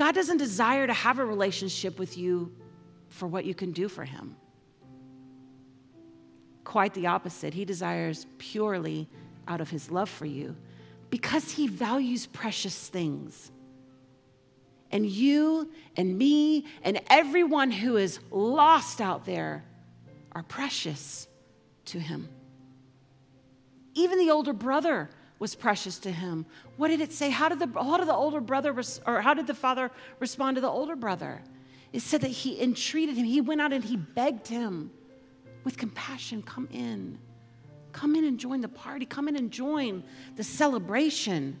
God 0.00 0.14
doesn't 0.14 0.38
desire 0.38 0.86
to 0.86 0.94
have 0.94 1.18
a 1.18 1.24
relationship 1.26 1.98
with 1.98 2.16
you 2.16 2.50
for 3.10 3.28
what 3.28 3.44
you 3.44 3.54
can 3.54 3.70
do 3.70 3.86
for 3.86 4.02
Him. 4.02 4.34
Quite 6.64 6.94
the 6.94 7.08
opposite. 7.08 7.52
He 7.52 7.66
desires 7.66 8.26
purely 8.38 9.10
out 9.46 9.60
of 9.60 9.68
His 9.68 9.90
love 9.90 10.08
for 10.08 10.24
you 10.24 10.56
because 11.10 11.50
He 11.50 11.66
values 11.66 12.26
precious 12.26 12.88
things. 12.88 13.52
And 14.90 15.04
you 15.04 15.70
and 15.98 16.16
me 16.16 16.64
and 16.82 17.02
everyone 17.10 17.70
who 17.70 17.98
is 17.98 18.20
lost 18.30 19.02
out 19.02 19.26
there 19.26 19.66
are 20.32 20.44
precious 20.44 21.28
to 21.84 22.00
him. 22.00 22.26
Even 23.92 24.18
the 24.18 24.30
older 24.30 24.54
brother 24.54 25.10
was 25.40 25.56
precious 25.56 25.98
to 25.98 26.12
him. 26.12 26.46
What 26.76 26.88
did 26.88 27.00
it 27.00 27.12
say? 27.12 27.30
How 27.30 27.48
did 27.48 27.58
the, 27.58 27.82
how 27.82 27.96
did 27.96 28.06
the 28.06 28.14
older 28.14 28.40
brother, 28.40 28.72
or 29.06 29.20
how 29.20 29.34
did 29.34 29.48
the 29.48 29.54
father 29.54 29.90
respond 30.20 30.54
to 30.56 30.60
the 30.60 30.68
older 30.68 30.94
brother? 30.94 31.42
It 31.92 32.00
said 32.00 32.20
that 32.20 32.28
he 32.28 32.62
entreated 32.62 33.16
him. 33.16 33.24
He 33.24 33.40
went 33.40 33.60
out 33.60 33.72
and 33.72 33.82
he 33.82 33.96
begged 33.96 34.46
him 34.46 34.92
with 35.64 35.76
compassion 35.76 36.42
come 36.42 36.68
in. 36.70 37.18
Come 37.92 38.14
in 38.14 38.24
and 38.24 38.38
join 38.38 38.60
the 38.60 38.68
party. 38.68 39.06
Come 39.06 39.26
in 39.26 39.34
and 39.34 39.50
join 39.50 40.04
the 40.36 40.44
celebration. 40.44 41.58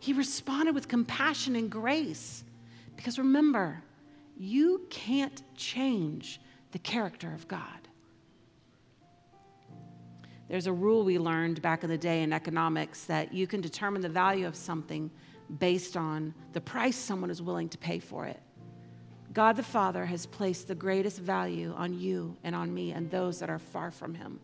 He 0.00 0.12
responded 0.12 0.74
with 0.74 0.88
compassion 0.88 1.54
and 1.54 1.70
grace. 1.70 2.42
Because 2.96 3.18
remember, 3.18 3.82
you 4.36 4.86
can't 4.90 5.42
change 5.54 6.40
the 6.72 6.78
character 6.78 7.32
of 7.32 7.46
God. 7.46 7.85
There's 10.48 10.66
a 10.66 10.72
rule 10.72 11.04
we 11.04 11.18
learned 11.18 11.60
back 11.60 11.82
in 11.82 11.90
the 11.90 11.98
day 11.98 12.22
in 12.22 12.32
economics 12.32 13.04
that 13.04 13.32
you 13.32 13.46
can 13.46 13.60
determine 13.60 14.02
the 14.02 14.08
value 14.08 14.46
of 14.46 14.54
something 14.54 15.10
based 15.58 15.96
on 15.96 16.34
the 16.52 16.60
price 16.60 16.96
someone 16.96 17.30
is 17.30 17.42
willing 17.42 17.68
to 17.70 17.78
pay 17.78 17.98
for 17.98 18.26
it. 18.26 18.40
God 19.32 19.56
the 19.56 19.62
Father 19.62 20.06
has 20.06 20.24
placed 20.24 20.68
the 20.68 20.74
greatest 20.74 21.18
value 21.18 21.74
on 21.76 21.98
you 21.98 22.36
and 22.44 22.54
on 22.54 22.72
me 22.72 22.92
and 22.92 23.10
those 23.10 23.38
that 23.40 23.50
are 23.50 23.58
far 23.58 23.90
from 23.90 24.14
Him 24.14 24.40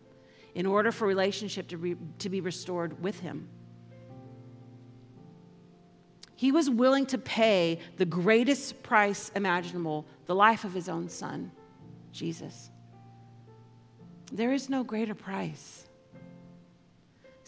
in 0.55 0.65
order 0.65 0.91
for 0.91 1.07
relationship 1.07 1.67
to, 1.69 1.77
re- 1.77 1.95
to 2.19 2.29
be 2.29 2.41
restored 2.41 3.01
with 3.01 3.19
Him. 3.19 3.47
He 6.35 6.51
was 6.51 6.69
willing 6.69 7.05
to 7.07 7.17
pay 7.17 7.79
the 7.97 8.05
greatest 8.05 8.83
price 8.83 9.31
imaginable 9.35 10.05
the 10.25 10.35
life 10.35 10.65
of 10.65 10.73
his 10.73 10.89
own 10.89 11.07
son, 11.07 11.51
Jesus. 12.11 12.69
There 14.31 14.51
is 14.51 14.69
no 14.69 14.83
greater 14.83 15.15
price. 15.15 15.85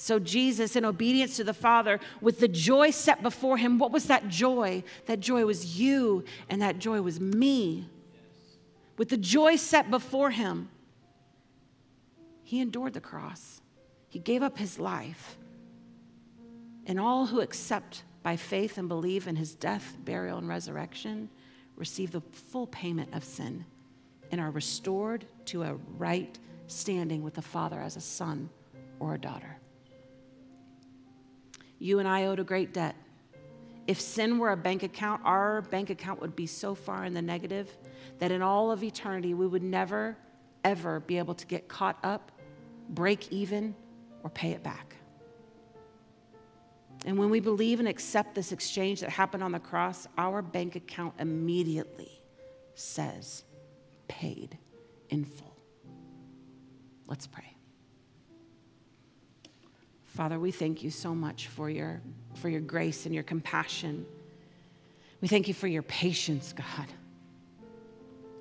So, 0.05 0.19
Jesus, 0.19 0.75
in 0.75 0.85
obedience 0.85 1.37
to 1.37 1.43
the 1.43 1.51
Father, 1.51 1.99
with 2.21 2.39
the 2.39 2.47
joy 2.47 2.91
set 2.91 3.23
before 3.23 3.57
him, 3.57 3.79
what 3.79 3.91
was 3.91 4.05
that 4.05 4.27
joy? 4.27 4.83
That 5.07 5.19
joy 5.19 5.47
was 5.47 5.79
you, 5.79 6.25
and 6.47 6.61
that 6.61 6.77
joy 6.77 7.01
was 7.01 7.19
me. 7.19 7.89
With 8.99 9.09
the 9.09 9.17
joy 9.17 9.55
set 9.55 9.89
before 9.89 10.29
him, 10.29 10.69
he 12.43 12.61
endured 12.61 12.93
the 12.93 13.01
cross. 13.01 13.61
He 14.07 14.19
gave 14.19 14.43
up 14.43 14.59
his 14.59 14.77
life. 14.77 15.37
And 16.85 16.99
all 16.99 17.25
who 17.25 17.41
accept 17.41 18.03
by 18.21 18.35
faith 18.35 18.77
and 18.77 18.87
believe 18.87 19.27
in 19.27 19.35
his 19.35 19.55
death, 19.55 19.97
burial, 20.05 20.37
and 20.37 20.47
resurrection, 20.47 21.31
receive 21.77 22.11
the 22.11 22.21
full 22.21 22.67
payment 22.67 23.11
of 23.15 23.23
sin 23.23 23.65
and 24.31 24.39
are 24.39 24.51
restored 24.51 25.25
to 25.45 25.63
a 25.63 25.73
right 25.97 26.37
standing 26.67 27.23
with 27.23 27.33
the 27.33 27.41
Father 27.41 27.81
as 27.81 27.95
a 27.95 28.01
son 28.01 28.51
or 28.99 29.15
a 29.15 29.19
daughter. 29.19 29.57
You 31.79 31.99
and 31.99 32.07
I 32.07 32.25
owed 32.25 32.39
a 32.39 32.43
great 32.43 32.73
debt. 32.73 32.95
If 33.87 34.01
sin 34.01 34.39
were 34.39 34.51
a 34.51 34.57
bank 34.57 34.83
account, 34.83 35.21
our 35.25 35.61
bank 35.61 35.89
account 35.89 36.19
would 36.21 36.35
be 36.35 36.47
so 36.47 36.73
far 36.73 37.05
in 37.05 37.13
the 37.13 37.21
negative 37.21 37.69
that 38.19 38.31
in 38.31 38.41
all 38.41 38.71
of 38.71 38.83
eternity 38.83 39.33
we 39.33 39.45
would 39.45 39.61
never, 39.61 40.17
ever 40.63 41.01
be 41.01 41.17
able 41.17 41.35
to 41.35 41.45
get 41.45 41.67
caught 41.67 41.99
up, 42.03 42.31
break 42.89 43.31
even, 43.31 43.75
or 44.23 44.29
pay 44.31 44.51
it 44.51 44.63
back. 44.63 44.95
And 47.05 47.19
when 47.19 47.29
we 47.29 47.39
believe 47.39 47.79
and 47.79 47.87
accept 47.87 48.33
this 48.33 48.51
exchange 48.51 49.01
that 49.01 49.11
happened 49.11 49.43
on 49.43 49.51
the 49.51 49.59
cross, 49.59 50.07
our 50.17 50.41
bank 50.41 50.75
account 50.75 51.13
immediately 51.19 52.23
says, 52.73 53.43
paid 54.07 54.57
in 55.09 55.23
full. 55.23 55.55
Let's 57.05 57.27
pray. 57.27 57.54
Father, 60.15 60.39
we 60.39 60.51
thank 60.51 60.83
you 60.83 60.89
so 60.89 61.13
much 61.13 61.47
for 61.47 61.69
your, 61.69 62.01
for 62.35 62.49
your 62.49 62.61
grace 62.61 63.05
and 63.05 63.13
your 63.13 63.23
compassion. 63.23 64.05
We 65.21 65.27
thank 65.27 65.47
you 65.47 65.53
for 65.53 65.67
your 65.67 65.83
patience, 65.83 66.53
God. 66.53 66.87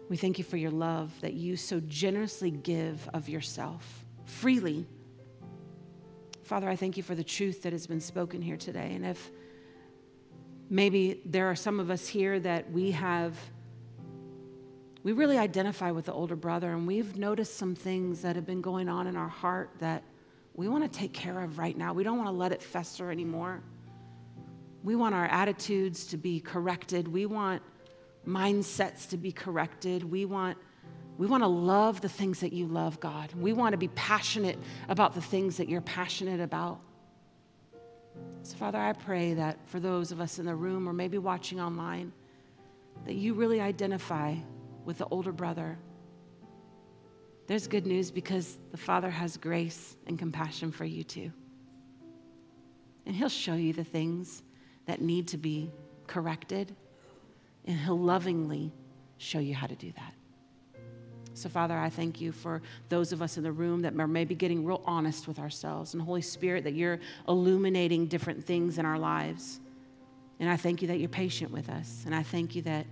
We 0.09 0.17
thank 0.17 0.39
you 0.39 0.45
for 0.45 0.57
your 0.57 0.71
love 0.71 1.13
that 1.21 1.35
you 1.35 1.57
so 1.57 1.81
generously 1.81 2.51
give 2.51 3.09
of 3.13 3.29
yourself 3.29 4.05
freely 4.25 4.87
Father, 6.45 6.69
I 6.69 6.77
thank 6.77 6.99
you 6.99 7.03
for 7.03 7.15
the 7.15 7.25
truth 7.25 7.63
that 7.63 7.73
has 7.73 7.87
been 7.87 8.03
spoken 8.03 8.43
here 8.43 8.59
today. 8.59 8.93
And 8.95 9.07
if 9.07 9.31
maybe 10.69 11.23
there 11.25 11.47
are 11.47 11.57
some 11.57 11.81
of 11.81 11.91
us 11.91 12.07
here 12.07 12.39
that 12.41 12.71
we 12.71 12.91
have, 12.91 13.35
we 15.03 15.13
really 15.13 15.39
identify 15.39 15.91
with 15.91 16.05
the 16.05 16.13
older 16.13 16.37
brother, 16.37 16.71
and 16.73 16.87
we've 16.87 17.17
noticed 17.17 17.57
some 17.57 17.75
things 17.75 18.21
that 18.21 18.37
have 18.37 18.45
been 18.45 18.61
going 18.61 18.91
on 18.91 19.07
in 19.07 19.17
our 19.17 19.29
heart 19.29 19.71
that 19.79 20.03
we 20.55 20.69
want 20.69 20.91
to 20.91 20.99
take 20.99 21.13
care 21.13 21.41
of 21.41 21.59
right 21.59 21.77
now. 21.77 21.93
We 21.93 22.05
don't 22.05 22.17
want 22.17 22.29
to 22.29 22.35
let 22.35 22.53
it 22.53 22.63
fester 22.63 23.11
anymore. 23.11 23.63
We 24.83 24.95
want 24.95 25.15
our 25.15 25.27
attitudes 25.27 26.07
to 26.07 26.17
be 26.17 26.41
corrected. 26.41 27.09
We 27.09 27.27
want 27.27 27.63
mindsets 28.27 29.09
to 29.11 29.17
be 29.17 29.33
corrected. 29.33 30.05
We 30.05 30.25
want 30.25 30.57
we 31.17 31.29
want 31.29 31.45
to 31.45 31.49
love 31.49 32.01
the 32.01 32.09
things 32.09 32.41
that 32.41 32.53
you 32.53 32.67
love, 32.67 32.99
God. 32.99 33.33
We 33.35 33.53
want 33.53 33.73
to 33.73 33.77
be 33.77 33.87
passionate 33.89 34.59
about 34.89 35.15
the 35.15 35.21
things 35.21 35.59
that 35.59 35.69
you're 35.69 35.81
passionate 35.81 36.41
about. 36.41 36.81
So, 38.43 38.57
Father, 38.57 38.79
I 38.79 38.93
pray 38.95 39.35
that 39.35 39.59
for 39.69 39.79
those 39.79 40.11
of 40.11 40.21
us 40.21 40.41
in 40.41 40.47
the 40.47 40.55
room 40.57 40.89
or 40.89 40.93
maybe 40.93 41.19
watching 41.19 41.61
online, 41.61 42.13
that 43.07 43.15
you 43.15 43.35
really 43.35 43.61
identify 43.61 44.35
with 44.85 44.99
the 44.99 45.07
older 45.07 45.33
brother. 45.33 45.79
There's 47.47 47.67
good 47.67 47.87
news 47.87 48.11
because 48.11 48.59
the 48.71 48.77
Father 48.77 49.11
has 49.11 49.37
grace 49.37 49.97
and 50.07 50.19
compassion 50.19 50.73
for 50.73 50.85
you 50.85 51.05
too. 51.05 51.31
And 53.07 53.15
He'll 53.15 53.29
show 53.29 53.55
you 53.55 53.73
the 53.73 53.85
things 53.85 54.43
that 54.87 55.03
need 55.03 55.29
to 55.29 55.37
be 55.39 55.71
corrected, 56.07 56.75
and 57.67 57.79
He'll 57.79 57.99
lovingly 57.99 58.73
show 59.19 59.39
you 59.39 59.55
how 59.55 59.67
to 59.67 59.77
do 59.77 59.93
that. 59.93 60.15
So, 61.35 61.49
Father, 61.49 61.77
I 61.77 61.91
thank 61.91 62.21
you 62.21 62.31
for 62.31 62.63
those 62.89 63.13
of 63.13 63.21
us 63.21 63.37
in 63.37 63.43
the 63.43 63.51
room 63.51 63.83
that 63.83 63.99
are 63.99 64.07
maybe 64.07 64.37
getting 64.37 64.65
real 64.65 64.83
honest 64.87 65.27
with 65.27 65.41
ourselves. 65.41 65.93
And, 65.93 66.03
Holy 66.03 66.23
Spirit, 66.23 66.63
that 66.65 66.75
you're 66.75 67.01
illuminating 67.29 68.07
different 68.07 68.45
things 68.45 68.79
in 68.79 68.87
our 68.87 68.99
lives. 68.99 69.61
And 70.39 70.49
I 70.49 70.57
thank 70.57 70.81
you 70.81 70.89
that 70.89 71.01
you're 71.01 71.09
patient 71.09 71.51
with 71.51 71.69
us. 71.69 72.05
And 72.07 72.15
I 72.15 72.23
thank 72.23 72.55
you 72.55 72.63
that 72.63 72.87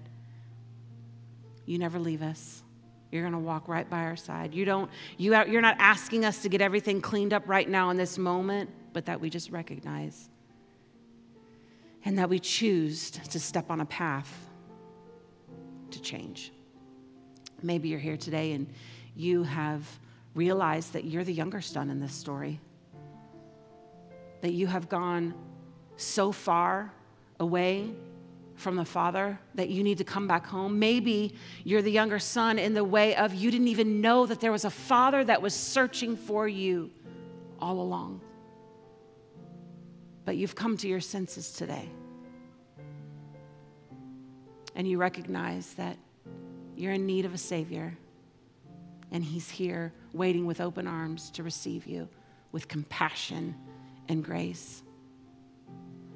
you 1.67 1.79
never 1.79 2.01
leave 2.01 2.21
us. 2.21 2.65
You're 3.13 3.23
going 3.23 3.35
to 3.35 3.39
walk 3.39 3.69
right 3.69 3.89
by 3.89 4.05
our 4.05 4.17
side. 4.17 4.55
You 4.55 4.65
don't, 4.65 4.91
you 5.19 5.37
you're 5.45 5.61
not 5.61 5.77
asking 5.79 6.25
us 6.25 6.41
to 6.43 6.49
get 6.49 6.63
everything 6.63 7.03
cleaned 7.03 7.35
up 7.35 7.47
right 7.47 7.69
now 7.69 7.91
in 7.91 7.99
this 7.99 8.17
moment, 8.17 8.71
but 8.95 9.05
that 9.07 9.21
we 9.21 9.31
just 9.31 9.51
recognize 9.51 10.31
and 12.05 12.19
that 12.19 12.29
we 12.29 12.39
choose 12.39 13.11
to 13.11 13.39
step 13.39 13.71
on 13.71 13.81
a 13.81 13.85
path 13.85 14.49
to 15.91 16.01
change. 16.01 16.53
Maybe 17.63 17.91
you're 17.91 18.01
here 18.01 18.17
today 18.17 18.53
and 18.53 18.67
you 19.15 19.43
have 19.43 19.87
realized 20.35 20.95
that 20.95 21.05
you're 21.05 21.23
the 21.23 21.35
younger 21.35 21.61
son 21.61 21.91
in 21.91 22.01
this 22.01 22.15
story, 22.15 22.61
that 24.41 24.53
you 24.53 24.67
have 24.67 24.89
gone 24.89 25.35
so 25.97 26.33
far 26.33 26.91
away 27.39 27.95
from 28.63 28.77
the 28.77 28.85
father 28.85 29.39
that 29.57 29.69
you 29.69 29.83
need 29.83 29.99
to 29.99 30.05
come 30.05 30.27
back 30.27 30.47
home. 30.47 30.79
Maybe 30.79 31.35
you're 31.65 31.83
the 31.83 31.91
younger 31.91 32.19
son 32.19 32.59
in 32.59 32.73
the 32.73 32.85
way 32.85 33.15
of 33.17 33.35
you 33.35 33.51
didn't 33.51 33.69
even 33.69 34.01
know 34.01 34.25
that 34.25 34.41
there 34.41 34.53
was 34.53 34.65
a 34.65 34.71
father 34.71 35.25
that 35.25 35.43
was 35.43 35.53
searching 35.53 36.17
for 36.17 36.49
you 36.49 36.91
all 37.59 37.81
along. 37.81 38.21
But 40.25 40.37
you've 40.37 40.55
come 40.55 40.77
to 40.79 40.89
your 40.89 41.01
senses 41.01 41.53
today. 41.53 41.89
And 44.75 44.89
you 44.89 44.97
recognize 44.97 45.75
that 45.75 45.99
you're 46.77 46.93
in 46.93 47.05
need 47.05 47.27
of 47.27 47.35
a 47.35 47.39
Savior, 47.39 47.99
and 49.11 49.23
He's 49.23 49.51
here 49.51 49.93
waiting 50.15 50.47
with 50.47 50.61
open 50.61 50.87
arms 50.87 51.31
to 51.33 51.43
receive 51.43 51.87
you 51.87 52.09
with 52.53 52.69
compassion 52.69 53.55
and 54.09 54.25
grace. 54.25 54.83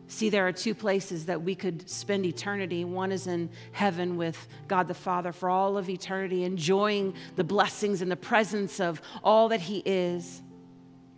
See, 0.09 0.29
there 0.29 0.47
are 0.47 0.53
two 0.53 0.75
places 0.75 1.27
that 1.27 1.43
we 1.43 1.55
could 1.55 1.89
spend 1.91 2.27
eternity. 2.27 2.85
One 2.85 3.11
is 3.11 3.27
in 3.27 3.51
heaven 3.73 4.17
with 4.17 4.47
God 4.69 4.87
the 4.87 4.95
Father 4.95 5.33
for 5.33 5.51
all 5.51 5.77
of 5.77 5.89
eternity, 5.89 6.45
enjoying 6.45 7.15
the 7.35 7.43
blessings 7.43 8.03
and 8.03 8.11
the 8.11 8.17
presence 8.17 8.79
of 8.79 9.03
all 9.25 9.49
that 9.49 9.61
He 9.61 9.83
is. 9.85 10.43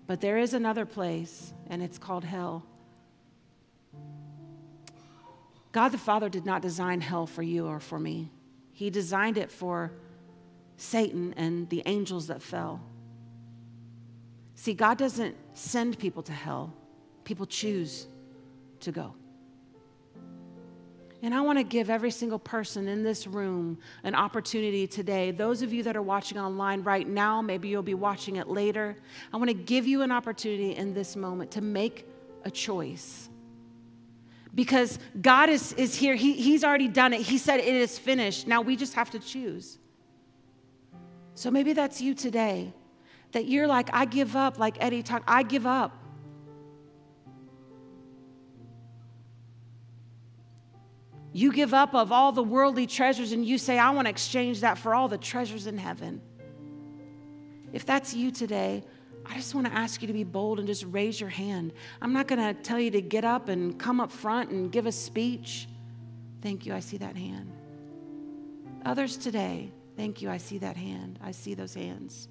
But 0.07 0.23
there 0.23 0.39
is 0.39 0.55
another 0.55 0.87
place, 0.87 1.53
and 1.69 1.83
it's 1.83 1.99
called 1.99 2.25
hell. 2.25 2.65
God 5.73 5.91
the 5.91 5.99
Father 5.99 6.31
did 6.31 6.47
not 6.47 6.63
design 6.63 7.03
hell 7.03 7.27
for 7.27 7.43
you 7.43 7.67
or 7.67 7.81
for 7.81 7.99
me. 7.99 8.31
He 8.73 8.89
designed 8.89 9.37
it 9.37 9.51
for 9.51 9.93
Satan 10.79 11.35
and 11.37 11.69
the 11.69 11.83
angels 11.85 12.29
that 12.29 12.41
fell. 12.41 12.81
See, 14.55 14.73
God 14.73 14.97
doesn't 14.97 15.37
send 15.53 15.99
people 15.99 16.23
to 16.23 16.33
hell, 16.33 16.73
people 17.25 17.45
choose 17.45 18.07
to 18.81 18.93
go. 18.93 19.15
And 21.21 21.35
I 21.35 21.41
want 21.41 21.59
to 21.59 21.65
give 21.65 21.91
every 21.91 22.13
single 22.13 22.39
person 22.39 22.87
in 22.87 23.03
this 23.03 23.27
room 23.27 23.79
an 24.05 24.15
opportunity 24.15 24.87
today. 24.87 25.33
Those 25.33 25.63
of 25.63 25.73
you 25.73 25.83
that 25.83 25.97
are 25.97 26.03
watching 26.03 26.39
online 26.39 26.83
right 26.85 27.09
now, 27.09 27.43
maybe 27.43 27.69
you'll 27.69 27.83
be 27.83 27.95
watching 27.95 28.37
it 28.37 28.49
later. 28.49 28.97
I 29.33 29.37
want 29.37 29.49
to 29.49 29.55
give 29.55 29.87
you 29.87 30.03
an 30.03 30.13
opportunity 30.13 30.77
in 30.77 30.95
this 30.95 31.17
moment 31.17 31.51
to 31.53 31.61
make 31.61 32.07
a 32.45 32.51
choice 32.51 33.29
because 34.55 34.99
God 35.21 35.51
is, 35.51 35.73
is 35.73 35.95
here. 35.97 36.15
He, 36.15 36.35
he's 36.35 36.63
already 36.63 36.89
done 36.89 37.13
it. 37.13 37.23
He 37.23 37.37
said 37.37 37.59
it 37.59 37.67
is 37.67 37.99
finished. 37.99 38.47
Now 38.47 38.61
we 38.61 38.77
just 38.77 38.95
have 38.95 39.11
to 39.11 39.19
choose. 39.19 39.79
So 41.35 41.51
maybe 41.51 41.73
that's 41.73 42.01
you 42.01 42.15
today 42.15 42.73
that 43.33 43.47
you're 43.47 43.67
like, 43.67 43.91
I 43.93 44.05
give 44.05 44.37
up, 44.37 44.59
like 44.59 44.77
Eddie 44.81 45.03
talked, 45.03 45.25
I 45.29 45.43
give 45.43 45.67
up. 45.67 45.98
You 51.39 51.53
give 51.53 51.73
up 51.73 51.95
of 51.95 52.11
all 52.11 52.33
the 52.33 52.43
worldly 52.43 52.89
treasures 52.89 53.31
and 53.31 53.47
you 53.47 53.59
say, 53.59 53.79
I 53.79 53.91
want 53.91 54.07
to 54.07 54.11
exchange 54.11 54.63
that 54.63 54.77
for 54.77 54.93
all 54.93 55.07
the 55.07 55.17
treasures 55.17 55.69
in 55.69 55.79
heaven. 55.79 56.21
If 57.73 57.87
that's 57.87 58.13
you 58.13 58.33
today, 58.33 58.83
I 59.25 59.37
just 59.37 59.55
want 59.55 59.69
to 59.69 59.73
ask 59.73 60.03
you 60.03 60.09
to 60.09 60.13
be 60.13 60.25
bold 60.25 60.59
and 60.59 60.67
just 60.67 60.85
raise 60.87 61.21
your 61.21 61.31
hand. 61.31 61.75
I'm 62.03 62.13
not 62.13 62.27
going 62.27 62.41
to 62.41 62.61
tell 62.61 62.81
you 62.81 62.91
to 62.91 63.01
get 63.01 63.25
up 63.25 63.49
and 63.49 63.79
come 63.79 64.01
up 64.01 64.11
front 64.11 64.51
and 64.51 64.73
give 64.73 64.87
a 64.87 64.91
speech. 64.91 65.69
Thank 66.43 66.67
you, 66.67 66.75
I 66.75 66.81
see 66.81 66.97
that 66.97 67.15
hand. 67.15 67.53
Others 68.85 69.17
today, 69.19 69.71
thank 69.97 70.21
you, 70.21 70.31
I 70.31 70.39
see 70.39 70.59
that 70.59 70.77
hand. 70.77 71.21
I 71.23 71.31
see 71.31 71.55
those 71.55 71.73
hands. 71.73 72.27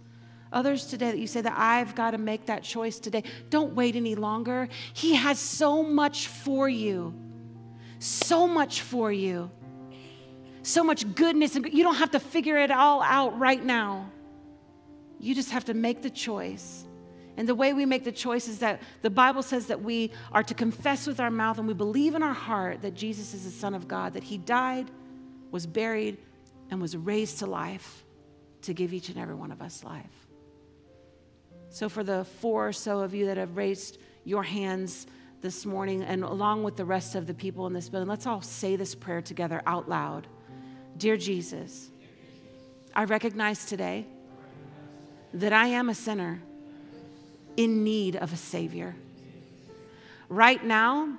Others 0.51 0.87
today 0.87 1.11
that 1.11 1.17
you 1.17 1.27
say 1.27 1.39
that 1.39 1.55
I've 1.55 1.95
got 1.95 2.11
to 2.11 2.17
make 2.17 2.47
that 2.47 2.61
choice 2.61 2.99
today. 2.99 3.23
Don't 3.49 3.73
wait 3.73 3.95
any 3.95 4.15
longer. 4.15 4.67
He 4.93 5.15
has 5.15 5.39
so 5.39 5.81
much 5.81 6.27
for 6.27 6.67
you. 6.67 7.13
So 7.99 8.47
much 8.47 8.81
for 8.81 9.11
you. 9.11 9.49
So 10.63 10.83
much 10.83 11.15
goodness. 11.15 11.55
And 11.55 11.71
you 11.71 11.83
don't 11.83 11.95
have 11.95 12.11
to 12.11 12.19
figure 12.19 12.57
it 12.57 12.71
all 12.71 13.01
out 13.01 13.37
right 13.39 13.63
now. 13.63 14.11
You 15.19 15.33
just 15.33 15.51
have 15.51 15.65
to 15.65 15.73
make 15.73 16.01
the 16.01 16.09
choice 16.09 16.87
and 17.37 17.47
the 17.47 17.55
way 17.55 17.73
we 17.73 17.85
make 17.85 18.03
the 18.03 18.11
choice 18.11 18.47
is 18.47 18.59
that 18.59 18.81
the 19.03 19.11
Bible 19.11 19.43
says 19.43 19.67
that 19.67 19.83
we 19.83 20.11
are 20.31 20.41
to 20.41 20.55
confess 20.55 21.05
with 21.05 21.19
our 21.19 21.29
mouth 21.29 21.59
and 21.59 21.67
we 21.67 21.75
believe 21.75 22.15
in 22.15 22.23
our 22.23 22.33
heart 22.33 22.81
that 22.81 22.95
Jesus 22.95 23.35
is 23.35 23.45
the 23.45 23.51
Son 23.51 23.75
of 23.75 23.87
God, 23.87 24.13
that 24.13 24.23
He 24.23 24.39
died, 24.39 24.89
was 25.51 25.67
buried, 25.67 26.17
and 26.71 26.81
was 26.81 26.97
raised 26.97 27.39
to 27.39 27.45
life 27.45 28.03
to 28.63 28.73
give 28.73 28.91
each 28.91 29.09
and 29.09 29.19
every 29.19 29.35
one 29.35 29.51
of 29.51 29.61
us 29.61 29.83
life. 29.83 30.27
So, 31.69 31.89
for 31.89 32.03
the 32.03 32.25
four 32.41 32.69
or 32.69 32.73
so 32.73 33.01
of 33.01 33.13
you 33.13 33.27
that 33.27 33.37
have 33.37 33.55
raised 33.55 33.99
your 34.23 34.41
hands 34.41 35.05
this 35.41 35.65
morning, 35.65 36.03
and 36.03 36.23
along 36.23 36.63
with 36.63 36.75
the 36.75 36.85
rest 36.85 37.15
of 37.15 37.27
the 37.27 37.33
people 37.33 37.67
in 37.67 37.73
this 37.73 37.89
building, 37.89 38.09
let's 38.09 38.25
all 38.25 38.41
say 38.41 38.75
this 38.75 38.95
prayer 38.95 39.21
together 39.21 39.61
out 39.65 39.87
loud. 39.87 40.27
Dear 40.97 41.17
Jesus, 41.17 41.89
I 42.95 43.03
recognize 43.03 43.65
today 43.65 44.07
that 45.33 45.53
I 45.53 45.67
am 45.67 45.89
a 45.89 45.93
sinner 45.93 46.41
in 47.55 47.83
need 47.83 48.15
of 48.15 48.33
a 48.33 48.37
Savior. 48.37 48.95
Right 50.29 50.63
now, 50.63 51.17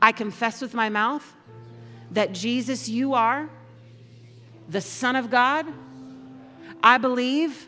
I 0.00 0.12
confess 0.12 0.60
with 0.60 0.74
my 0.74 0.88
mouth 0.88 1.24
that 2.10 2.32
Jesus, 2.32 2.88
you 2.88 3.14
are 3.14 3.48
the 4.68 4.80
Son 4.80 5.16
of 5.16 5.30
God. 5.30 5.66
I 6.82 6.98
believe 6.98 7.66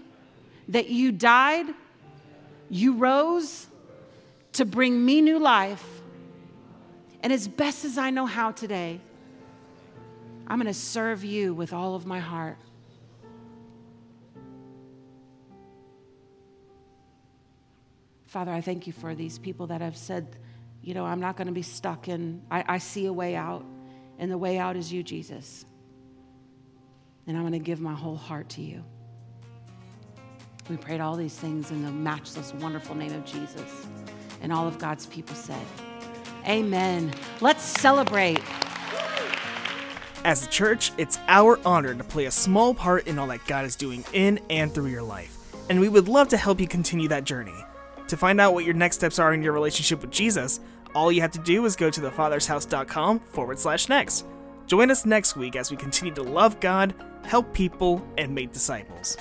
that 0.68 0.88
you 0.88 1.10
died, 1.10 1.66
you 2.68 2.94
rose 2.94 3.66
to 4.52 4.64
bring 4.64 5.04
me 5.04 5.20
new 5.20 5.38
life. 5.38 5.84
And 7.22 7.32
as 7.32 7.46
best 7.46 7.84
as 7.84 7.98
I 7.98 8.10
know 8.10 8.26
how 8.26 8.50
today, 8.50 9.00
I'm 10.46 10.58
going 10.58 10.66
to 10.66 10.74
serve 10.74 11.24
you 11.24 11.54
with 11.54 11.72
all 11.72 11.94
of 11.94 12.06
my 12.06 12.18
heart. 12.18 12.58
Father, 18.26 18.52
I 18.52 18.60
thank 18.60 18.86
you 18.86 18.92
for 18.92 19.14
these 19.14 19.38
people 19.38 19.66
that 19.68 19.80
have 19.80 19.96
said, 19.96 20.36
you 20.82 20.94
know, 20.94 21.04
I'm 21.04 21.20
not 21.20 21.36
going 21.36 21.48
to 21.48 21.52
be 21.52 21.62
stuck 21.62 22.08
in, 22.08 22.42
I, 22.50 22.64
I 22.66 22.78
see 22.78 23.06
a 23.06 23.12
way 23.12 23.34
out, 23.34 23.64
and 24.18 24.30
the 24.30 24.38
way 24.38 24.56
out 24.58 24.76
is 24.76 24.92
you, 24.92 25.02
Jesus. 25.02 25.64
And 27.26 27.36
I'm 27.36 27.42
going 27.42 27.52
to 27.52 27.58
give 27.58 27.80
my 27.80 27.92
whole 27.92 28.16
heart 28.16 28.48
to 28.50 28.62
you. 28.62 28.84
We 30.68 30.76
prayed 30.76 31.00
all 31.00 31.16
these 31.16 31.34
things 31.34 31.70
in 31.72 31.84
the 31.84 31.90
matchless, 31.90 32.54
wonderful 32.54 32.94
name 32.94 33.12
of 33.12 33.24
Jesus. 33.24 33.86
And 34.40 34.52
all 34.52 34.66
of 34.66 34.78
God's 34.78 35.06
people 35.06 35.34
said, 35.36 35.64
Amen. 36.46 37.12
Let's 37.40 37.62
celebrate. 37.62 38.40
As 40.24 40.46
a 40.46 40.50
church, 40.50 40.92
it's 40.98 41.18
our 41.28 41.58
honor 41.64 41.94
to 41.94 42.04
play 42.04 42.26
a 42.26 42.30
small 42.30 42.74
part 42.74 43.06
in 43.06 43.18
all 43.18 43.26
that 43.28 43.46
God 43.46 43.64
is 43.64 43.76
doing 43.76 44.04
in 44.12 44.38
and 44.50 44.72
through 44.72 44.86
your 44.88 45.02
life. 45.02 45.36
And 45.70 45.80
we 45.80 45.88
would 45.88 46.08
love 46.08 46.28
to 46.28 46.36
help 46.36 46.60
you 46.60 46.66
continue 46.68 47.08
that 47.08 47.24
journey 47.24 47.54
To 48.08 48.16
find 48.16 48.40
out 48.40 48.54
what 48.54 48.64
your 48.64 48.74
next 48.74 48.96
steps 48.96 49.20
are 49.20 49.32
in 49.32 49.40
your 49.42 49.52
relationship 49.52 50.00
with 50.00 50.10
Jesus, 50.10 50.58
all 50.96 51.12
you 51.12 51.20
have 51.20 51.30
to 51.30 51.38
do 51.38 51.64
is 51.64 51.76
go 51.76 51.90
to 51.90 52.00
thefathershouse.com 52.00 53.20
forward 53.20 53.58
slash 53.60 53.88
next. 53.88 54.26
Join 54.66 54.90
us 54.90 55.06
next 55.06 55.36
week 55.36 55.54
as 55.54 55.70
we 55.70 55.76
continue 55.76 56.12
to 56.14 56.22
love 56.24 56.58
God, 56.58 56.92
help 57.24 57.52
people, 57.54 58.04
and 58.18 58.34
make 58.34 58.52
disciples. 58.52 59.16